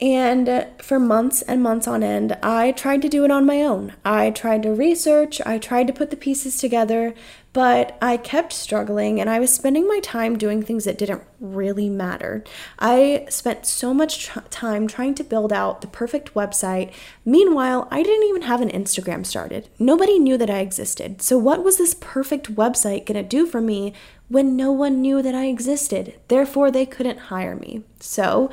and 0.00 0.66
for 0.80 0.98
months 0.98 1.42
and 1.42 1.62
months 1.62 1.86
on 1.86 2.02
end, 2.02 2.38
I 2.42 2.72
tried 2.72 3.02
to 3.02 3.08
do 3.10 3.24
it 3.24 3.30
on 3.30 3.44
my 3.44 3.62
own. 3.62 3.94
I 4.04 4.30
tried 4.30 4.62
to 4.62 4.70
research, 4.70 5.40
I 5.44 5.58
tried 5.58 5.86
to 5.88 5.92
put 5.92 6.10
the 6.10 6.16
pieces 6.16 6.56
together, 6.56 7.14
but 7.52 7.96
I 8.02 8.16
kept 8.18 8.52
struggling 8.52 9.20
and 9.20 9.28
I 9.30 9.40
was 9.40 9.52
spending 9.52 9.88
my 9.88 10.00
time 10.00 10.36
doing 10.36 10.62
things 10.62 10.84
that 10.84 10.98
didn't 10.98 11.22
really 11.40 11.88
matter. 11.88 12.44
I 12.78 13.26
spent 13.30 13.64
so 13.66 13.94
much 13.94 14.26
tr- 14.26 14.40
time 14.50 14.86
trying 14.86 15.14
to 15.16 15.24
build 15.24 15.52
out 15.52 15.80
the 15.80 15.86
perfect 15.86 16.34
website. 16.34 16.92
Meanwhile, 17.24 17.88
I 17.90 18.02
didn't 18.02 18.28
even 18.28 18.42
have 18.42 18.60
an 18.60 18.70
Instagram 18.70 19.24
started. 19.24 19.68
Nobody 19.78 20.18
knew 20.18 20.36
that 20.36 20.50
I 20.50 20.58
existed. 20.58 21.22
So, 21.22 21.38
what 21.38 21.64
was 21.64 21.78
this 21.78 21.96
perfect 21.98 22.54
website 22.54 23.06
going 23.06 23.22
to 23.22 23.28
do 23.28 23.46
for 23.46 23.60
me 23.60 23.94
when 24.28 24.56
no 24.56 24.70
one 24.70 25.00
knew 25.00 25.22
that 25.22 25.34
I 25.34 25.46
existed? 25.46 26.14
Therefore, 26.28 26.70
they 26.70 26.86
couldn't 26.86 27.18
hire 27.18 27.56
me. 27.56 27.82
So, 28.00 28.50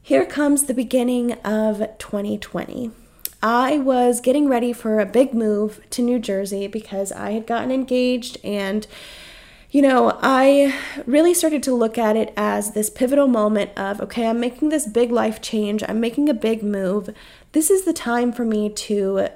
here 0.00 0.24
comes 0.24 0.64
the 0.64 0.74
beginning 0.74 1.32
of 1.44 1.78
2020. 1.98 2.92
I 3.48 3.78
was 3.78 4.20
getting 4.20 4.48
ready 4.48 4.72
for 4.72 4.98
a 4.98 5.06
big 5.06 5.32
move 5.32 5.80
to 5.90 6.02
New 6.02 6.18
Jersey 6.18 6.66
because 6.66 7.12
I 7.12 7.30
had 7.30 7.46
gotten 7.46 7.70
engaged 7.70 8.38
and 8.42 8.84
you 9.70 9.82
know, 9.82 10.18
I 10.20 10.76
really 11.06 11.32
started 11.32 11.62
to 11.64 11.74
look 11.74 11.96
at 11.96 12.16
it 12.16 12.32
as 12.36 12.72
this 12.72 12.90
pivotal 12.90 13.28
moment 13.28 13.70
of 13.76 14.00
okay, 14.00 14.26
I'm 14.26 14.40
making 14.40 14.70
this 14.70 14.88
big 14.88 15.12
life 15.12 15.40
change, 15.40 15.84
I'm 15.86 16.00
making 16.00 16.28
a 16.28 16.34
big 16.34 16.64
move. 16.64 17.10
This 17.52 17.70
is 17.70 17.84
the 17.84 17.92
time 17.92 18.32
for 18.32 18.44
me 18.44 18.68
to 18.68 19.28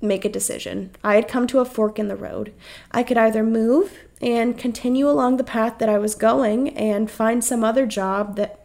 make 0.00 0.24
a 0.24 0.30
decision. 0.30 0.96
I 1.04 1.16
had 1.16 1.28
come 1.28 1.46
to 1.48 1.60
a 1.60 1.66
fork 1.66 1.98
in 1.98 2.08
the 2.08 2.16
road. 2.16 2.54
I 2.90 3.02
could 3.02 3.18
either 3.18 3.42
move 3.42 3.98
and 4.22 4.56
continue 4.56 5.10
along 5.10 5.36
the 5.36 5.44
path 5.44 5.76
that 5.76 5.90
I 5.90 5.98
was 5.98 6.14
going 6.14 6.70
and 6.70 7.10
find 7.10 7.44
some 7.44 7.64
other 7.64 7.84
job 7.84 8.36
that 8.36 8.63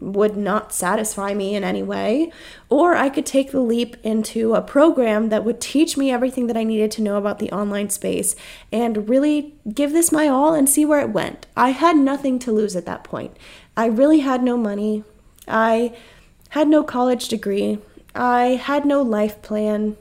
would 0.00 0.36
not 0.36 0.72
satisfy 0.72 1.34
me 1.34 1.54
in 1.54 1.62
any 1.62 1.82
way, 1.82 2.32
or 2.68 2.96
I 2.96 3.08
could 3.10 3.26
take 3.26 3.52
the 3.52 3.60
leap 3.60 3.96
into 4.02 4.54
a 4.54 4.62
program 4.62 5.28
that 5.28 5.44
would 5.44 5.60
teach 5.60 5.96
me 5.96 6.10
everything 6.10 6.46
that 6.46 6.56
I 6.56 6.64
needed 6.64 6.90
to 6.92 7.02
know 7.02 7.16
about 7.16 7.38
the 7.38 7.52
online 7.52 7.90
space 7.90 8.34
and 8.72 9.08
really 9.08 9.54
give 9.72 9.92
this 9.92 10.10
my 10.10 10.26
all 10.26 10.54
and 10.54 10.68
see 10.68 10.84
where 10.84 11.00
it 11.00 11.10
went. 11.10 11.46
I 11.56 11.70
had 11.70 11.96
nothing 11.96 12.38
to 12.40 12.52
lose 12.52 12.74
at 12.74 12.86
that 12.86 13.04
point. 13.04 13.36
I 13.76 13.86
really 13.86 14.20
had 14.20 14.42
no 14.42 14.56
money. 14.56 15.04
I 15.46 15.94
had 16.50 16.68
no 16.68 16.82
college 16.82 17.28
degree. 17.28 17.78
I 18.14 18.60
had 18.62 18.84
no 18.84 19.02
life 19.02 19.42
plan. 19.42 19.96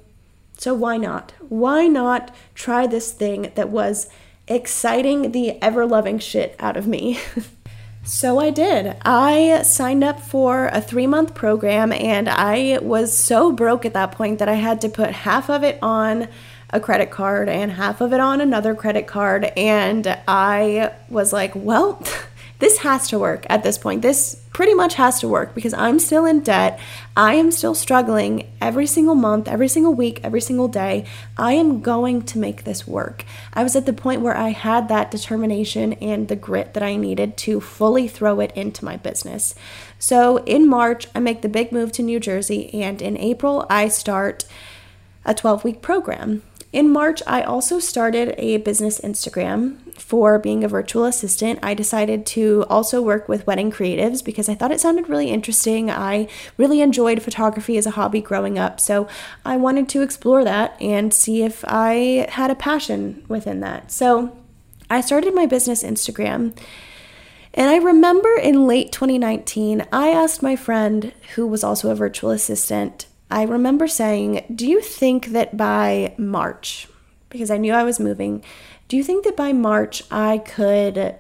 So 0.58 0.74
why 0.74 0.98
not? 0.98 1.34
Why 1.48 1.88
not 1.88 2.34
try 2.56 2.88
this 2.88 3.12
thing 3.12 3.52
that 3.56 3.70
was 3.70 4.10
exciting 4.48 5.32
the 5.32 5.62
ever 5.62 5.86
loving 5.86 6.20
shit 6.20 6.56
out 6.60 6.78
of 6.78 6.88
me? 6.88 7.20
So 8.10 8.40
I 8.40 8.50
did. 8.50 8.98
I 9.04 9.62
signed 9.62 10.04
up 10.04 10.20
for 10.20 10.66
a 10.74 10.82
three 10.82 11.06
month 11.06 11.36
program 11.36 11.92
and 11.92 12.28
I 12.28 12.80
was 12.82 13.16
so 13.16 13.52
broke 13.52 13.86
at 13.86 13.94
that 13.94 14.14
point 14.14 14.40
that 14.40 14.50
I 14.50 14.56
had 14.56 14.82
to 14.82 14.90
put 14.90 15.12
half 15.12 15.48
of 15.48 15.64
it 15.64 15.78
on 15.84 16.28
a 16.72 16.80
credit 16.80 17.12
card 17.12 17.50
and 17.50 17.72
half 17.72 18.02
of 18.02 18.12
it 18.12 18.20
on 18.20 18.42
another 18.42 18.74
credit 18.74 19.06
card. 19.06 19.46
And 19.56 20.08
I 20.28 20.92
was 21.08 21.32
like, 21.32 21.52
well, 21.54 22.04
this 22.60 22.80
has 22.80 23.08
to 23.08 23.20
work 23.20 23.46
at 23.50 23.64
this 23.64 23.78
point. 23.78 24.02
This 24.02 24.36
pretty 24.52 24.74
much 24.74 24.96
has 24.96 25.22
to 25.22 25.28
work 25.28 25.56
because 25.56 25.74
I'm 25.74 25.98
still 26.00 26.26
in 26.26 26.42
debt. 26.42 26.80
I 27.16 27.36
am 27.36 27.52
still 27.52 27.74
struggling 27.74 28.52
every 28.60 28.86
single 28.86 29.16
month, 29.16 29.48
every 29.48 29.70
single 29.70 29.94
week, 29.94 30.20
every 30.24 30.42
single 30.42 30.68
day. 30.68 31.06
I 31.38 31.54
am 31.54 31.82
going 31.82 32.24
to 32.24 32.38
make 32.38 32.66
this 32.66 32.86
work. 32.86 33.24
I 33.54 33.64
was 33.64 33.78
at 33.78 33.86
the 33.86 33.94
point 33.94 34.22
where 34.22 34.36
I 34.36 34.50
had 34.50 34.90
that 34.90 35.12
determination 35.12 35.94
and 35.94 36.28
the 36.28 36.36
grit 36.36 36.74
that 36.74 36.84
I 36.84 36.98
needed 36.98 37.38
to 37.38 37.62
fully 37.62 38.10
throw 38.10 38.42
it 38.42 38.52
into 38.52 38.84
my 38.84 38.98
business. 38.98 39.56
So 39.98 40.38
in 40.44 40.68
March, 40.68 41.08
I 41.16 41.20
make 41.20 41.42
the 41.42 41.50
big 41.50 41.72
move 41.72 41.94
to 41.94 42.04
New 42.04 42.20
Jersey, 42.20 42.74
and 42.74 43.02
in 43.02 43.18
April, 43.18 43.66
I 43.70 43.88
start 43.88 44.44
a 45.24 45.34
12 45.34 45.64
week 45.64 45.82
program. 45.82 46.44
In 46.72 46.92
March, 46.92 47.24
I 47.26 47.42
also 47.42 47.80
started 47.80 48.36
a 48.38 48.58
business 48.58 49.02
Instagram 49.02 49.78
for 50.00 50.38
being 50.38 50.64
a 50.64 50.68
virtual 50.68 51.06
assistant. 51.06 51.60
I 51.64 51.74
decided 51.74 52.28
to 52.28 52.64
also 52.70 53.02
work 53.02 53.28
with 53.28 53.48
wedding 53.48 53.72
creatives 53.72 54.24
because 54.24 54.48
I 54.48 54.54
thought 54.54 54.72
it 54.72 54.80
sounded 54.80 55.10
really 55.10 55.32
interesting. 55.32 55.90
I 55.90 56.28
really 56.58 56.82
enjoyed 56.82 57.24
photography 57.24 57.78
as 57.78 57.88
a 57.88 57.92
hobby 57.92 58.22
growing 58.22 58.60
up, 58.60 58.80
so 58.80 59.08
I 59.44 59.58
wanted 59.58 59.90
to 59.90 60.04
explore 60.04 60.44
that 60.44 60.80
and 60.80 61.12
see 61.12 61.42
if 61.42 61.66
I 61.68 62.28
had 62.30 62.52
a 62.52 62.56
passion 62.56 63.26
within 63.28 63.62
that. 63.62 63.92
So 63.92 64.38
I 64.92 65.02
started 65.02 65.34
my 65.34 65.48
business 65.48 65.84
Instagram. 65.84 66.56
And 67.56 67.70
I 67.72 67.78
remember 67.78 68.30
in 68.36 68.68
late 68.68 68.92
2019, 68.92 69.88
I 69.92 70.10
asked 70.10 70.44
my 70.44 70.56
friend, 70.56 71.14
who 71.34 71.48
was 71.48 71.64
also 71.64 71.90
a 71.90 71.96
virtual 71.96 72.30
assistant, 72.30 73.08
I 73.32 73.44
remember 73.44 73.88
saying, 73.88 74.46
Do 74.54 74.68
you 74.68 74.82
think 74.82 75.28
that 75.28 75.56
by 75.56 76.16
March, 76.18 76.88
because 77.30 77.52
I 77.52 77.58
knew 77.58 77.74
I 77.74 77.84
was 77.84 78.00
moving, 78.00 78.44
do 78.88 78.98
you 78.98 79.04
think 79.04 79.24
that 79.26 79.38
by 79.38 79.54
March 79.54 80.04
I 80.10 80.40
could 80.40 81.16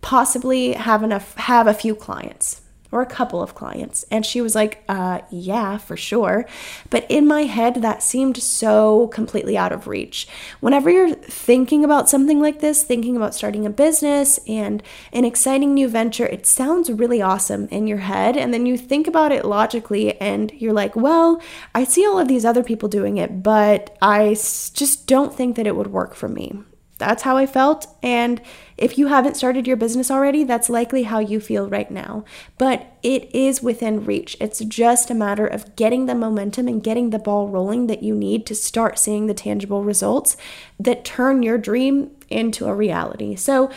possibly 0.00 0.72
have 0.72 1.02
enough, 1.02 1.34
have 1.36 1.66
a 1.66 1.74
few 1.74 1.94
clients? 1.94 2.62
Or 2.92 3.02
a 3.02 3.06
couple 3.06 3.40
of 3.40 3.54
clients. 3.54 4.04
And 4.10 4.26
she 4.26 4.40
was 4.40 4.54
like, 4.54 4.82
uh, 4.88 5.20
yeah, 5.30 5.78
for 5.78 5.96
sure. 5.96 6.46
But 6.90 7.06
in 7.08 7.26
my 7.26 7.42
head, 7.42 7.76
that 7.76 8.02
seemed 8.02 8.36
so 8.36 9.08
completely 9.08 9.56
out 9.56 9.72
of 9.72 9.86
reach. 9.86 10.26
Whenever 10.60 10.90
you're 10.90 11.14
thinking 11.14 11.84
about 11.84 12.08
something 12.08 12.40
like 12.40 12.60
this, 12.60 12.82
thinking 12.82 13.16
about 13.16 13.34
starting 13.34 13.64
a 13.64 13.70
business 13.70 14.38
and 14.46 14.82
an 15.12 15.24
exciting 15.24 15.74
new 15.74 15.88
venture, 15.88 16.26
it 16.26 16.46
sounds 16.46 16.90
really 16.90 17.22
awesome 17.22 17.68
in 17.68 17.86
your 17.86 17.98
head. 17.98 18.36
And 18.36 18.52
then 18.52 18.66
you 18.66 18.76
think 18.76 19.06
about 19.06 19.32
it 19.32 19.44
logically 19.44 20.20
and 20.20 20.52
you're 20.52 20.72
like, 20.72 20.96
well, 20.96 21.40
I 21.74 21.84
see 21.84 22.04
all 22.04 22.18
of 22.18 22.28
these 22.28 22.44
other 22.44 22.64
people 22.64 22.88
doing 22.88 23.18
it, 23.18 23.42
but 23.42 23.96
I 24.02 24.30
just 24.30 25.06
don't 25.06 25.34
think 25.34 25.56
that 25.56 25.66
it 25.66 25.76
would 25.76 25.88
work 25.88 26.14
for 26.14 26.28
me. 26.28 26.60
That's 26.98 27.22
how 27.22 27.38
I 27.38 27.46
felt. 27.46 27.86
And 28.02 28.42
if 28.80 28.96
you 28.96 29.08
haven't 29.08 29.36
started 29.36 29.66
your 29.66 29.76
business 29.76 30.10
already, 30.10 30.42
that's 30.42 30.70
likely 30.70 31.02
how 31.02 31.18
you 31.18 31.38
feel 31.38 31.68
right 31.68 31.90
now. 31.90 32.24
But 32.56 32.96
it 33.02 33.32
is 33.34 33.62
within 33.62 34.04
reach. 34.04 34.36
It's 34.40 34.60
just 34.60 35.10
a 35.10 35.14
matter 35.14 35.46
of 35.46 35.76
getting 35.76 36.06
the 36.06 36.14
momentum 36.14 36.66
and 36.66 36.82
getting 36.82 37.10
the 37.10 37.18
ball 37.18 37.48
rolling 37.48 37.86
that 37.88 38.02
you 38.02 38.14
need 38.14 38.46
to 38.46 38.54
start 38.54 38.98
seeing 38.98 39.26
the 39.26 39.34
tangible 39.34 39.84
results 39.84 40.36
that 40.78 41.04
turn 41.04 41.42
your 41.42 41.58
dream 41.58 42.10
into 42.30 42.66
a 42.66 42.74
reality. 42.74 43.36
So, 43.36 43.70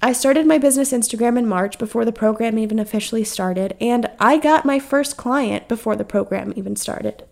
I 0.00 0.12
started 0.12 0.46
my 0.46 0.58
business 0.58 0.92
Instagram 0.92 1.36
in 1.36 1.48
March 1.48 1.76
before 1.76 2.04
the 2.04 2.12
program 2.12 2.56
even 2.56 2.78
officially 2.78 3.24
started, 3.24 3.76
and 3.80 4.08
I 4.20 4.38
got 4.38 4.64
my 4.64 4.78
first 4.78 5.16
client 5.16 5.66
before 5.66 5.96
the 5.96 6.04
program 6.04 6.52
even 6.54 6.76
started 6.76 7.24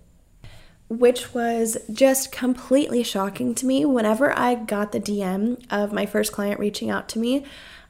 which 0.89 1.35
was 1.35 1.77
just 1.93 2.31
completely 2.31 3.03
shocking 3.03 3.55
to 3.57 3.67
me. 3.67 3.85
Whenever 3.85 4.37
I 4.39 4.55
got 4.55 4.93
the 4.93 5.01
DM 5.01 5.65
of 5.71 5.93
my 5.93 6.07
first 6.07 6.33
client 6.33 6.61
reaching 6.61 6.91
out 6.91 7.09
to 7.11 7.19
me, 7.19 7.45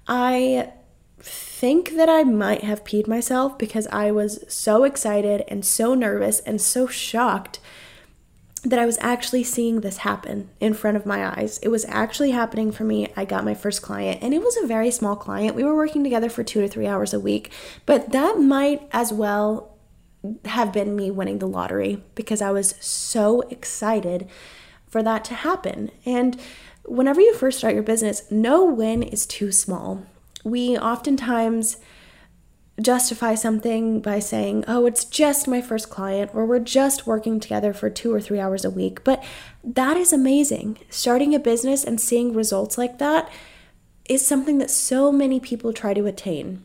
I 0.09 0.73
think 1.19 1.97
that 1.97 2.09
I 2.09 2.25
might 2.25 2.63
have 2.63 2.85
peed 2.85 3.07
myself 3.07 3.59
because 3.59 3.87
I 3.89 4.11
was 4.11 4.45
so 4.49 4.85
excited 4.85 5.45
and 5.49 5.65
so 5.65 5.95
nervous 5.95 6.41
and 6.41 6.61
so 6.61 6.87
shocked 6.87 7.59
that 8.65 8.79
I 8.79 8.87
was 8.87 8.99
actually 9.01 9.45
seeing 9.45 9.81
this 9.81 9.99
happen 9.99 10.51
in 10.59 10.75
front 10.75 10.97
of 10.97 11.07
my 11.07 11.39
eyes. 11.39 11.59
It 11.59 11.69
was 11.69 11.85
actually 11.89 12.33
happening 12.33 12.73
for 12.73 12.83
me. 12.83 13.13
I 13.17 13.25
got 13.25 13.45
my 13.45 13.55
first 13.55 13.81
client, 13.81 14.23
and 14.23 14.35
it 14.35 14.43
was 14.43 14.57
a 14.57 14.67
very 14.67 14.91
small 14.91 15.15
client. 15.15 15.55
We 15.55 15.63
were 15.63 15.77
working 15.77 16.03
together 16.03 16.29
for 16.29 16.43
two 16.43 16.61
to 16.63 16.69
three 16.69 16.87
hours 16.87 17.15
a 17.15 17.21
week, 17.21 17.53
but 17.85 18.11
that 18.11 18.41
might 18.41 18.89
as 18.93 19.13
well 19.13 19.76
have 20.45 20.73
been 20.73 20.97
me 20.97 21.11
winning 21.11 21.39
the 21.39 21.49
lottery 21.49 22.03
because 22.15 22.43
I 22.43 22.51
was 22.51 22.75
so 22.81 23.43
excited 23.43 24.29
for 24.87 25.03
that 25.03 25.25
to 25.27 25.35
happen. 25.35 25.91
And 26.05 26.41
whenever 26.85 27.21
you 27.21 27.35
first 27.35 27.59
start 27.59 27.75
your 27.75 27.83
business, 27.83 28.31
no 28.31 28.65
win 28.65 29.03
is 29.03 29.27
too 29.27 29.53
small. 29.53 30.07
We 30.45 30.79
oftentimes 30.79 31.79
justify 32.81 33.35
something 33.35 34.01
by 34.01 34.19
saying, 34.19 34.65
oh, 34.69 34.87
it's 34.87 35.05
just 35.05 35.49
my 35.49 35.61
first 35.61 35.89
client, 35.89 36.31
or 36.35 36.45
we're 36.45 36.59
just 36.59 37.07
working 37.07 37.41
together 37.41 37.73
for 37.73 37.89
two 37.89 38.13
or 38.13 38.21
three 38.21 38.39
hours 38.39 38.65
a 38.65 38.71
week. 38.71 39.03
But 39.03 39.25
that 39.65 39.97
is 39.97 40.13
amazing. 40.13 40.79
Starting 40.91 41.35
a 41.35 41.39
business 41.39 41.85
and 41.85 42.01
seeing 42.01 42.35
results 42.35 42.77
like 42.77 42.99
that 42.99 43.31
is 44.09 44.27
something 44.27 44.59
that 44.59 44.71
so 44.71 45.11
many 45.11 45.41
people 45.41 45.73
try 45.73 45.95
to 45.95 46.07
attain. 46.07 46.65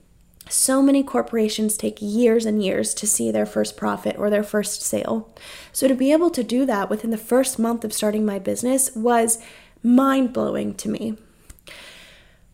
So 0.50 0.82
many 0.82 1.04
corporations 1.04 1.78
take 1.78 1.98
years 2.02 2.46
and 2.46 2.64
years 2.64 2.94
to 2.96 3.08
see 3.08 3.32
their 3.32 3.46
first 3.46 3.78
profit 3.78 4.18
or 4.18 4.30
their 4.30 4.44
first 4.44 4.82
sale. 4.82 5.34
So 5.72 5.88
to 5.88 5.96
be 5.96 6.12
able 6.12 6.30
to 6.32 6.44
do 6.44 6.66
that 6.66 6.90
within 6.90 7.12
the 7.12 7.18
first 7.18 7.58
month 7.58 7.86
of 7.86 7.94
starting 7.94 8.26
my 8.26 8.40
business 8.40 8.94
was 8.96 9.42
mind 9.82 10.34
blowing 10.34 10.76
to 10.76 10.90
me. 10.90 11.18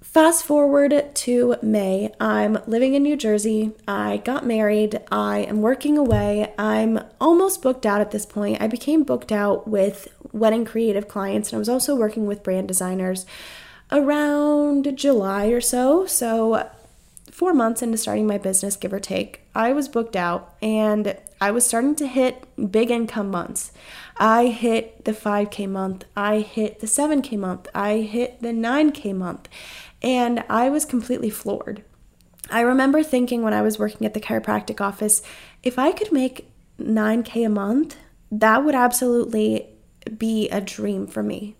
Fast 0.01 0.45
forward 0.45 1.11
to 1.13 1.55
May. 1.61 2.11
I'm 2.19 2.59
living 2.65 2.95
in 2.95 3.03
New 3.03 3.15
Jersey. 3.15 3.73
I 3.87 4.17
got 4.17 4.45
married. 4.45 4.99
I 5.11 5.39
am 5.39 5.61
working 5.61 5.97
away. 5.97 6.53
I'm 6.57 6.99
almost 7.21 7.61
booked 7.61 7.85
out 7.85 8.01
at 8.01 8.11
this 8.11 8.25
point. 8.25 8.61
I 8.61 8.67
became 8.67 9.03
booked 9.03 9.31
out 9.31 9.67
with 9.67 10.07
wedding 10.31 10.65
creative 10.65 11.07
clients, 11.07 11.49
and 11.49 11.57
I 11.57 11.59
was 11.59 11.69
also 11.69 11.95
working 11.95 12.25
with 12.25 12.41
brand 12.41 12.67
designers 12.67 13.25
around 13.91 14.97
July 14.97 15.47
or 15.47 15.61
so. 15.61 16.07
So 16.07 16.67
four 17.37 17.53
months 17.53 17.83
into 17.83 17.95
starting 17.95 18.25
my 18.25 18.39
business, 18.39 18.75
give 18.75 18.91
or 18.91 18.99
take, 18.99 19.41
I 19.53 19.71
was 19.71 19.87
booked 19.87 20.15
out 20.15 20.55
and 20.59 21.15
I 21.39 21.51
was 21.51 21.67
starting 21.67 21.93
to 21.97 22.07
hit 22.07 22.43
big 22.71 22.89
income 22.89 23.29
months. 23.29 23.71
I 24.17 24.47
hit 24.47 25.05
the 25.05 25.11
5K 25.11 25.69
month, 25.69 26.05
I 26.15 26.39
hit 26.39 26.79
the 26.79 26.87
7K 26.87 27.37
month, 27.37 27.67
I 27.75 27.97
hit 27.97 28.41
the 28.41 28.47
9K 28.47 29.13
month, 29.13 29.49
and 30.01 30.43
I 30.49 30.71
was 30.71 30.83
completely 30.83 31.29
floored. 31.29 31.83
I 32.49 32.61
remember 32.61 33.03
thinking 33.03 33.43
when 33.43 33.53
I 33.53 33.61
was 33.61 33.77
working 33.77 34.07
at 34.07 34.15
the 34.15 34.19
chiropractic 34.19 34.81
office, 34.81 35.21
if 35.61 35.77
I 35.77 35.91
could 35.91 36.11
make 36.11 36.49
9K 36.79 37.45
a 37.45 37.49
month, 37.49 37.97
that 38.31 38.65
would 38.65 38.73
absolutely 38.73 39.67
be 40.17 40.49
a 40.49 40.59
dream 40.59 41.05
for 41.05 41.21
me. 41.21 41.55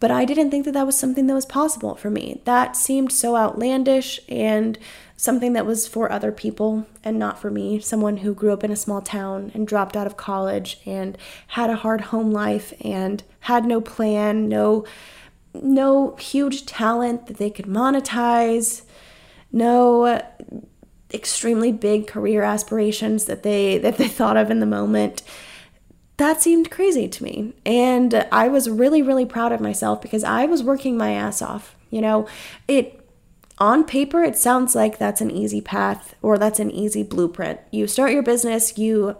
But 0.00 0.10
I 0.10 0.24
didn't 0.24 0.50
think 0.50 0.64
that 0.64 0.72
that 0.72 0.86
was 0.86 0.98
something 0.98 1.28
that 1.28 1.34
was 1.34 1.46
possible 1.46 1.94
for 1.94 2.10
me. 2.10 2.42
That 2.44 2.76
seemed 2.76 3.12
so 3.12 3.36
outlandish 3.36 4.20
and 4.28 4.76
something 5.16 5.52
that 5.52 5.66
was 5.66 5.86
for 5.86 6.10
other 6.10 6.32
people 6.32 6.86
and 7.02 7.18
not 7.18 7.38
for 7.38 7.50
me. 7.50 7.80
Someone 7.80 8.18
who 8.18 8.34
grew 8.34 8.52
up 8.52 8.64
in 8.64 8.70
a 8.70 8.76
small 8.76 9.00
town 9.00 9.50
and 9.54 9.66
dropped 9.66 9.96
out 9.96 10.06
of 10.06 10.16
college 10.16 10.80
and 10.84 11.16
had 11.48 11.70
a 11.70 11.76
hard 11.76 12.02
home 12.02 12.32
life 12.32 12.72
and 12.80 13.22
had 13.40 13.64
no 13.64 13.80
plan, 13.80 14.48
no 14.48 14.84
no 15.62 16.16
huge 16.16 16.66
talent 16.66 17.26
that 17.26 17.36
they 17.36 17.48
could 17.48 17.66
monetize, 17.66 18.82
no 19.52 20.20
extremely 21.12 21.70
big 21.70 22.08
career 22.08 22.42
aspirations 22.42 23.26
that 23.26 23.44
they 23.44 23.78
that 23.78 23.98
they 23.98 24.08
thought 24.18 24.36
of 24.36 24.50
in 24.50 24.58
the 24.58 24.66
moment 24.66 25.22
that 26.16 26.40
seemed 26.40 26.70
crazy 26.70 27.08
to 27.08 27.24
me. 27.24 27.52
And 27.66 28.26
I 28.30 28.48
was 28.48 28.70
really, 28.70 29.02
really 29.02 29.26
proud 29.26 29.52
of 29.52 29.60
myself 29.60 30.00
because 30.00 30.22
I 30.22 30.46
was 30.46 30.62
working 30.62 30.96
my 30.96 31.12
ass 31.12 31.42
off. 31.42 31.76
You 31.90 32.00
know, 32.00 32.28
it 32.68 33.03
on 33.58 33.84
paper, 33.84 34.22
it 34.22 34.36
sounds 34.36 34.74
like 34.74 34.98
that's 34.98 35.20
an 35.20 35.30
easy 35.30 35.60
path 35.60 36.14
or 36.22 36.38
that's 36.38 36.58
an 36.58 36.70
easy 36.70 37.02
blueprint. 37.02 37.60
You 37.70 37.86
start 37.86 38.12
your 38.12 38.22
business, 38.22 38.76
you 38.76 39.16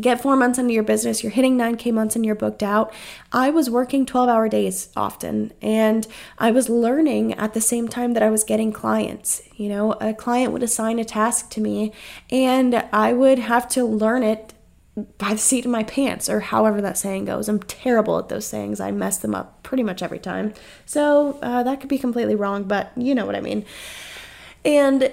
get 0.00 0.20
four 0.20 0.36
months 0.36 0.58
into 0.58 0.72
your 0.72 0.82
business, 0.82 1.22
you're 1.22 1.32
hitting 1.32 1.56
9K 1.56 1.92
months 1.92 2.16
and 2.16 2.24
you're 2.24 2.34
booked 2.34 2.62
out. 2.62 2.92
I 3.30 3.50
was 3.50 3.68
working 3.68 4.06
12 4.06 4.28
hour 4.28 4.48
days 4.48 4.90
often 4.96 5.52
and 5.60 6.06
I 6.38 6.50
was 6.50 6.68
learning 6.68 7.34
at 7.34 7.54
the 7.54 7.60
same 7.60 7.88
time 7.88 8.14
that 8.14 8.22
I 8.22 8.30
was 8.30 8.44
getting 8.44 8.72
clients. 8.72 9.42
You 9.54 9.68
know, 9.68 9.92
a 9.92 10.14
client 10.14 10.52
would 10.52 10.62
assign 10.62 10.98
a 10.98 11.04
task 11.04 11.50
to 11.50 11.60
me 11.60 11.92
and 12.30 12.86
I 12.92 13.12
would 13.12 13.38
have 13.38 13.68
to 13.70 13.84
learn 13.84 14.22
it 14.22 14.54
by 15.16 15.32
the 15.32 15.38
seat 15.38 15.64
of 15.64 15.70
my 15.70 15.84
pants, 15.84 16.28
or 16.28 16.40
however 16.40 16.82
that 16.82 16.98
saying 16.98 17.24
goes. 17.24 17.48
I'm 17.48 17.60
terrible 17.60 18.18
at 18.18 18.28
those 18.28 18.46
sayings. 18.46 18.78
I 18.78 18.90
mess 18.90 19.16
them 19.18 19.34
up 19.34 19.61
pretty 19.72 19.82
much 19.82 20.02
every 20.02 20.18
time. 20.18 20.52
So 20.84 21.38
uh, 21.40 21.62
that 21.62 21.80
could 21.80 21.88
be 21.88 21.96
completely 21.96 22.34
wrong, 22.34 22.64
but 22.64 22.92
you 22.94 23.14
know 23.14 23.24
what 23.24 23.34
I 23.34 23.40
mean. 23.40 23.64
And 24.66 25.10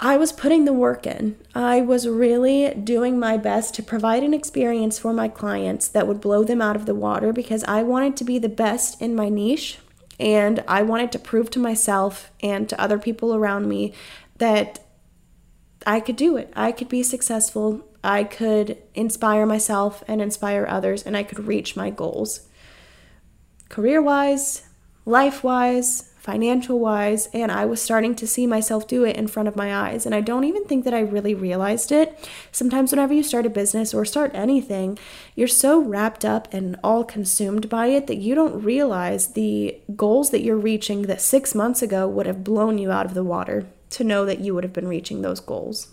I 0.00 0.16
was 0.16 0.32
putting 0.32 0.64
the 0.64 0.72
work 0.72 1.06
in. 1.06 1.36
I 1.54 1.82
was 1.82 2.08
really 2.08 2.72
doing 2.72 3.20
my 3.20 3.36
best 3.36 3.74
to 3.74 3.82
provide 3.82 4.22
an 4.22 4.32
experience 4.32 4.98
for 4.98 5.12
my 5.12 5.28
clients 5.28 5.88
that 5.88 6.06
would 6.06 6.22
blow 6.22 6.42
them 6.42 6.62
out 6.62 6.74
of 6.74 6.86
the 6.86 6.94
water 6.94 7.34
because 7.34 7.62
I 7.64 7.82
wanted 7.82 8.16
to 8.16 8.24
be 8.24 8.38
the 8.38 8.48
best 8.48 8.98
in 8.98 9.14
my 9.14 9.28
niche. 9.28 9.76
And 10.18 10.64
I 10.66 10.80
wanted 10.80 11.12
to 11.12 11.18
prove 11.18 11.50
to 11.50 11.58
myself 11.58 12.30
and 12.42 12.66
to 12.70 12.80
other 12.80 12.98
people 12.98 13.34
around 13.34 13.68
me 13.68 13.92
that 14.38 14.78
I 15.86 16.00
could 16.00 16.16
do 16.16 16.38
it. 16.38 16.50
I 16.56 16.72
could 16.72 16.88
be 16.88 17.02
successful 17.02 17.86
I 18.02 18.24
could 18.24 18.78
inspire 18.94 19.44
myself 19.44 20.02
and 20.08 20.22
inspire 20.22 20.66
others, 20.66 21.02
and 21.02 21.16
I 21.16 21.22
could 21.22 21.46
reach 21.46 21.76
my 21.76 21.90
goals. 21.90 22.48
Career 23.70 24.02
wise, 24.02 24.62
life 25.06 25.44
wise, 25.44 26.12
financial 26.18 26.80
wise, 26.80 27.28
and 27.32 27.52
I 27.52 27.64
was 27.64 27.80
starting 27.80 28.16
to 28.16 28.26
see 28.26 28.44
myself 28.44 28.88
do 28.88 29.04
it 29.04 29.16
in 29.16 29.28
front 29.28 29.48
of 29.48 29.54
my 29.54 29.72
eyes. 29.72 30.04
And 30.04 30.12
I 30.12 30.20
don't 30.20 30.42
even 30.42 30.64
think 30.64 30.84
that 30.84 30.92
I 30.92 30.98
really 30.98 31.36
realized 31.36 31.92
it. 31.92 32.28
Sometimes, 32.50 32.90
whenever 32.90 33.14
you 33.14 33.22
start 33.22 33.46
a 33.46 33.50
business 33.50 33.94
or 33.94 34.04
start 34.04 34.32
anything, 34.34 34.98
you're 35.36 35.46
so 35.46 35.80
wrapped 35.80 36.24
up 36.24 36.52
and 36.52 36.80
all 36.82 37.04
consumed 37.04 37.68
by 37.68 37.86
it 37.86 38.08
that 38.08 38.16
you 38.16 38.34
don't 38.34 38.60
realize 38.60 39.34
the 39.34 39.80
goals 39.94 40.30
that 40.30 40.42
you're 40.42 40.56
reaching 40.56 41.02
that 41.02 41.22
six 41.22 41.54
months 41.54 41.80
ago 41.80 42.08
would 42.08 42.26
have 42.26 42.42
blown 42.42 42.76
you 42.76 42.90
out 42.90 43.06
of 43.06 43.14
the 43.14 43.24
water 43.24 43.68
to 43.90 44.02
know 44.02 44.24
that 44.24 44.40
you 44.40 44.52
would 44.52 44.64
have 44.64 44.72
been 44.72 44.88
reaching 44.88 45.22
those 45.22 45.38
goals. 45.38 45.86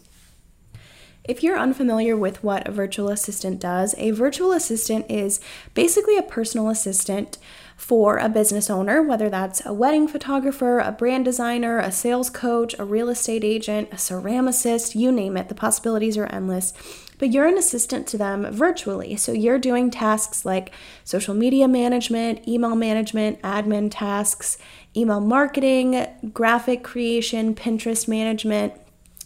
If 1.28 1.44
you're 1.44 1.60
unfamiliar 1.60 2.16
with 2.16 2.42
what 2.42 2.66
a 2.66 2.72
virtual 2.72 3.10
assistant 3.10 3.60
does, 3.60 3.94
a 3.98 4.12
virtual 4.12 4.54
assistant 4.54 5.12
is 5.12 5.42
basically 5.74 6.18
a 6.18 6.24
personal 6.24 6.70
assistant 6.70 7.38
for 7.76 8.18
a 8.18 8.30
business 8.30 8.70
owner, 8.70 9.04
whether 9.04 9.30
that's 9.30 9.64
a 9.66 9.74
wedding 9.74 10.08
photographer, 10.08 10.80
a 10.80 10.94
brand 10.94 11.26
designer, 11.26 11.80
a 11.80 11.92
sales 11.92 12.30
coach, 12.30 12.76
a 12.80 12.86
real 12.86 13.10
estate 13.10 13.44
agent, 13.44 13.90
a 13.92 13.98
ceramicist, 13.98 14.96
you 14.96 15.12
name 15.12 15.36
it, 15.36 15.50
the 15.50 15.54
possibilities 15.54 16.18
are 16.18 16.28
endless. 16.28 16.74
But 17.20 17.34
you're 17.34 17.48
an 17.48 17.58
assistant 17.58 18.08
to 18.08 18.18
them 18.18 18.50
virtually. 18.54 19.18
So 19.18 19.34
you're 19.34 19.60
doing 19.60 19.92
tasks 19.92 20.46
like 20.46 20.72
social 21.04 21.34
media 21.34 21.68
management, 21.68 22.48
email 22.48 22.76
management, 22.76 23.42
admin 23.42 23.90
tasks, 23.92 24.58
email 24.96 25.20
marketing, 25.20 26.08
graphic 26.32 26.84
creation, 26.84 27.54
Pinterest 27.54 28.08
management 28.08 28.74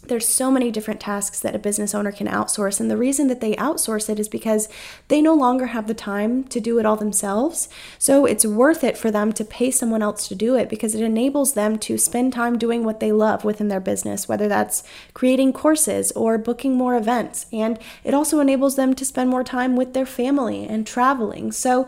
there's 0.08 0.26
so 0.26 0.50
many 0.50 0.70
different 0.70 1.00
tasks 1.00 1.40
that 1.40 1.54
a 1.54 1.58
business 1.58 1.94
owner 1.94 2.12
can 2.12 2.26
outsource. 2.26 2.80
And 2.80 2.90
the 2.90 2.96
reason 2.96 3.28
that 3.28 3.40
they 3.40 3.54
outsource 3.54 4.08
it 4.08 4.18
is 4.18 4.28
because 4.28 4.68
they 5.08 5.22
no 5.22 5.34
longer 5.34 5.66
have 5.66 5.86
the 5.86 5.94
time 5.94 6.44
to 6.44 6.60
do 6.60 6.78
it 6.78 6.86
all 6.86 6.96
themselves. 6.96 7.68
So 7.98 8.26
it's 8.26 8.44
worth 8.44 8.82
it 8.82 8.98
for 8.98 9.10
them 9.10 9.32
to 9.34 9.44
pay 9.44 9.70
someone 9.70 10.02
else 10.02 10.26
to 10.28 10.34
do 10.34 10.56
it 10.56 10.68
because 10.68 10.94
it 10.94 11.02
enables 11.02 11.54
them 11.54 11.78
to 11.80 11.96
spend 11.98 12.32
time 12.32 12.58
doing 12.58 12.84
what 12.84 13.00
they 13.00 13.12
love 13.12 13.44
within 13.44 13.68
their 13.68 13.80
business 13.80 14.22
whether 14.32 14.48
that's 14.48 14.82
creating 15.14 15.52
courses 15.52 16.12
or 16.12 16.38
booking 16.38 16.74
more 16.74 16.96
events. 16.96 17.46
And 17.52 17.78
it 18.04 18.14
also 18.14 18.40
enables 18.40 18.76
them 18.76 18.94
to 18.94 19.04
spend 19.04 19.30
more 19.30 19.44
time 19.44 19.76
with 19.76 19.94
their 19.94 20.06
family 20.06 20.66
and 20.66 20.86
traveling. 20.86 21.52
So 21.52 21.86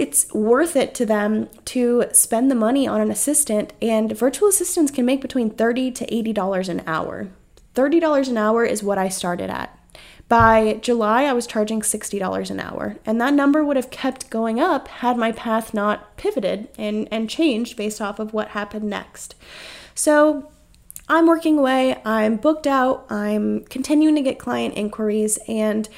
it's 0.00 0.32
worth 0.32 0.76
it 0.76 0.94
to 0.94 1.04
them 1.04 1.46
to 1.66 2.06
spend 2.12 2.50
the 2.50 2.54
money 2.54 2.88
on 2.88 3.02
an 3.02 3.10
assistant 3.10 3.74
and 3.82 4.16
virtual 4.16 4.48
assistants 4.48 4.90
can 4.90 5.04
make 5.04 5.20
between 5.20 5.50
30 5.50 5.90
to 5.92 6.14
80 6.14 6.32
dollars 6.32 6.68
an 6.70 6.82
hour. 6.86 7.28
$30 7.74 8.28
an 8.30 8.38
hour 8.38 8.64
is 8.64 8.82
what 8.82 8.96
i 8.96 9.10
started 9.10 9.50
at. 9.50 9.78
By 10.26 10.78
july 10.80 11.24
i 11.24 11.34
was 11.34 11.46
charging 11.46 11.82
$60 11.82 12.50
an 12.50 12.60
hour 12.60 12.96
and 13.04 13.20
that 13.20 13.34
number 13.34 13.62
would 13.62 13.76
have 13.76 13.90
kept 13.90 14.30
going 14.30 14.58
up 14.58 14.88
had 14.88 15.18
my 15.18 15.32
path 15.32 15.74
not 15.74 16.16
pivoted 16.16 16.68
and, 16.78 17.06
and 17.10 17.28
changed 17.28 17.76
based 17.76 18.00
off 18.00 18.18
of 18.18 18.32
what 18.32 18.48
happened 18.48 18.88
next. 18.88 19.34
So 19.94 20.50
i'm 21.10 21.26
working 21.26 21.58
away 21.58 22.00
i'm 22.06 22.36
booked 22.36 22.66
out 22.66 23.04
i'm 23.10 23.64
continuing 23.64 24.14
to 24.14 24.22
get 24.22 24.38
client 24.38 24.72
inquiries 24.76 25.38
and 25.46 25.90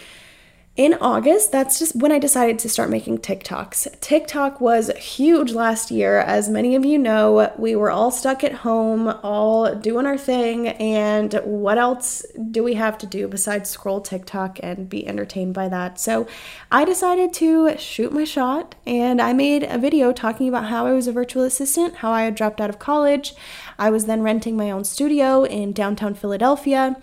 in 0.74 0.94
August, 0.94 1.52
that's 1.52 1.78
just 1.78 1.94
when 1.94 2.10
I 2.10 2.18
decided 2.18 2.58
to 2.60 2.68
start 2.68 2.88
making 2.88 3.18
TikToks. 3.18 4.00
TikTok 4.00 4.58
was 4.58 4.90
huge 4.96 5.52
last 5.52 5.90
year. 5.90 6.20
As 6.20 6.48
many 6.48 6.74
of 6.74 6.82
you 6.82 6.98
know, 6.98 7.52
we 7.58 7.76
were 7.76 7.90
all 7.90 8.10
stuck 8.10 8.42
at 8.42 8.54
home, 8.54 9.06
all 9.22 9.74
doing 9.74 10.06
our 10.06 10.16
thing, 10.16 10.68
and 10.68 11.34
what 11.44 11.76
else 11.76 12.24
do 12.50 12.62
we 12.62 12.72
have 12.72 12.96
to 12.98 13.06
do 13.06 13.28
besides 13.28 13.68
scroll 13.68 14.00
TikTok 14.00 14.60
and 14.62 14.88
be 14.88 15.06
entertained 15.06 15.52
by 15.52 15.68
that? 15.68 16.00
So 16.00 16.26
I 16.70 16.86
decided 16.86 17.34
to 17.34 17.76
shoot 17.76 18.10
my 18.10 18.24
shot 18.24 18.74
and 18.86 19.20
I 19.20 19.34
made 19.34 19.64
a 19.64 19.76
video 19.76 20.10
talking 20.10 20.48
about 20.48 20.70
how 20.70 20.86
I 20.86 20.92
was 20.92 21.06
a 21.06 21.12
virtual 21.12 21.42
assistant, 21.42 21.96
how 21.96 22.12
I 22.12 22.22
had 22.22 22.34
dropped 22.34 22.62
out 22.62 22.70
of 22.70 22.78
college. 22.78 23.34
I 23.78 23.90
was 23.90 24.06
then 24.06 24.22
renting 24.22 24.56
my 24.56 24.70
own 24.70 24.84
studio 24.84 25.44
in 25.44 25.72
downtown 25.72 26.14
Philadelphia, 26.14 26.96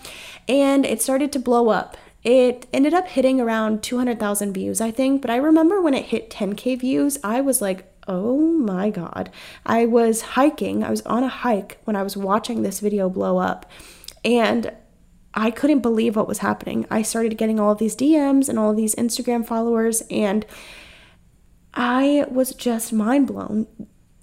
and 0.47 0.87
it 0.87 1.03
started 1.03 1.31
to 1.33 1.39
blow 1.39 1.69
up. 1.69 1.95
It 2.23 2.67
ended 2.73 2.93
up 2.93 3.07
hitting 3.07 3.39
around 3.39 3.81
200,000 3.81 4.53
views, 4.53 4.81
I 4.81 4.91
think, 4.91 5.21
but 5.21 5.31
I 5.31 5.37
remember 5.37 5.81
when 5.81 5.93
it 5.93 6.05
hit 6.05 6.29
10k 6.29 6.79
views, 6.79 7.17
I 7.23 7.41
was 7.41 7.61
like, 7.61 7.91
oh 8.07 8.39
my 8.39 8.89
god. 8.89 9.31
I 9.65 9.85
was 9.85 10.21
hiking, 10.21 10.83
I 10.83 10.89
was 10.89 11.01
on 11.01 11.23
a 11.23 11.29
hike 11.29 11.79
when 11.85 11.95
I 11.95 12.03
was 12.03 12.17
watching 12.17 12.61
this 12.61 12.81
video 12.81 13.09
blow 13.09 13.37
up, 13.37 13.69
and 14.25 14.73
I 15.33 15.51
couldn't 15.51 15.79
believe 15.79 16.15
what 16.15 16.27
was 16.27 16.39
happening. 16.39 16.85
I 16.89 17.03
started 17.03 17.37
getting 17.37 17.59
all 17.59 17.75
these 17.75 17.95
DMs 17.95 18.49
and 18.49 18.59
all 18.59 18.73
these 18.73 18.95
Instagram 18.95 19.45
followers, 19.45 20.01
and 20.09 20.45
I 21.73 22.25
was 22.29 22.53
just 22.53 22.91
mind 22.91 23.27
blown 23.27 23.67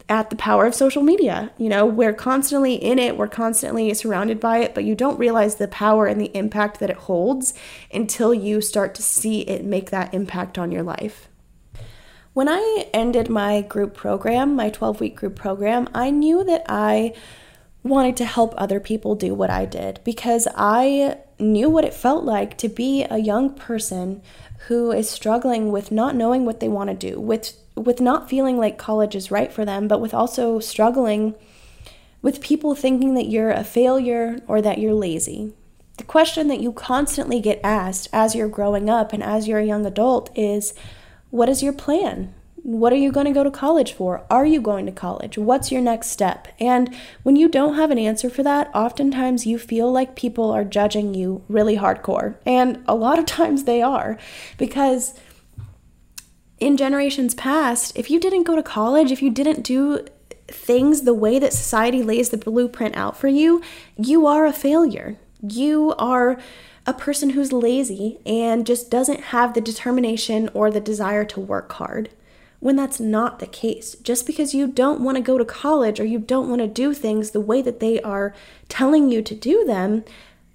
at 0.08 0.30
the 0.30 0.36
power 0.36 0.66
of 0.66 0.74
social 0.74 1.02
media. 1.02 1.50
You 1.58 1.68
know, 1.68 1.84
we're 1.84 2.12
constantly 2.12 2.74
in 2.74 2.98
it, 2.98 3.16
we're 3.16 3.26
constantly 3.28 3.92
surrounded 3.94 4.38
by 4.38 4.58
it, 4.58 4.74
but 4.74 4.84
you 4.84 4.94
don't 4.94 5.18
realize 5.18 5.56
the 5.56 5.68
power 5.68 6.06
and 6.06 6.20
the 6.20 6.36
impact 6.36 6.78
that 6.80 6.90
it 6.90 6.96
holds 6.96 7.54
until 7.92 8.32
you 8.32 8.60
start 8.60 8.94
to 8.96 9.02
see 9.02 9.40
it 9.42 9.64
make 9.64 9.90
that 9.90 10.14
impact 10.14 10.58
on 10.58 10.70
your 10.70 10.82
life. 10.82 11.28
When 12.34 12.48
I 12.48 12.86
ended 12.92 13.30
my 13.30 13.62
group 13.62 13.94
program, 13.94 14.54
my 14.54 14.70
12 14.70 15.00
week 15.00 15.16
group 15.16 15.36
program, 15.36 15.88
I 15.94 16.10
knew 16.10 16.44
that 16.44 16.64
I 16.68 17.14
wanted 17.82 18.16
to 18.18 18.24
help 18.24 18.52
other 18.56 18.78
people 18.78 19.14
do 19.14 19.34
what 19.34 19.48
I 19.48 19.64
did 19.64 20.00
because 20.04 20.46
I 20.54 21.18
knew 21.38 21.70
what 21.70 21.84
it 21.84 21.94
felt 21.94 22.24
like 22.24 22.58
to 22.58 22.68
be 22.68 23.04
a 23.04 23.18
young 23.18 23.54
person 23.54 24.22
who 24.66 24.92
is 24.92 25.08
struggling 25.08 25.70
with 25.70 25.90
not 25.90 26.14
knowing 26.14 26.44
what 26.44 26.60
they 26.60 26.68
want 26.68 26.90
to 26.90 27.10
do, 27.10 27.20
with 27.20 27.56
with 27.76 28.00
not 28.00 28.28
feeling 28.28 28.58
like 28.58 28.78
college 28.78 29.14
is 29.14 29.30
right 29.30 29.52
for 29.52 29.64
them, 29.64 29.86
but 29.86 30.00
with 30.00 30.14
also 30.14 30.58
struggling 30.58 31.34
with 32.22 32.40
people 32.40 32.74
thinking 32.74 33.14
that 33.14 33.28
you're 33.28 33.50
a 33.50 33.62
failure 33.62 34.40
or 34.48 34.60
that 34.62 34.78
you're 34.78 34.94
lazy. 34.94 35.52
The 35.98 36.04
question 36.04 36.48
that 36.48 36.60
you 36.60 36.72
constantly 36.72 37.40
get 37.40 37.60
asked 37.62 38.08
as 38.12 38.34
you're 38.34 38.48
growing 38.48 38.90
up 38.90 39.12
and 39.12 39.22
as 39.22 39.46
you're 39.46 39.60
a 39.60 39.64
young 39.64 39.86
adult 39.86 40.30
is 40.36 40.74
what 41.30 41.48
is 41.48 41.62
your 41.62 41.72
plan? 41.72 42.34
What 42.62 42.92
are 42.92 42.96
you 42.96 43.12
going 43.12 43.26
to 43.26 43.32
go 43.32 43.44
to 43.44 43.50
college 43.50 43.92
for? 43.92 44.26
Are 44.28 44.44
you 44.44 44.60
going 44.60 44.86
to 44.86 44.92
college? 44.92 45.38
What's 45.38 45.70
your 45.70 45.80
next 45.80 46.08
step? 46.08 46.48
And 46.58 46.92
when 47.22 47.36
you 47.36 47.48
don't 47.48 47.76
have 47.76 47.92
an 47.92 47.98
answer 47.98 48.28
for 48.28 48.42
that, 48.42 48.74
oftentimes 48.74 49.46
you 49.46 49.56
feel 49.56 49.92
like 49.92 50.16
people 50.16 50.50
are 50.50 50.64
judging 50.64 51.14
you 51.14 51.44
really 51.48 51.76
hardcore. 51.76 52.34
And 52.44 52.82
a 52.88 52.96
lot 52.96 53.20
of 53.20 53.26
times 53.26 53.64
they 53.64 53.82
are 53.82 54.18
because 54.58 55.14
in 56.58 56.76
generations 56.76 57.34
past, 57.34 57.96
if 57.96 58.10
you 58.10 58.18
didn't 58.18 58.44
go 58.44 58.56
to 58.56 58.62
college, 58.62 59.12
if 59.12 59.22
you 59.22 59.30
didn't 59.30 59.62
do 59.62 60.06
things 60.48 61.02
the 61.02 61.14
way 61.14 61.38
that 61.38 61.52
society 61.52 62.02
lays 62.02 62.30
the 62.30 62.38
blueprint 62.38 62.96
out 62.96 63.16
for 63.16 63.28
you, 63.28 63.62
you 63.96 64.26
are 64.26 64.46
a 64.46 64.52
failure. 64.52 65.16
You 65.42 65.94
are 65.98 66.38
a 66.86 66.94
person 66.94 67.30
who's 67.30 67.52
lazy 67.52 68.18
and 68.24 68.66
just 68.66 68.90
doesn't 68.90 69.24
have 69.24 69.54
the 69.54 69.60
determination 69.60 70.48
or 70.54 70.70
the 70.70 70.80
desire 70.80 71.24
to 71.24 71.40
work 71.40 71.72
hard. 71.72 72.10
When 72.58 72.76
that's 72.76 72.98
not 72.98 73.38
the 73.38 73.46
case, 73.46 73.96
just 73.96 74.24
because 74.26 74.54
you 74.54 74.66
don't 74.66 75.00
want 75.00 75.16
to 75.16 75.22
go 75.22 75.36
to 75.36 75.44
college 75.44 76.00
or 76.00 76.04
you 76.04 76.18
don't 76.18 76.48
want 76.48 76.62
to 76.62 76.66
do 76.66 76.94
things 76.94 77.32
the 77.32 77.40
way 77.40 77.60
that 77.60 77.80
they 77.80 78.00
are 78.00 78.34
telling 78.68 79.10
you 79.10 79.20
to 79.20 79.34
do 79.34 79.64
them, 79.64 80.04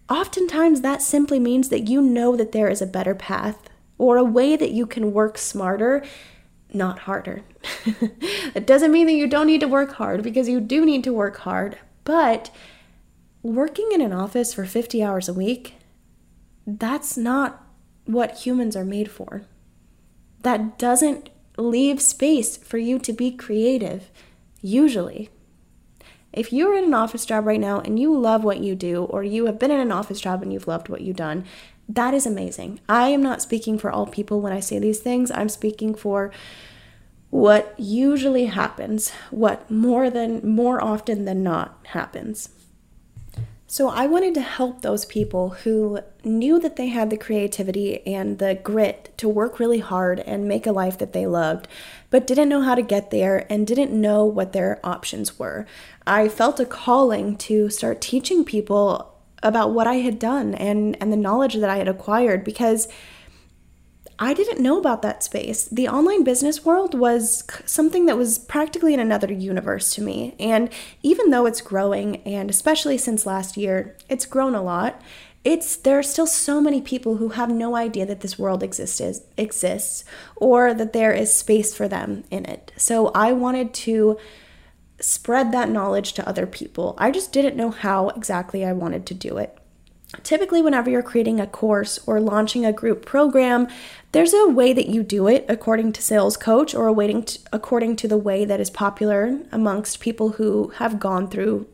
oftentimes 0.10 0.82
that 0.82 1.04
simply 1.04 1.40
means 1.40 1.70
that 1.70 1.88
you 1.88 2.02
know 2.02 2.36
that 2.36 2.54
there 2.54 2.70
is 2.70 2.82
a 2.82 2.88
better 2.88 3.14
path 3.14 3.70
or 4.02 4.18
a 4.18 4.24
way 4.24 4.56
that 4.56 4.72
you 4.72 4.88
can 4.88 5.14
work 5.14 5.38
smarter, 5.38 6.04
not 6.74 6.98
harder. 7.02 7.44
it 8.56 8.66
doesn't 8.66 8.92
mean 8.92 9.06
that 9.06 9.14
you 9.14 9.28
don't 9.28 9.46
need 9.46 9.62
to 9.62 9.68
work 9.68 9.94
hard 9.94 10.24
because 10.24 10.50
you 10.50 10.60
do 10.60 10.84
need 10.84 11.04
to 11.04 11.14
work 11.14 11.38
hard, 11.38 11.78
but 12.04 12.50
working 13.44 13.92
in 13.92 14.02
an 14.02 14.12
office 14.12 14.56
for 14.56 14.66
50 14.66 15.04
hours 15.04 15.30
a 15.30 15.36
week, 15.36 15.76
that's 16.66 17.16
not 17.16 17.64
what 18.06 18.40
humans 18.40 18.76
are 18.76 18.84
made 18.84 19.12
for. 19.12 19.44
That 20.42 20.80
doesn't 20.80 21.30
leave 21.56 22.02
space 22.02 22.58
for 22.58 22.80
you 22.80 22.98
to 22.98 23.14
be 23.14 23.30
creative, 23.30 24.10
usually. 24.64 25.30
If 26.34 26.52
you're 26.52 26.76
in 26.76 26.86
an 26.86 26.96
office 26.96 27.24
job 27.24 27.46
right 27.46 27.60
now 27.60 27.82
and 27.82 28.00
you 28.00 28.18
love 28.18 28.44
what 28.44 28.62
you 28.62 28.74
do, 28.74 29.04
or 29.04 29.24
you 29.24 29.46
have 29.46 29.60
been 29.60 29.70
in 29.70 29.80
an 29.80 29.92
office 29.92 30.20
job 30.20 30.42
and 30.42 30.52
you've 30.52 30.68
loved 30.68 30.90
what 30.90 31.02
you've 31.02 31.18
done, 31.18 31.46
that 31.96 32.14
is 32.14 32.26
amazing. 32.26 32.80
I 32.88 33.10
am 33.10 33.22
not 33.22 33.42
speaking 33.42 33.78
for 33.78 33.92
all 33.92 34.06
people 34.06 34.42
when 34.42 34.54
I 34.54 34.60
say 34.60 34.80
these 34.80 35.00
things. 35.00 35.32
I'm 35.32 35.50
speaking 35.50 35.94
for 35.94 36.32
what 37.30 37.74
usually 37.78 38.46
happens, 38.46 39.12
what 39.30 39.70
more 39.72 40.10
than 40.10 40.48
more 40.48 40.84
often 40.84 41.26
than 41.26 41.44
not 41.44 41.80
happens. 41.88 42.50
So 43.68 43.88
I 43.88 44.06
wanted 44.06 44.34
to 44.34 44.42
help 44.42 44.82
those 44.82 45.06
people 45.06 45.52
who 45.52 46.02
knew 46.26 46.60
that 46.60 46.76
they 46.76 46.88
had 46.88 47.10
the 47.10 47.16
creativity 47.16 48.06
and 48.06 48.38
the 48.38 48.56
grit 48.56 49.14
to 49.16 49.30
work 49.30 49.60
really 49.60 49.80
hard 49.80 50.20
and 50.20 50.46
make 50.46 50.68
a 50.68 50.74
life 50.74 50.98
that 50.98 51.14
they 51.14 51.26
loved, 51.26 51.70
but 52.10 52.28
didn't 52.28 52.50
know 52.50 52.62
how 52.62 52.76
to 52.76 52.82
get 52.82 53.12
there 53.12 53.46
and 53.50 53.66
didn't 53.66 53.94
know 53.94 54.26
what 54.26 54.52
their 54.52 54.82
options 54.84 55.40
were. 55.40 55.66
I 56.06 56.28
felt 56.28 56.60
a 56.60 56.66
calling 56.66 57.38
to 57.38 57.70
start 57.70 58.02
teaching 58.02 58.44
people 58.44 59.11
about 59.44 59.74
what 59.74 59.88
I 59.88 59.96
had 59.96 60.20
done 60.20 60.54
and 60.56 60.98
and 61.02 61.12
the 61.12 61.18
knowledge 61.18 61.56
that 61.56 61.70
I 61.70 61.78
had 61.78 61.88
acquired 61.88 62.44
because 62.44 62.88
I 64.24 64.36
didn't 64.36 64.62
know 64.62 64.78
about 64.78 65.02
that 65.02 65.24
space. 65.24 65.66
The 65.66 65.88
online 65.88 66.24
business 66.24 66.64
world 66.64 66.94
was 66.94 67.44
something 67.66 68.06
that 68.06 68.18
was 68.18 68.38
practically 68.38 68.94
in 68.94 69.00
another 69.00 69.34
universe 69.34 69.96
to 69.96 70.04
me. 70.04 70.36
And 70.40 70.70
even 71.02 71.32
though 71.32 71.48
it's 71.48 71.60
growing, 71.60 72.18
and 72.18 72.48
especially 72.48 73.00
since 73.00 73.26
last 73.26 73.58
year, 73.58 73.98
it's 74.10 74.28
grown 74.28 74.54
a 74.54 74.62
lot. 74.62 75.02
It's 75.44 75.76
there 75.76 75.98
are 75.98 76.04
still 76.04 76.28
so 76.28 76.62
many 76.62 76.82
people 76.82 77.18
who 77.18 77.30
have 77.30 77.50
no 77.50 77.76
idea 77.76 78.06
that 78.06 78.20
this 78.20 78.38
world 78.38 78.62
exists 78.62 79.22
exists 79.38 80.06
or 80.36 80.72
that 80.76 80.94
there 80.94 81.14
is 81.14 81.34
space 81.34 81.76
for 81.76 81.88
them 81.88 82.24
in 82.30 82.46
it. 82.46 82.72
So 82.78 83.08
I 83.16 83.34
wanted 83.34 83.74
to 83.74 84.20
spread 85.02 85.52
that 85.52 85.70
knowledge 85.70 86.14
to 86.14 86.28
other 86.28 86.46
people. 86.46 86.96
I 86.98 87.12
just 87.12 87.32
didn't 87.32 87.56
know 87.56 87.72
how 87.72 88.10
exactly 88.10 88.66
I 88.66 88.74
wanted 88.74 89.06
to 89.08 89.14
do 89.14 89.38
it. 89.38 89.58
Typically, 90.24 90.62
whenever 90.62 90.90
you're 90.90 91.02
creating 91.02 91.40
a 91.40 91.48
course 91.48 91.98
or 92.06 92.20
launching 92.20 92.66
a 92.66 92.74
group 92.74 93.06
program, 93.06 93.68
there's 94.12 94.34
a 94.34 94.50
way 94.50 94.74
that 94.74 94.88
you 94.88 95.04
do 95.04 95.28
it 95.28 95.46
according 95.48 95.94
to 95.94 96.02
Sales 96.02 96.36
Coach 96.36 96.76
or 96.76 96.94
to, 96.94 97.40
according 97.54 97.96
to 97.98 98.08
the 98.08 98.18
way 98.18 98.44
that 98.44 98.60
is 98.60 98.70
popular 98.70 99.40
amongst 99.52 100.02
people 100.02 100.32
who 100.32 100.70
have 100.76 101.00
gone 101.00 101.30
through 101.30 101.66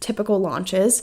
typical 0.00 0.38
launches. 0.38 1.02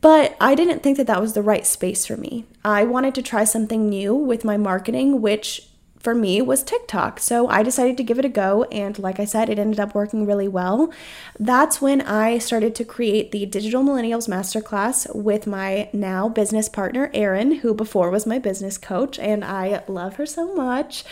But 0.00 0.36
I 0.40 0.54
didn't 0.54 0.82
think 0.82 0.96
that 0.96 1.06
that 1.06 1.20
was 1.20 1.32
the 1.32 1.42
right 1.42 1.64
space 1.64 2.06
for 2.06 2.16
me. 2.16 2.44
I 2.64 2.84
wanted 2.84 3.14
to 3.14 3.22
try 3.22 3.44
something 3.44 3.88
new 3.88 4.14
with 4.14 4.44
my 4.44 4.56
marketing, 4.56 5.22
which 5.22 5.65
for 6.06 6.14
me 6.14 6.40
was 6.40 6.62
TikTok. 6.62 7.18
So 7.18 7.48
I 7.48 7.64
decided 7.64 7.96
to 7.96 8.04
give 8.04 8.16
it 8.20 8.24
a 8.24 8.28
go. 8.28 8.62
And 8.70 8.96
like 8.96 9.18
I 9.18 9.24
said, 9.24 9.48
it 9.48 9.58
ended 9.58 9.80
up 9.80 9.92
working 9.92 10.24
really 10.24 10.46
well. 10.46 10.92
That's 11.36 11.82
when 11.82 12.00
I 12.00 12.38
started 12.38 12.76
to 12.76 12.84
create 12.84 13.32
the 13.32 13.44
Digital 13.44 13.82
Millennials 13.82 14.28
Masterclass 14.28 15.12
with 15.16 15.48
my 15.48 15.88
now 15.92 16.28
business 16.28 16.68
partner, 16.68 17.10
Erin, 17.12 17.56
who 17.56 17.74
before 17.74 18.10
was 18.10 18.24
my 18.24 18.38
business 18.38 18.78
coach. 18.78 19.18
And 19.18 19.44
I 19.44 19.82
love 19.88 20.14
her 20.14 20.26
so 20.26 20.54
much. 20.54 21.02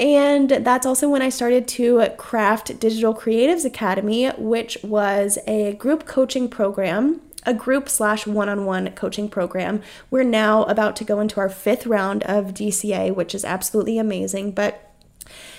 And 0.00 0.50
that's 0.50 0.86
also 0.86 1.08
when 1.08 1.22
I 1.22 1.28
started 1.28 1.68
to 1.78 2.08
craft 2.16 2.80
Digital 2.80 3.14
Creatives 3.14 3.64
Academy, 3.64 4.28
which 4.30 4.76
was 4.82 5.38
a 5.46 5.74
group 5.74 6.04
coaching 6.04 6.48
program 6.48 7.20
a 7.44 7.54
group 7.54 7.88
slash 7.88 8.26
one 8.26 8.48
on 8.48 8.64
one 8.64 8.90
coaching 8.92 9.28
program. 9.28 9.82
We're 10.10 10.24
now 10.24 10.64
about 10.64 10.96
to 10.96 11.04
go 11.04 11.20
into 11.20 11.40
our 11.40 11.48
fifth 11.48 11.86
round 11.86 12.22
of 12.24 12.54
DCA, 12.54 13.14
which 13.14 13.34
is 13.34 13.44
absolutely 13.44 13.98
amazing. 13.98 14.52
But 14.52 14.88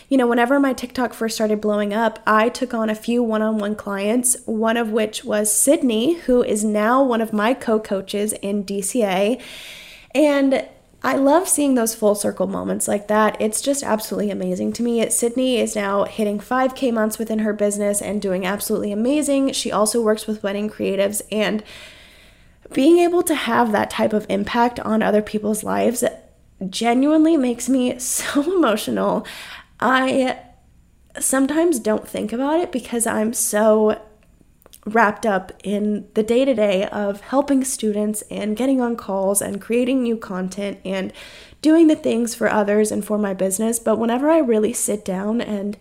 you 0.10 0.18
know, 0.18 0.28
whenever 0.28 0.60
my 0.60 0.74
TikTok 0.74 1.14
first 1.14 1.36
started 1.36 1.62
blowing 1.62 1.94
up, 1.94 2.20
I 2.28 2.50
took 2.50 2.74
on 2.74 2.90
a 2.90 2.96
few 2.96 3.24
one 3.24 3.42
on 3.42 3.58
one 3.58 3.76
clients, 3.76 4.38
one 4.46 4.78
of 4.78 4.92
which 4.92 5.24
was 5.24 5.52
Sydney, 5.52 6.14
who 6.14 6.44
is 6.44 6.64
now 6.64 7.04
one 7.04 7.22
of 7.22 7.34
my 7.34 7.54
co 7.54 7.80
coaches 7.80 8.34
in 8.34 8.64
DCA. 8.64 9.42
And 10.14 10.68
I 11.06 11.18
love 11.18 11.50
seeing 11.50 11.76
those 11.76 11.94
full 11.94 12.16
circle 12.16 12.48
moments 12.48 12.88
like 12.88 13.10
that. 13.10 13.36
It's 13.42 13.62
just 13.62 13.84
absolutely 13.84 14.32
amazing 14.32 14.72
to 14.74 14.84
me. 14.84 15.10
Sydney 15.10 15.58
is 15.58 15.76
now 15.76 16.06
hitting 16.06 16.40
5K 16.40 16.94
months 16.94 17.20
within 17.20 17.40
her 17.40 17.52
business 17.52 18.02
and 18.02 18.22
doing 18.22 18.46
absolutely 18.46 18.94
amazing. 18.94 19.52
She 19.52 19.70
also 19.70 20.02
works 20.02 20.28
with 20.28 20.44
wedding 20.44 20.70
creatives 20.70 21.22
and 21.30 21.62
being 22.72 23.00
able 23.00 23.22
to 23.24 23.36
have 23.36 23.74
that 23.74 23.90
type 23.90 24.14
of 24.14 24.26
impact 24.30 24.80
on 24.80 25.04
other 25.04 25.22
people's 25.22 25.64
lives 25.64 26.06
genuinely 26.70 27.36
makes 27.36 27.68
me 27.68 28.00
so 28.00 28.42
emotional. 28.56 29.28
I 29.82 30.40
sometimes 31.20 31.80
don't 31.80 32.08
think 32.08 32.32
about 32.32 32.62
it 32.62 32.72
because 32.72 33.06
I'm 33.06 33.34
so 33.34 34.02
wrapped 34.86 35.26
up 35.26 35.52
in 35.64 36.10
the 36.14 36.24
day 36.24 36.44
to 36.46 36.54
day 36.54 36.86
of 36.88 37.22
helping 37.22 37.64
students 37.64 38.22
and 38.30 38.58
getting 38.58 38.82
on 38.82 38.96
calls 38.96 39.42
and 39.42 39.62
creating 39.62 40.04
new 40.04 40.18
content 40.18 40.78
and 40.84 41.14
doing 41.62 41.88
the 41.88 41.96
things 41.96 42.36
for 42.36 42.50
others 42.50 42.92
and 42.92 43.06
for 43.06 43.18
my 43.18 43.34
business. 43.34 43.80
But 43.80 43.98
whenever 43.98 44.30
I 44.30 44.40
really 44.40 44.74
sit 44.74 45.06
down 45.06 45.40
and 45.40 45.78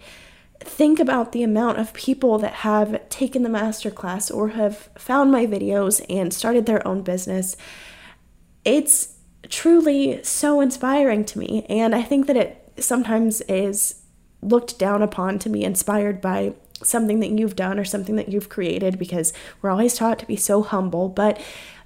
think 0.60 1.00
about 1.00 1.32
the 1.32 1.42
amount 1.42 1.78
of 1.78 1.92
people 1.92 2.38
that 2.38 2.52
have 2.54 3.08
taken 3.08 3.42
the 3.42 3.48
masterclass 3.48 4.32
or 4.32 4.50
have 4.50 4.88
found 4.96 5.32
my 5.32 5.46
videos 5.46 6.04
and 6.08 6.32
started 6.32 6.66
their 6.66 6.86
own 6.86 7.02
business, 7.02 7.56
it's 8.64 9.16
truly 9.48 10.22
so 10.22 10.60
inspiring 10.60 11.24
to 11.24 11.38
me. 11.40 11.66
And 11.68 11.94
I 11.94 12.02
think 12.02 12.28
that 12.28 12.36
it 12.36 12.72
sometimes 12.78 13.40
is 13.42 14.02
looked 14.40 14.78
down 14.78 15.02
upon 15.02 15.40
to 15.40 15.48
be 15.48 15.64
inspired 15.64 16.20
by 16.20 16.54
something 16.84 17.20
that 17.20 17.30
you've 17.30 17.56
done 17.56 17.78
or 17.78 17.84
something 17.84 18.16
that 18.16 18.28
you've 18.28 18.48
created 18.48 18.98
because 18.98 19.32
we're 19.60 19.70
always 19.70 19.94
taught 19.94 20.18
to 20.20 20.26
be 20.26 20.36
so 20.36 20.62
humble, 20.62 21.08
but 21.08 21.40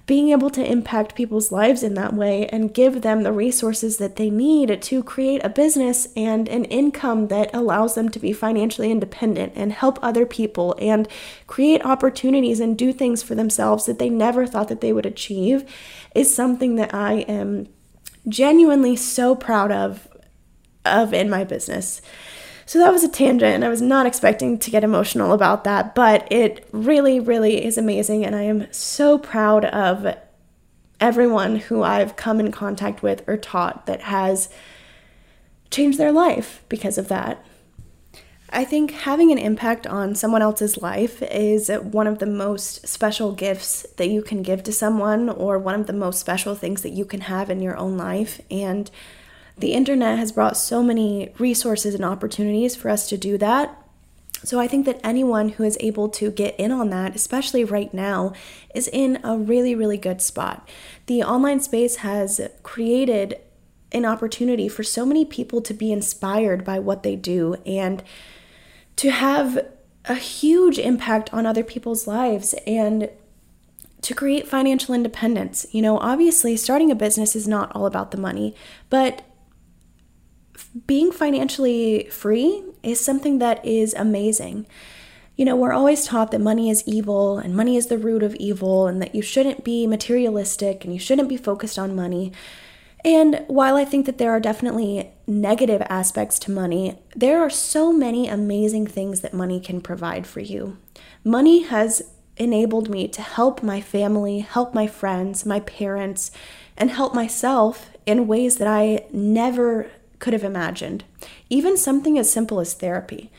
being 0.07 0.29
able 0.29 0.49
to 0.49 0.65
impact 0.65 1.15
people's 1.15 1.51
lives 1.51 1.83
in 1.83 1.93
that 1.95 2.13
way 2.13 2.47
and 2.47 2.73
give 2.73 3.01
them 3.01 3.23
the 3.23 3.31
resources 3.33 3.97
that 3.97 4.15
they 4.15 4.29
need 4.29 4.81
to 4.81 5.03
create 5.03 5.43
a 5.43 5.49
business 5.49 6.07
and 6.15 6.47
an 6.47 6.63
income 6.65 7.27
that 7.27 7.53
allows 7.53 7.95
them 7.95 8.07
to 8.07 8.17
be 8.17 8.31
financially 8.31 8.89
independent 8.89 9.51
and 9.53 9.73
help 9.73 9.99
other 10.01 10.25
people 10.25 10.73
and 10.79 11.09
create 11.45 11.85
opportunities 11.85 12.61
and 12.61 12.77
do 12.77 12.93
things 12.93 13.21
for 13.21 13.35
themselves 13.35 13.85
that 13.85 13.99
they 13.99 14.09
never 14.09 14.47
thought 14.47 14.69
that 14.69 14.79
they 14.79 14.93
would 14.93 15.05
achieve 15.05 15.69
is 16.15 16.33
something 16.33 16.75
that 16.77 16.93
I 16.93 17.15
am 17.27 17.67
genuinely 18.29 18.95
so 18.95 19.35
proud 19.35 19.73
of 19.73 20.07
of 20.85 21.13
in 21.13 21.29
my 21.29 21.43
business. 21.43 22.01
So 22.67 22.79
that 22.79 22.91
was 22.91 23.03
a 23.03 23.09
tangent. 23.09 23.63
I 23.63 23.69
was 23.69 23.81
not 23.81 24.05
expecting 24.05 24.59
to 24.59 24.69
get 24.69 24.83
emotional 24.83 25.31
about 25.31 25.63
that, 25.63 25.95
but 25.95 26.29
it 26.29 26.67
really, 26.73 27.17
really 27.17 27.65
is 27.65 27.77
amazing. 27.77 28.25
And 28.25 28.35
I 28.35 28.41
am 28.41 28.71
so 28.73 29.17
proud 29.17 29.63
of 29.63 30.15
everyone 30.99 31.55
who 31.55 31.81
I've 31.81 32.17
come 32.17 32.41
in 32.41 32.51
contact 32.51 33.01
with 33.01 33.23
or 33.25 33.37
taught 33.37 33.85
that 33.85 34.01
has 34.01 34.49
changed 35.71 35.97
their 35.97 36.11
life 36.11 36.61
because 36.67 36.97
of 36.97 37.07
that. 37.07 37.43
I 38.49 38.65
think 38.65 38.91
having 38.91 39.31
an 39.31 39.37
impact 39.37 39.87
on 39.87 40.13
someone 40.13 40.41
else's 40.41 40.77
life 40.77 41.21
is 41.21 41.69
one 41.69 42.07
of 42.07 42.19
the 42.19 42.25
most 42.25 42.85
special 42.85 43.31
gifts 43.31 43.85
that 43.95 44.09
you 44.09 44.21
can 44.21 44.41
give 44.41 44.63
to 44.63 44.73
someone, 44.73 45.29
or 45.29 45.57
one 45.57 45.79
of 45.79 45.87
the 45.87 45.93
most 45.93 46.19
special 46.19 46.53
things 46.53 46.81
that 46.81 46.91
you 46.91 47.05
can 47.05 47.21
have 47.21 47.49
in 47.49 47.61
your 47.61 47.77
own 47.77 47.97
life. 47.97 48.41
And 48.51 48.91
the 49.57 49.73
internet 49.73 50.19
has 50.19 50.31
brought 50.31 50.57
so 50.57 50.83
many 50.83 51.33
resources 51.39 51.95
and 51.95 52.05
opportunities 52.05 52.75
for 52.75 52.89
us 52.89 53.09
to 53.09 53.17
do 53.17 53.37
that. 53.37 53.83
So 54.43 54.59
I 54.59 54.67
think 54.67 54.85
that 54.85 54.99
anyone 55.03 55.49
who 55.49 55.63
is 55.63 55.77
able 55.79 56.09
to 56.09 56.29
get 56.29 56.59
in 56.59 56.71
on 56.71 56.91
that, 56.91 57.15
especially 57.15 57.63
right 57.63 57.91
now, 57.91 58.33
is 58.75 58.87
in 58.87 59.19
a 59.23 59.35
really, 59.35 59.73
really 59.73 59.97
good 59.97 60.21
spot. 60.21 60.69
The 61.07 61.23
online 61.23 61.59
space 61.59 61.97
has 61.97 62.39
created 62.61 63.39
an 63.91 64.05
opportunity 64.05 64.67
for 64.67 64.83
so 64.83 65.05
many 65.05 65.25
people 65.25 65.61
to 65.61 65.73
be 65.73 65.91
inspired 65.91 66.63
by 66.63 66.77
what 66.77 67.03
they 67.03 67.15
do 67.15 67.55
and 67.65 68.03
to 68.97 69.09
have 69.09 69.65
a 70.05 70.15
huge 70.15 70.77
impact 70.77 71.33
on 71.33 71.45
other 71.45 71.63
people's 71.63 72.05
lives 72.05 72.53
and 72.65 73.09
to 74.01 74.13
create 74.13 74.47
financial 74.47 74.93
independence. 74.93 75.65
You 75.71 75.81
know, 75.81 75.97
obviously, 75.97 76.55
starting 76.57 76.91
a 76.91 76.95
business 76.95 77.35
is 77.35 77.47
not 77.47 77.75
all 77.75 77.85
about 77.85 78.11
the 78.11 78.17
money, 78.17 78.55
but 78.89 79.23
being 80.85 81.11
financially 81.11 82.07
free 82.09 82.63
is 82.83 82.99
something 82.99 83.39
that 83.39 83.63
is 83.65 83.93
amazing. 83.93 84.65
You 85.35 85.45
know, 85.45 85.55
we're 85.55 85.73
always 85.73 86.05
taught 86.05 86.31
that 86.31 86.41
money 86.41 86.69
is 86.69 86.83
evil 86.87 87.37
and 87.37 87.55
money 87.55 87.77
is 87.77 87.87
the 87.87 87.97
root 87.97 88.23
of 88.23 88.35
evil 88.35 88.87
and 88.87 89.01
that 89.01 89.13
you 89.13 89.21
shouldn't 89.21 89.63
be 89.63 89.85
materialistic 89.85 90.83
and 90.83 90.93
you 90.93 90.99
shouldn't 90.99 91.29
be 91.29 91.37
focused 91.37 91.77
on 91.77 91.95
money. 91.95 92.31
And 93.05 93.45
while 93.47 93.75
I 93.75 93.85
think 93.85 94.05
that 94.07 94.17
there 94.17 94.31
are 94.31 94.39
definitely 94.39 95.11
negative 95.27 95.83
aspects 95.89 96.39
to 96.39 96.51
money, 96.51 96.99
there 97.15 97.39
are 97.39 97.49
so 97.49 97.93
many 97.93 98.27
amazing 98.27 98.87
things 98.87 99.21
that 99.21 99.33
money 99.33 99.59
can 99.59 99.79
provide 99.79 100.25
for 100.25 100.39
you. 100.39 100.77
Money 101.23 101.63
has 101.63 102.01
enabled 102.37 102.89
me 102.89 103.07
to 103.07 103.21
help 103.21 103.61
my 103.61 103.81
family, 103.81 104.39
help 104.39 104.73
my 104.73 104.87
friends, 104.87 105.45
my 105.45 105.59
parents, 105.61 106.31
and 106.75 106.91
help 106.91 107.13
myself 107.13 107.91
in 108.05 108.27
ways 108.27 108.57
that 108.57 108.67
I 108.67 109.05
never 109.11 109.89
could 110.19 110.33
have 110.33 110.43
imagined. 110.43 111.03
Even 111.49 111.77
something 111.77 112.17
as 112.17 112.31
simple 112.31 112.59
as 112.59 112.73
therapy. 112.73 113.31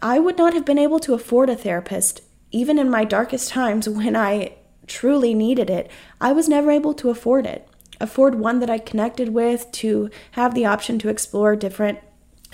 I 0.00 0.18
would 0.18 0.38
not 0.38 0.54
have 0.54 0.64
been 0.64 0.78
able 0.78 1.00
to 1.00 1.14
afford 1.14 1.50
a 1.50 1.56
therapist, 1.56 2.22
even 2.50 2.78
in 2.78 2.90
my 2.90 3.04
darkest 3.04 3.50
times 3.50 3.88
when 3.88 4.16
I 4.16 4.54
truly 4.86 5.34
needed 5.34 5.70
it. 5.70 5.90
I 6.20 6.32
was 6.32 6.48
never 6.48 6.70
able 6.70 6.94
to 6.94 7.10
afford 7.10 7.46
it. 7.46 7.68
Afford 8.00 8.36
one 8.36 8.60
that 8.60 8.70
I 8.70 8.78
connected 8.78 9.30
with, 9.30 9.70
to 9.72 10.08
have 10.32 10.54
the 10.54 10.64
option 10.64 10.98
to 11.00 11.08
explore 11.08 11.56
different 11.56 11.98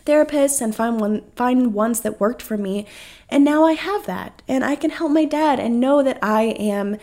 therapists 0.07 0.61
and 0.61 0.74
find 0.74 1.01
one 1.01 1.22
find 1.34 1.72
ones 1.72 2.01
that 2.01 2.20
worked 2.20 2.42
for 2.42 2.57
me. 2.57 2.86
And 3.28 3.45
now 3.45 3.64
I 3.64 3.72
have 3.72 4.07
that. 4.07 4.42
And 4.49 4.64
I 4.64 4.74
can 4.76 4.90
help 4.90 5.12
my 5.12 5.24
dad 5.24 5.59
and 5.59 5.80
know 5.80 6.03
that 6.03 6.18
I 6.22 6.42
am 6.42 6.99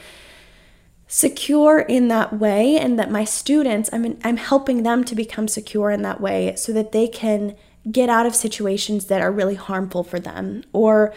secure 1.13 1.79
in 1.79 2.07
that 2.07 2.31
way 2.31 2.77
and 2.77 2.97
that 2.97 3.11
my 3.11 3.25
students 3.25 3.89
I'm 3.91 4.17
I'm 4.23 4.37
helping 4.37 4.83
them 4.83 5.03
to 5.03 5.13
become 5.13 5.49
secure 5.49 5.91
in 5.91 6.03
that 6.03 6.21
way 6.21 6.55
so 6.55 6.71
that 6.71 6.93
they 6.93 7.09
can 7.09 7.57
get 7.91 8.07
out 8.07 8.25
of 8.25 8.33
situations 8.33 9.07
that 9.07 9.19
are 9.19 9.29
really 9.29 9.55
harmful 9.55 10.05
for 10.05 10.21
them 10.21 10.63
or 10.71 11.13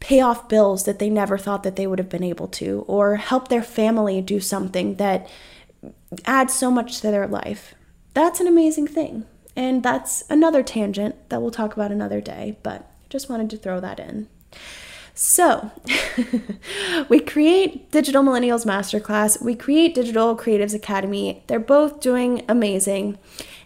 pay 0.00 0.20
off 0.20 0.48
bills 0.48 0.86
that 0.86 0.98
they 0.98 1.08
never 1.08 1.38
thought 1.38 1.62
that 1.62 1.76
they 1.76 1.86
would 1.86 2.00
have 2.00 2.08
been 2.08 2.24
able 2.24 2.48
to 2.48 2.84
or 2.88 3.14
help 3.14 3.46
their 3.46 3.62
family 3.62 4.20
do 4.20 4.40
something 4.40 4.96
that 4.96 5.30
adds 6.24 6.52
so 6.52 6.68
much 6.68 7.00
to 7.00 7.08
their 7.08 7.28
life. 7.28 7.76
that's 8.14 8.40
an 8.40 8.48
amazing 8.48 8.88
thing. 8.88 9.24
And 9.54 9.84
that's 9.84 10.24
another 10.28 10.64
tangent 10.64 11.14
that 11.28 11.40
we'll 11.40 11.52
talk 11.52 11.74
about 11.74 11.92
another 11.92 12.20
day, 12.20 12.56
but 12.64 12.90
just 13.08 13.30
wanted 13.30 13.50
to 13.50 13.56
throw 13.56 13.78
that 13.78 14.00
in. 14.00 14.26
So, 15.20 15.72
we 17.08 17.18
create 17.18 17.90
Digital 17.90 18.22
Millennials 18.22 18.64
Masterclass, 18.64 19.42
we 19.42 19.56
create 19.56 19.92
Digital 19.92 20.36
Creatives 20.36 20.76
Academy. 20.76 21.42
They're 21.48 21.58
both 21.58 21.98
doing 21.98 22.44
amazing. 22.48 23.18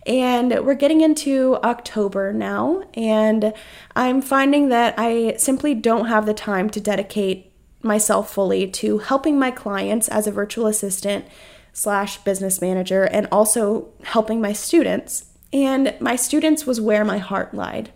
And 0.06 0.64
we're 0.64 0.74
getting 0.74 1.02
into 1.02 1.58
October 1.62 2.32
now, 2.32 2.84
and 2.94 3.52
I'm 3.94 4.22
finding 4.22 4.70
that 4.70 4.94
I 4.96 5.36
simply 5.36 5.74
don't 5.74 6.06
have 6.06 6.24
the 6.24 6.32
time 6.32 6.70
to 6.70 6.80
dedicate 6.80 7.52
myself 7.82 8.32
fully 8.32 8.66
to 8.68 8.96
helping 8.96 9.38
my 9.38 9.50
clients 9.50 10.08
as 10.08 10.26
a 10.26 10.32
virtual 10.32 10.66
assistant 10.66 11.26
slash 11.74 12.16
business 12.24 12.62
manager 12.62 13.04
and 13.04 13.28
also 13.30 13.90
helping 14.04 14.40
my 14.40 14.54
students. 14.54 15.26
And 15.52 15.94
my 16.00 16.16
students 16.16 16.64
was 16.64 16.80
where 16.80 17.04
my 17.04 17.18
heart 17.18 17.52
lied. 17.52 17.92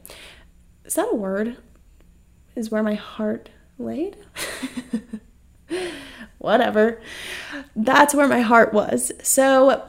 Is 0.85 0.97
that 0.97 1.09
a 1.11 1.17
word? 1.17 1.57
Is 2.57 2.71
where 2.71 2.83
my 2.83 2.95
heart 2.95 3.51
laid. 3.79 4.17
Whatever. 6.39 7.01
That's 7.75 8.15
where 8.15 8.29
my 8.29 8.41
heart 8.41 8.73
was. 8.73 9.13
So 9.23 9.89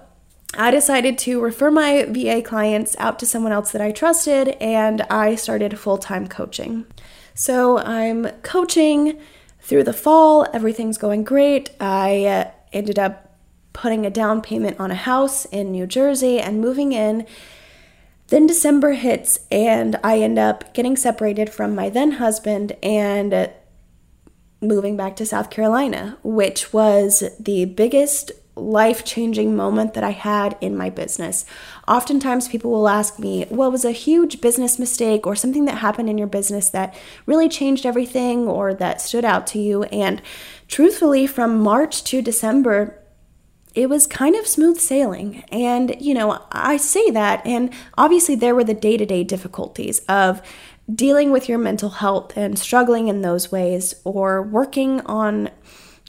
I 0.55 0.71
decided 0.71 1.17
to 1.19 1.41
refer 1.41 1.71
my 1.71 2.05
VA 2.09 2.41
clients 2.41 2.95
out 2.99 3.19
to 3.19 3.25
someone 3.25 3.51
else 3.51 3.71
that 3.71 3.81
I 3.81 3.91
trusted, 3.91 4.49
and 4.61 5.01
I 5.03 5.35
started 5.35 5.79
full 5.79 5.97
time 5.97 6.27
coaching. 6.27 6.85
So 7.33 7.77
I'm 7.79 8.29
coaching 8.41 9.19
through 9.67 9.83
the 9.83 9.93
fall, 9.93 10.47
everything's 10.53 10.97
going 10.97 11.25
great. 11.25 11.71
I 11.79 12.25
uh, 12.25 12.51
ended 12.71 12.97
up 12.97 13.35
putting 13.73 14.05
a 14.05 14.09
down 14.09 14.41
payment 14.41 14.79
on 14.79 14.91
a 14.91 14.95
house 14.95 15.43
in 15.45 15.71
New 15.71 15.85
Jersey 15.85 16.39
and 16.39 16.61
moving 16.61 16.93
in 16.93 17.25
then 18.27 18.45
December 18.45 18.93
hits, 18.93 19.39
and 19.49 19.97
I 20.03 20.19
end 20.19 20.37
up 20.37 20.73
getting 20.73 20.97
separated 20.97 21.49
from 21.49 21.75
my 21.75 21.89
then 21.89 22.13
husband 22.13 22.73
and 22.83 23.49
moving 24.61 24.97
back 24.97 25.15
to 25.17 25.25
South 25.25 25.49
Carolina, 25.49 26.17
which 26.23 26.73
was 26.73 27.23
the 27.39 27.65
biggest 27.65 28.31
life 28.55 29.05
changing 29.05 29.55
moment 29.55 29.93
that 29.93 30.03
I 30.03 30.09
had 30.11 30.57
in 30.59 30.75
my 30.75 30.89
business. 30.89 31.45
Oftentimes, 31.87 32.47
people 32.47 32.71
will 32.71 32.89
ask 32.89 33.19
me, 33.19 33.45
What 33.49 33.71
was 33.71 33.85
a 33.85 33.91
huge 33.91 34.41
business 34.41 34.79
mistake 34.79 35.25
or 35.27 35.35
something 35.35 35.65
that 35.65 35.77
happened 35.77 36.09
in 36.09 36.17
your 36.17 36.27
business 36.27 36.69
that 36.71 36.95
really 37.25 37.47
changed 37.47 37.85
everything 37.85 38.47
or 38.47 38.73
that 38.73 38.99
stood 38.99 39.23
out 39.23 39.47
to 39.47 39.59
you? 39.59 39.83
And 39.83 40.21
truthfully, 40.67 41.27
from 41.27 41.59
March 41.59 42.03
to 42.05 42.21
December, 42.21 42.99
it 43.77 43.89
was 43.89 44.07
kind 44.07 44.35
of 44.35 44.47
smooth 44.47 44.79
sailing. 44.79 45.43
And, 45.51 45.95
you 45.99 46.15
know, 46.15 46.43
I 46.51 46.77
say 46.77 47.11
that, 47.11 47.45
and 47.45 47.71
obviously 47.95 48.33
there 48.33 48.55
were 48.55 48.63
the 48.63 48.73
day 48.73 48.97
to 48.97 49.05
day 49.05 49.23
difficulties 49.23 49.99
of 50.09 50.41
dealing 50.91 51.29
with 51.31 51.47
your 51.47 51.59
mental 51.59 51.89
health 51.89 52.35
and 52.35 52.57
struggling 52.57 53.07
in 53.07 53.21
those 53.21 53.51
ways, 53.51 53.93
or 54.03 54.41
working 54.41 55.01
on 55.01 55.51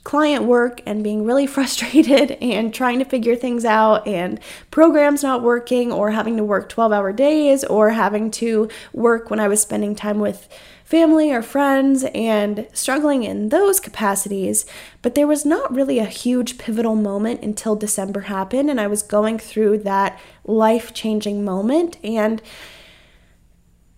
client 0.03 0.45
work 0.45 0.81
and 0.87 1.05
being 1.05 1.27
really 1.27 1.47
frustrated 1.57 2.31
and 2.41 2.73
trying 2.73 3.01
to 3.01 3.05
figure 3.05 3.37
things 3.37 3.67
out 3.67 4.09
and 4.09 4.41
programs 4.71 5.23
not 5.23 5.43
working 5.43 5.93
or 5.93 6.11
having 6.11 6.39
to 6.39 6.45
work 6.45 6.71
12 6.71 6.91
hour 6.91 7.13
days 7.13 7.65
or 7.65 7.91
having 7.91 8.31
to 8.31 8.67
work 8.95 9.29
when 9.29 9.41
I 9.41 9.49
was 9.49 9.61
spending 9.61 9.95
time 9.95 10.21
with 10.21 10.49
family 10.89 11.31
or 11.31 11.43
friends 11.43 12.03
and 12.15 12.67
struggling 12.73 13.23
in 13.23 13.51
those 13.51 13.79
capacities. 13.79 14.65
But 15.03 15.15
there 15.15 15.27
was 15.27 15.45
not 15.45 15.71
really 15.71 15.99
a 15.99 16.07
huge 16.07 16.57
pivotal 16.57 16.95
moment 16.95 17.43
until 17.43 17.77
December 17.77 18.23
happened, 18.23 18.71
and 18.71 18.81
I 18.81 18.87
was 18.87 19.03
going 19.03 19.39
through 19.39 19.81
that 19.81 20.19
life 20.47 20.95
changing 20.95 21.45
moment. 21.45 21.99
And 22.03 22.41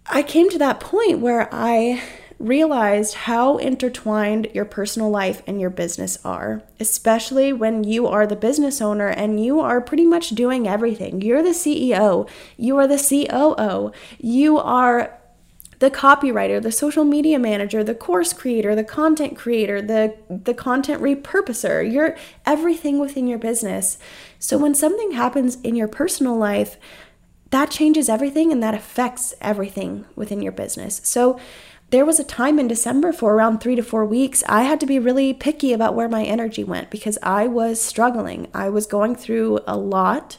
I 0.06 0.24
came 0.24 0.50
to 0.50 0.58
that 0.58 0.80
point 0.80 1.20
where 1.20 1.48
I 1.52 2.02
realized 2.40 3.14
how 3.14 3.58
intertwined 3.58 4.48
your 4.52 4.64
personal 4.64 5.10
life 5.10 5.44
and 5.46 5.60
your 5.60 5.70
business 5.70 6.18
are, 6.24 6.60
especially 6.80 7.52
when 7.52 7.84
you 7.84 8.08
are 8.08 8.26
the 8.26 8.34
business 8.34 8.80
owner 8.80 9.06
and 9.06 9.44
you 9.44 9.60
are 9.60 9.80
pretty 9.80 10.06
much 10.06 10.30
doing 10.30 10.66
everything. 10.66 11.20
You're 11.20 11.42
the 11.42 11.50
CEO, 11.50 12.28
you 12.56 12.76
are 12.78 12.88
the 12.88 12.96
COO, 12.96 13.92
you 14.18 14.58
are 14.58 15.19
the 15.80 15.90
copywriter, 15.90 16.62
the 16.62 16.70
social 16.70 17.04
media 17.04 17.38
manager, 17.38 17.82
the 17.82 17.94
course 17.94 18.32
creator, 18.32 18.74
the 18.74 18.84
content 18.84 19.36
creator, 19.36 19.82
the 19.82 20.14
the 20.28 20.54
content 20.54 21.02
repurposer. 21.02 21.90
You're 21.90 22.16
everything 22.46 22.98
within 22.98 23.26
your 23.26 23.38
business. 23.38 23.98
So 24.38 24.58
when 24.58 24.74
something 24.74 25.12
happens 25.12 25.60
in 25.62 25.74
your 25.74 25.88
personal 25.88 26.36
life, 26.36 26.76
that 27.50 27.70
changes 27.70 28.08
everything 28.08 28.52
and 28.52 28.62
that 28.62 28.74
affects 28.74 29.34
everything 29.40 30.04
within 30.14 30.42
your 30.42 30.52
business. 30.52 31.00
So 31.02 31.40
there 31.88 32.04
was 32.04 32.20
a 32.20 32.24
time 32.24 32.58
in 32.58 32.68
December 32.68 33.12
for 33.12 33.34
around 33.34 33.58
three 33.58 33.74
to 33.74 33.82
four 33.82 34.04
weeks, 34.04 34.44
I 34.48 34.62
had 34.62 34.78
to 34.80 34.86
be 34.86 35.00
really 35.00 35.34
picky 35.34 35.72
about 35.72 35.96
where 35.96 36.08
my 36.08 36.22
energy 36.22 36.62
went 36.62 36.88
because 36.88 37.18
I 37.20 37.48
was 37.48 37.80
struggling. 37.80 38.48
I 38.54 38.68
was 38.68 38.86
going 38.86 39.16
through 39.16 39.60
a 39.66 39.76
lot 39.76 40.38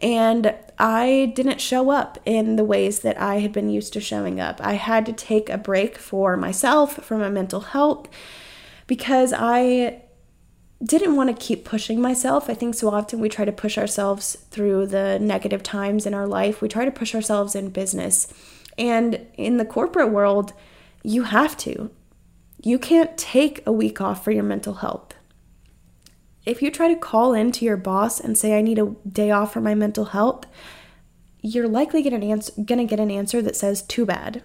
and 0.00 0.54
I 0.78 1.32
didn't 1.34 1.60
show 1.60 1.90
up 1.90 2.18
in 2.24 2.56
the 2.56 2.64
ways 2.64 3.00
that 3.00 3.20
I 3.20 3.40
had 3.40 3.52
been 3.52 3.68
used 3.68 3.92
to 3.94 4.00
showing 4.00 4.38
up. 4.38 4.60
I 4.62 4.74
had 4.74 5.06
to 5.06 5.12
take 5.12 5.50
a 5.50 5.58
break 5.58 5.98
for 5.98 6.36
myself, 6.36 6.96
for 7.04 7.18
my 7.18 7.28
mental 7.28 7.60
health, 7.60 8.08
because 8.86 9.34
I 9.36 10.02
didn't 10.82 11.16
want 11.16 11.28
to 11.30 11.46
keep 11.46 11.64
pushing 11.64 12.00
myself. 12.00 12.48
I 12.48 12.54
think 12.54 12.76
so 12.76 12.88
often 12.90 13.18
we 13.18 13.28
try 13.28 13.44
to 13.44 13.52
push 13.52 13.76
ourselves 13.76 14.36
through 14.50 14.86
the 14.86 15.18
negative 15.18 15.64
times 15.64 16.06
in 16.06 16.14
our 16.14 16.26
life. 16.26 16.62
We 16.62 16.68
try 16.68 16.84
to 16.84 16.90
push 16.92 17.14
ourselves 17.14 17.56
in 17.56 17.70
business. 17.70 18.32
And 18.76 19.26
in 19.34 19.56
the 19.56 19.64
corporate 19.64 20.12
world, 20.12 20.52
you 21.02 21.24
have 21.24 21.56
to. 21.58 21.90
You 22.62 22.78
can't 22.78 23.18
take 23.18 23.66
a 23.66 23.72
week 23.72 24.00
off 24.00 24.22
for 24.22 24.30
your 24.30 24.44
mental 24.44 24.74
health 24.74 25.07
if 26.48 26.62
you 26.62 26.70
try 26.70 26.88
to 26.88 26.96
call 26.96 27.34
in 27.34 27.52
to 27.52 27.64
your 27.64 27.76
boss 27.76 28.18
and 28.18 28.36
say, 28.36 28.56
I 28.56 28.62
need 28.62 28.78
a 28.78 28.94
day 29.06 29.30
off 29.30 29.52
for 29.52 29.60
my 29.60 29.74
mental 29.74 30.06
health, 30.06 30.46
you're 31.42 31.68
likely 31.68 32.02
get 32.02 32.14
an 32.14 32.22
answer, 32.22 32.52
gonna 32.64 32.86
get 32.86 32.98
an 32.98 33.10
answer 33.10 33.42
that 33.42 33.54
says, 33.54 33.82
too 33.82 34.06
bad. 34.06 34.42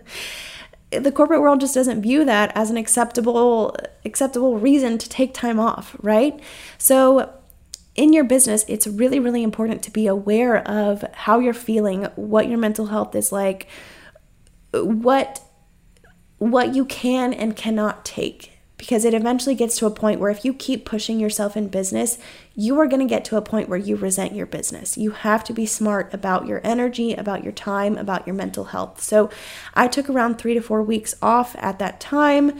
the 0.90 1.12
corporate 1.12 1.42
world 1.42 1.60
just 1.60 1.74
doesn't 1.74 2.00
view 2.00 2.24
that 2.24 2.50
as 2.54 2.70
an 2.70 2.78
acceptable 2.78 3.76
acceptable 4.04 4.58
reason 4.58 4.96
to 4.96 5.08
take 5.08 5.34
time 5.34 5.60
off, 5.60 5.94
right? 6.00 6.40
So 6.78 7.32
in 7.94 8.14
your 8.14 8.24
business, 8.24 8.64
it's 8.66 8.86
really 8.86 9.20
really 9.20 9.42
important 9.42 9.82
to 9.84 9.90
be 9.90 10.06
aware 10.06 10.66
of 10.66 11.04
how 11.12 11.38
you're 11.38 11.52
feeling, 11.52 12.04
what 12.16 12.48
your 12.48 12.58
mental 12.58 12.86
health 12.86 13.14
is 13.14 13.30
like, 13.30 13.68
what 14.72 15.42
what 16.38 16.74
you 16.74 16.86
can 16.86 17.34
and 17.34 17.54
cannot 17.54 18.06
take 18.06 18.59
because 18.80 19.04
it 19.04 19.12
eventually 19.12 19.54
gets 19.54 19.76
to 19.76 19.84
a 19.84 19.90
point 19.90 20.18
where 20.18 20.30
if 20.30 20.42
you 20.42 20.54
keep 20.54 20.86
pushing 20.86 21.20
yourself 21.20 21.54
in 21.54 21.68
business, 21.68 22.16
you 22.56 22.80
are 22.80 22.86
going 22.86 23.06
to 23.06 23.14
get 23.14 23.26
to 23.26 23.36
a 23.36 23.42
point 23.42 23.68
where 23.68 23.78
you 23.78 23.94
resent 23.94 24.34
your 24.34 24.46
business. 24.46 24.96
You 24.96 25.10
have 25.10 25.44
to 25.44 25.52
be 25.52 25.66
smart 25.66 26.14
about 26.14 26.46
your 26.46 26.62
energy, 26.64 27.12
about 27.12 27.44
your 27.44 27.52
time, 27.52 27.98
about 27.98 28.26
your 28.26 28.34
mental 28.34 28.64
health. 28.64 29.02
So 29.02 29.28
I 29.74 29.86
took 29.86 30.08
around 30.08 30.38
three 30.38 30.54
to 30.54 30.62
four 30.62 30.82
weeks 30.82 31.14
off 31.20 31.54
at 31.58 31.78
that 31.78 32.00
time. 32.00 32.58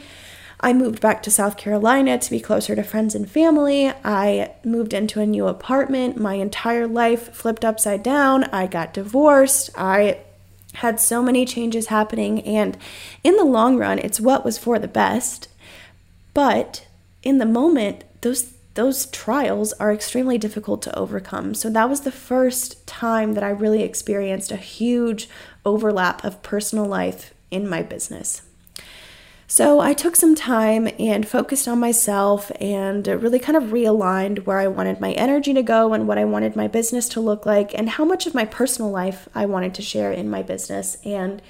I 0.61 0.75
moved 0.75 1.01
back 1.01 1.23
to 1.23 1.31
South 1.31 1.57
Carolina 1.57 2.19
to 2.19 2.31
be 2.31 2.39
closer 2.39 2.77
to 2.77 2.83
friends 2.83 3.15
and 3.15 3.29
family. 3.29 3.91
I 4.05 4.53
moved 4.63 4.93
into 4.93 5.21
a 5.21 5.27
new 5.27 5.47
apartment. 5.47 6.19
My 6.19 6.35
entire 6.35 6.87
life 6.87 7.33
flipped 7.33 7.65
upside 7.65 8.03
down. 8.03 8.45
I 8.45 8.67
got 8.67 8.93
divorced. 8.93 9.71
I 9.75 10.19
had 10.75 11.01
so 11.01 11.23
many 11.23 11.47
changes 11.47 11.87
happening. 11.87 12.43
And 12.43 12.77
in 13.25 13.37
the 13.37 13.45
long 13.45 13.79
run, 13.79 13.99
it's 13.99 14.21
what 14.21 14.45
was 14.45 14.59
for 14.59 14.79
the 14.79 14.87
best. 14.87 15.49
But 16.35 16.87
in 17.23 17.39
the 17.39 17.47
moment, 17.47 18.05
those 18.21 18.55
those 18.75 19.07
trials 19.07 19.73
are 19.75 19.93
extremely 19.93 20.39
difficult 20.39 20.81
to 20.83 20.97
overcome. 20.97 21.55
So 21.55 21.69
that 21.71 21.91
was 21.91 22.03
the 22.03 22.13
first 22.13 22.87
time 22.87 23.35
that 23.35 23.43
I 23.43 23.51
really 23.51 23.83
experienced 23.83 24.53
a 24.53 24.57
huge 24.57 25.29
overlap 25.65 26.25
of 26.25 26.43
personal 26.43 26.87
life 26.87 27.35
in 27.51 27.69
my 27.69 27.83
business. 27.83 28.43
So 29.49 29.81
I 29.81 29.95
took 29.95 30.15
some 30.15 30.37
time 30.37 30.89
and 31.01 31.27
focused 31.27 31.67
on 31.67 31.81
myself 31.81 32.53
and 32.61 33.05
really 33.09 33.41
kind 33.41 33.57
of 33.57 33.73
realigned 33.73 34.47
where 34.47 34.59
I 34.59 34.69
wanted 34.69 35.01
my 35.01 35.11
energy 35.15 35.53
to 35.55 35.63
go 35.63 35.93
and 35.93 36.07
what 36.07 36.19
I 36.19 36.25
wanted 36.25 36.55
my 36.55 36.69
business 36.69 37.09
to 37.11 37.21
look 37.21 37.45
like 37.45 37.77
and 37.77 37.89
how 37.89 38.05
much 38.05 38.29
of 38.29 38.35
my 38.35 38.45
personal 38.45 38.93
life 38.93 39.29
I 39.35 39.47
wanted 39.47 39.75
to 39.75 39.83
share 39.83 40.13
in 40.13 40.31
my 40.31 40.43
business. 40.43 40.97
And 41.05 41.43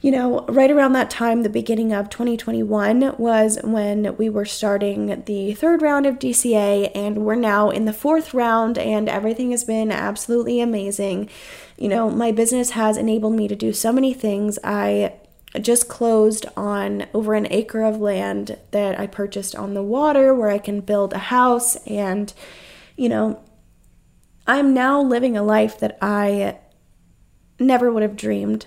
you 0.00 0.10
know, 0.10 0.46
right 0.48 0.70
around 0.70 0.94
that 0.94 1.10
time, 1.10 1.42
the 1.42 1.50
beginning 1.50 1.92
of 1.92 2.08
2021 2.08 3.16
was 3.18 3.58
when 3.62 4.16
we 4.16 4.30
were 4.30 4.46
starting 4.46 5.24
the 5.26 5.52
third 5.52 5.82
round 5.82 6.06
of 6.06 6.18
DCA, 6.18 6.90
and 6.94 7.18
we're 7.18 7.34
now 7.34 7.68
in 7.68 7.84
the 7.84 7.92
fourth 7.92 8.32
round, 8.32 8.78
and 8.78 9.10
everything 9.10 9.50
has 9.50 9.64
been 9.64 9.92
absolutely 9.92 10.58
amazing. 10.60 11.28
You 11.76 11.88
know, 11.88 12.08
my 12.08 12.32
business 12.32 12.70
has 12.70 12.96
enabled 12.96 13.34
me 13.34 13.46
to 13.48 13.54
do 13.54 13.74
so 13.74 13.92
many 13.92 14.14
things. 14.14 14.58
I 14.64 15.14
just 15.60 15.88
closed 15.88 16.46
on 16.56 17.06
over 17.12 17.34
an 17.34 17.48
acre 17.50 17.82
of 17.82 18.00
land 18.00 18.56
that 18.70 18.98
I 18.98 19.06
purchased 19.06 19.54
on 19.54 19.74
the 19.74 19.82
water 19.82 20.34
where 20.34 20.48
I 20.48 20.58
can 20.58 20.80
build 20.80 21.12
a 21.12 21.18
house 21.18 21.76
and, 21.86 22.32
you 22.96 23.08
know, 23.08 23.42
I'm 24.46 24.72
now 24.72 25.02
living 25.02 25.36
a 25.36 25.42
life 25.42 25.78
that 25.80 25.98
I 26.00 26.58
never 27.58 27.92
would 27.92 28.02
have 28.02 28.16
dreamed 28.16 28.66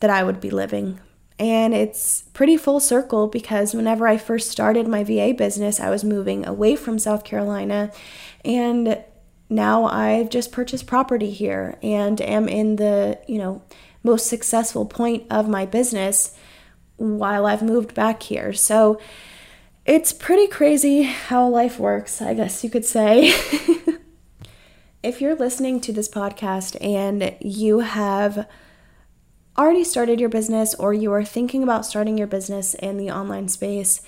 that 0.00 0.10
I 0.10 0.22
would 0.22 0.40
be 0.40 0.50
living. 0.50 1.00
And 1.38 1.74
it's 1.74 2.22
pretty 2.32 2.56
full 2.56 2.80
circle 2.80 3.28
because 3.28 3.74
whenever 3.74 4.08
I 4.08 4.16
first 4.16 4.50
started 4.50 4.88
my 4.88 5.04
VA 5.04 5.34
business, 5.36 5.80
I 5.80 5.90
was 5.90 6.02
moving 6.02 6.46
away 6.46 6.76
from 6.76 6.98
South 6.98 7.24
Carolina. 7.24 7.92
And 8.44 9.02
now 9.50 9.84
I've 9.84 10.30
just 10.30 10.50
purchased 10.50 10.86
property 10.86 11.30
here 11.30 11.78
and 11.82 12.20
am 12.20 12.48
in 12.48 12.76
the, 12.76 13.18
you 13.26 13.38
know, 13.38 13.62
most 14.02 14.26
successful 14.28 14.86
point 14.86 15.24
of 15.30 15.48
my 15.48 15.66
business 15.66 16.34
while 16.96 17.44
I've 17.44 17.62
moved 17.62 17.94
back 17.94 18.22
here. 18.22 18.52
So 18.52 18.98
it's 19.84 20.12
pretty 20.12 20.46
crazy 20.46 21.02
how 21.02 21.48
life 21.48 21.78
works, 21.78 22.22
I 22.22 22.34
guess 22.34 22.64
you 22.64 22.70
could 22.70 22.84
say. 22.84 23.28
if 25.02 25.20
you're 25.20 25.36
listening 25.36 25.80
to 25.82 25.92
this 25.92 26.08
podcast 26.08 26.76
and 26.84 27.36
you 27.40 27.80
have 27.80 28.48
already 29.58 29.84
started 29.84 30.20
your 30.20 30.28
business 30.28 30.74
or 30.74 30.92
you 30.92 31.12
are 31.12 31.24
thinking 31.24 31.62
about 31.62 31.86
starting 31.86 32.18
your 32.18 32.26
business 32.26 32.74
in 32.74 32.96
the 32.96 33.10
online 33.10 33.48
space, 33.48 34.02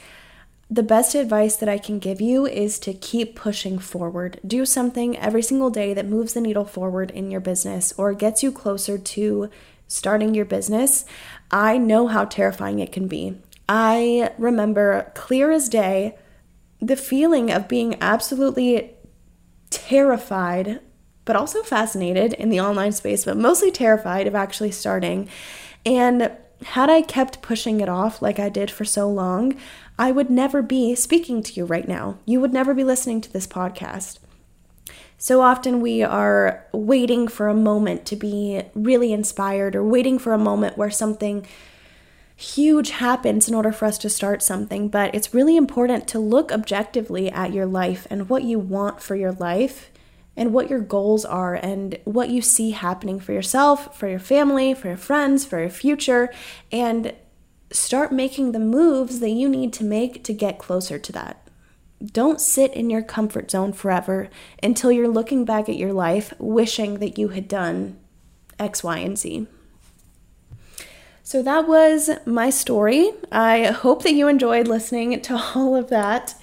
the 0.70 0.82
best 0.82 1.14
advice 1.14 1.56
that 1.56 1.68
I 1.68 1.78
can 1.78 1.98
give 1.98 2.20
you 2.20 2.46
is 2.46 2.78
to 2.80 2.92
keep 2.92 3.34
pushing 3.34 3.78
forward. 3.78 4.38
Do 4.46 4.66
something 4.66 5.16
every 5.16 5.42
single 5.42 5.70
day 5.70 5.94
that 5.94 6.06
moves 6.06 6.34
the 6.34 6.42
needle 6.42 6.66
forward 6.66 7.10
in 7.10 7.30
your 7.30 7.40
business 7.40 7.94
or 7.96 8.12
gets 8.12 8.42
you 8.42 8.52
closer 8.52 8.98
to 8.98 9.50
starting 9.86 10.34
your 10.34 10.44
business. 10.44 11.06
I 11.50 11.78
know 11.78 12.08
how 12.08 12.26
terrifying 12.26 12.80
it 12.80 12.92
can 12.92 13.08
be. 13.08 13.38
I 13.66 14.32
remember 14.36 15.10
clear 15.14 15.50
as 15.50 15.68
day 15.70 16.16
the 16.80 16.96
feeling 16.96 17.50
of 17.50 17.68
being 17.68 17.96
absolutely 18.00 18.94
terrified 19.70 20.80
but 21.28 21.36
also 21.36 21.62
fascinated 21.62 22.32
in 22.32 22.48
the 22.48 22.58
online 22.58 22.90
space, 22.90 23.26
but 23.26 23.36
mostly 23.36 23.70
terrified 23.70 24.26
of 24.26 24.34
actually 24.34 24.70
starting. 24.70 25.28
And 25.84 26.32
had 26.64 26.88
I 26.88 27.02
kept 27.02 27.42
pushing 27.42 27.82
it 27.82 27.88
off 27.90 28.22
like 28.22 28.38
I 28.38 28.48
did 28.48 28.70
for 28.70 28.86
so 28.86 29.10
long, 29.10 29.54
I 29.98 30.10
would 30.10 30.30
never 30.30 30.62
be 30.62 30.94
speaking 30.94 31.42
to 31.42 31.52
you 31.52 31.66
right 31.66 31.86
now. 31.86 32.16
You 32.24 32.40
would 32.40 32.54
never 32.54 32.72
be 32.72 32.82
listening 32.82 33.20
to 33.20 33.30
this 33.30 33.46
podcast. 33.46 34.20
So 35.18 35.42
often 35.42 35.82
we 35.82 36.02
are 36.02 36.64
waiting 36.72 37.28
for 37.28 37.48
a 37.48 37.54
moment 37.54 38.06
to 38.06 38.16
be 38.16 38.62
really 38.74 39.12
inspired 39.12 39.76
or 39.76 39.84
waiting 39.84 40.18
for 40.18 40.32
a 40.32 40.38
moment 40.38 40.78
where 40.78 40.90
something 40.90 41.46
huge 42.36 42.88
happens 42.88 43.50
in 43.50 43.54
order 43.54 43.70
for 43.70 43.84
us 43.84 43.98
to 43.98 44.08
start 44.08 44.42
something. 44.42 44.88
But 44.88 45.14
it's 45.14 45.34
really 45.34 45.58
important 45.58 46.08
to 46.08 46.18
look 46.18 46.50
objectively 46.50 47.30
at 47.30 47.52
your 47.52 47.66
life 47.66 48.06
and 48.08 48.30
what 48.30 48.44
you 48.44 48.58
want 48.58 49.02
for 49.02 49.14
your 49.14 49.32
life 49.32 49.90
and 50.38 50.52
what 50.52 50.70
your 50.70 50.78
goals 50.78 51.24
are 51.24 51.56
and 51.56 51.98
what 52.04 52.30
you 52.30 52.40
see 52.40 52.70
happening 52.70 53.18
for 53.18 53.32
yourself, 53.32 53.98
for 53.98 54.06
your 54.06 54.20
family, 54.20 54.72
for 54.72 54.86
your 54.86 54.96
friends, 54.96 55.44
for 55.44 55.58
your 55.58 55.68
future, 55.68 56.32
and 56.70 57.12
start 57.72 58.12
making 58.12 58.52
the 58.52 58.60
moves 58.60 59.18
that 59.18 59.30
you 59.30 59.48
need 59.48 59.72
to 59.72 59.84
make 59.84 60.22
to 60.22 60.32
get 60.32 60.56
closer 60.56 60.96
to 60.96 61.10
that. 61.10 61.44
Don't 62.00 62.40
sit 62.40 62.72
in 62.72 62.88
your 62.88 63.02
comfort 63.02 63.50
zone 63.50 63.72
forever 63.72 64.30
until 64.62 64.92
you're 64.92 65.08
looking 65.08 65.44
back 65.44 65.68
at 65.68 65.76
your 65.76 65.92
life 65.92 66.32
wishing 66.38 67.00
that 67.00 67.18
you 67.18 67.28
had 67.28 67.48
done 67.48 67.98
X, 68.60 68.84
Y, 68.84 68.98
and 68.98 69.18
Z. 69.18 69.48
So 71.24 71.42
that 71.42 71.66
was 71.66 72.10
my 72.24 72.48
story. 72.48 73.10
I 73.32 73.66
hope 73.66 74.04
that 74.04 74.14
you 74.14 74.28
enjoyed 74.28 74.68
listening 74.68 75.20
to 75.20 75.34
all 75.56 75.74
of 75.74 75.88
that. 75.88 76.36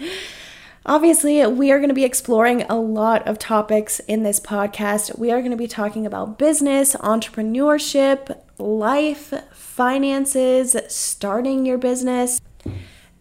Obviously, 0.88 1.44
we 1.48 1.72
are 1.72 1.80
going 1.80 1.90
to 1.90 1.96
be 1.96 2.04
exploring 2.04 2.62
a 2.64 2.76
lot 2.76 3.28
of 3.28 3.40
topics 3.40 4.00
in 4.02 4.22
this 4.22 4.40
podcast. 4.40 5.18
We 5.18 5.32
are 5.32 5.40
going 5.40 5.50
to 5.50 5.58
be 5.58 5.68
talking 5.68 6.06
about 6.06 6.38
business, 6.38 6.96
entrepreneurship, 6.98 8.40
life, 8.60 9.34
finances, 9.52 10.76
starting 10.88 11.66
your 11.66 11.80
business 11.80 12.40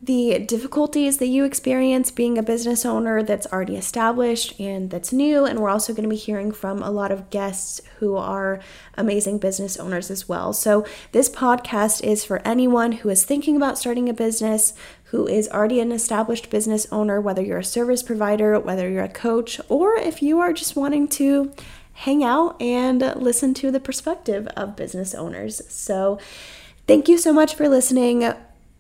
the 0.05 0.39
difficulties 0.39 1.17
that 1.17 1.29
you 1.29 1.45
experience 1.45 2.11
being 2.11 2.37
a 2.37 2.43
business 2.43 2.85
owner 2.85 3.23
that's 3.23 3.47
already 3.47 3.77
established 3.77 4.59
and 4.61 4.91
that's 4.91 5.12
new. 5.15 5.47
And 5.47 5.61
we're 5.61 5.71
also 5.71 5.95
going 5.95 6.03
to 6.03 6.11
be 6.11 6.17
hearing 6.17 6.53
from 6.53 6.83
a 6.83 6.91
lot 6.91 7.11
of 7.11 7.31
guests 7.31 7.81
who 7.99 8.17
are 8.17 8.61
amazing 8.97 9.39
business 9.39 9.79
owners 9.79 10.11
as 10.11 10.29
well. 10.29 10.53
So, 10.53 10.85
this 11.12 11.31
podcast 11.31 12.03
is 12.05 12.25
for 12.25 12.47
anyone 12.47 12.93
who 12.93 13.09
is 13.09 13.25
thinking 13.25 13.57
about 13.57 13.79
starting 13.79 14.09
a 14.11 14.15
business, 14.15 14.75
who 15.15 15.29
is 15.29 15.49
already 15.51 15.79
an 15.79 15.93
established 15.93 16.51
business 16.51 16.89
owner, 16.91 17.21
whether 17.21 17.41
you're 17.41 17.61
a 17.61 17.65
service 17.65 18.03
provider, 18.03 18.59
whether 18.59 18.91
you're 18.91 19.05
a 19.05 19.09
coach, 19.09 19.61
or 19.69 19.95
if 19.97 20.21
you 20.21 20.41
are 20.41 20.53
just 20.53 20.75
wanting 20.75 21.07
to 21.07 21.53
hang 21.93 22.25
out 22.25 22.61
and 22.61 23.01
listen 23.15 23.55
to 23.55 23.71
the 23.71 23.79
perspective 23.79 24.49
of 24.57 24.75
business 24.75 25.15
owners. 25.15 25.62
So, 25.73 26.19
thank 26.89 27.07
you 27.07 27.17
so 27.17 27.33
much 27.33 27.55
for 27.55 27.69
listening. 27.69 28.29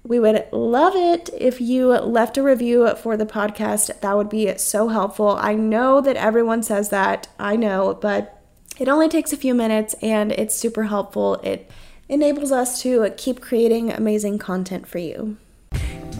We 0.02 0.18
would 0.18 0.48
love 0.50 0.96
it 0.96 1.30
if 1.38 1.60
you 1.60 1.90
left 1.90 2.36
a 2.36 2.42
review 2.42 2.92
for 2.96 3.16
the 3.16 3.26
podcast. 3.26 4.00
That 4.00 4.16
would 4.16 4.28
be 4.28 4.58
so 4.58 4.88
helpful. 4.88 5.38
I 5.40 5.54
know 5.54 6.00
that 6.00 6.16
everyone 6.16 6.64
says 6.64 6.88
that, 6.88 7.28
I 7.38 7.54
know, 7.54 7.94
but 7.94 8.42
it 8.76 8.88
only 8.88 9.08
takes 9.08 9.32
a 9.32 9.36
few 9.36 9.54
minutes 9.54 9.94
and 10.02 10.32
it's 10.32 10.56
super 10.56 10.82
helpful. 10.82 11.36
It 11.44 11.70
enables 12.08 12.50
us 12.50 12.82
to 12.82 13.08
keep 13.16 13.40
creating 13.40 13.92
amazing 13.92 14.38
content 14.38 14.88
for 14.88 14.98
you. 14.98 15.36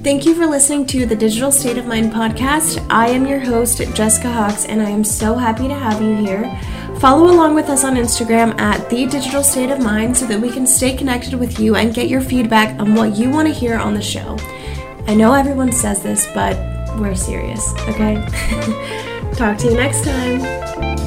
Thank 0.05 0.26
you 0.26 0.34
for 0.34 0.46
listening 0.46 0.84
to 0.88 1.07
the 1.07 1.16
Digital 1.16 1.50
State 1.50 1.78
of 1.78 1.86
Mind 1.86 2.12
podcast. 2.12 2.86
I 2.90 3.09
am 3.09 3.26
your 3.26 3.40
host, 3.40 3.78
Jessica 3.94 4.30
Hawks, 4.30 4.66
and 4.66 4.82
I 4.82 4.90
am 4.90 5.02
so 5.02 5.34
happy 5.34 5.66
to 5.66 5.74
have 5.74 6.02
you 6.02 6.14
here. 6.14 6.44
Follow 7.00 7.32
along 7.32 7.55
with 7.55 7.70
us 7.70 7.84
on 7.84 7.94
Instagram 7.94 8.61
at 8.61 8.90
The 8.90 9.07
Digital 9.07 9.42
State 9.42 9.70
of 9.70 9.80
Mind 9.80 10.14
so 10.14 10.26
that 10.26 10.38
we 10.38 10.50
can 10.50 10.66
stay 10.66 10.94
connected 10.94 11.32
with 11.32 11.59
you 11.59 11.76
and 11.76 11.94
get 11.94 12.11
your 12.11 12.20
feedback 12.20 12.78
on 12.78 12.94
what 12.94 13.16
you 13.16 13.30
want 13.30 13.48
to 13.48 13.55
hear 13.55 13.78
on 13.78 13.94
the 13.94 14.02
show. 14.02 14.36
I 15.07 15.14
know 15.14 15.32
everyone 15.32 15.72
says 15.72 16.02
this, 16.02 16.26
but 16.34 16.55
we're 16.98 17.14
serious, 17.14 17.66
okay? 17.88 18.16
Talk 19.36 19.57
to 19.57 19.68
you 19.68 19.74
next 19.74 20.05
time. 20.05 21.03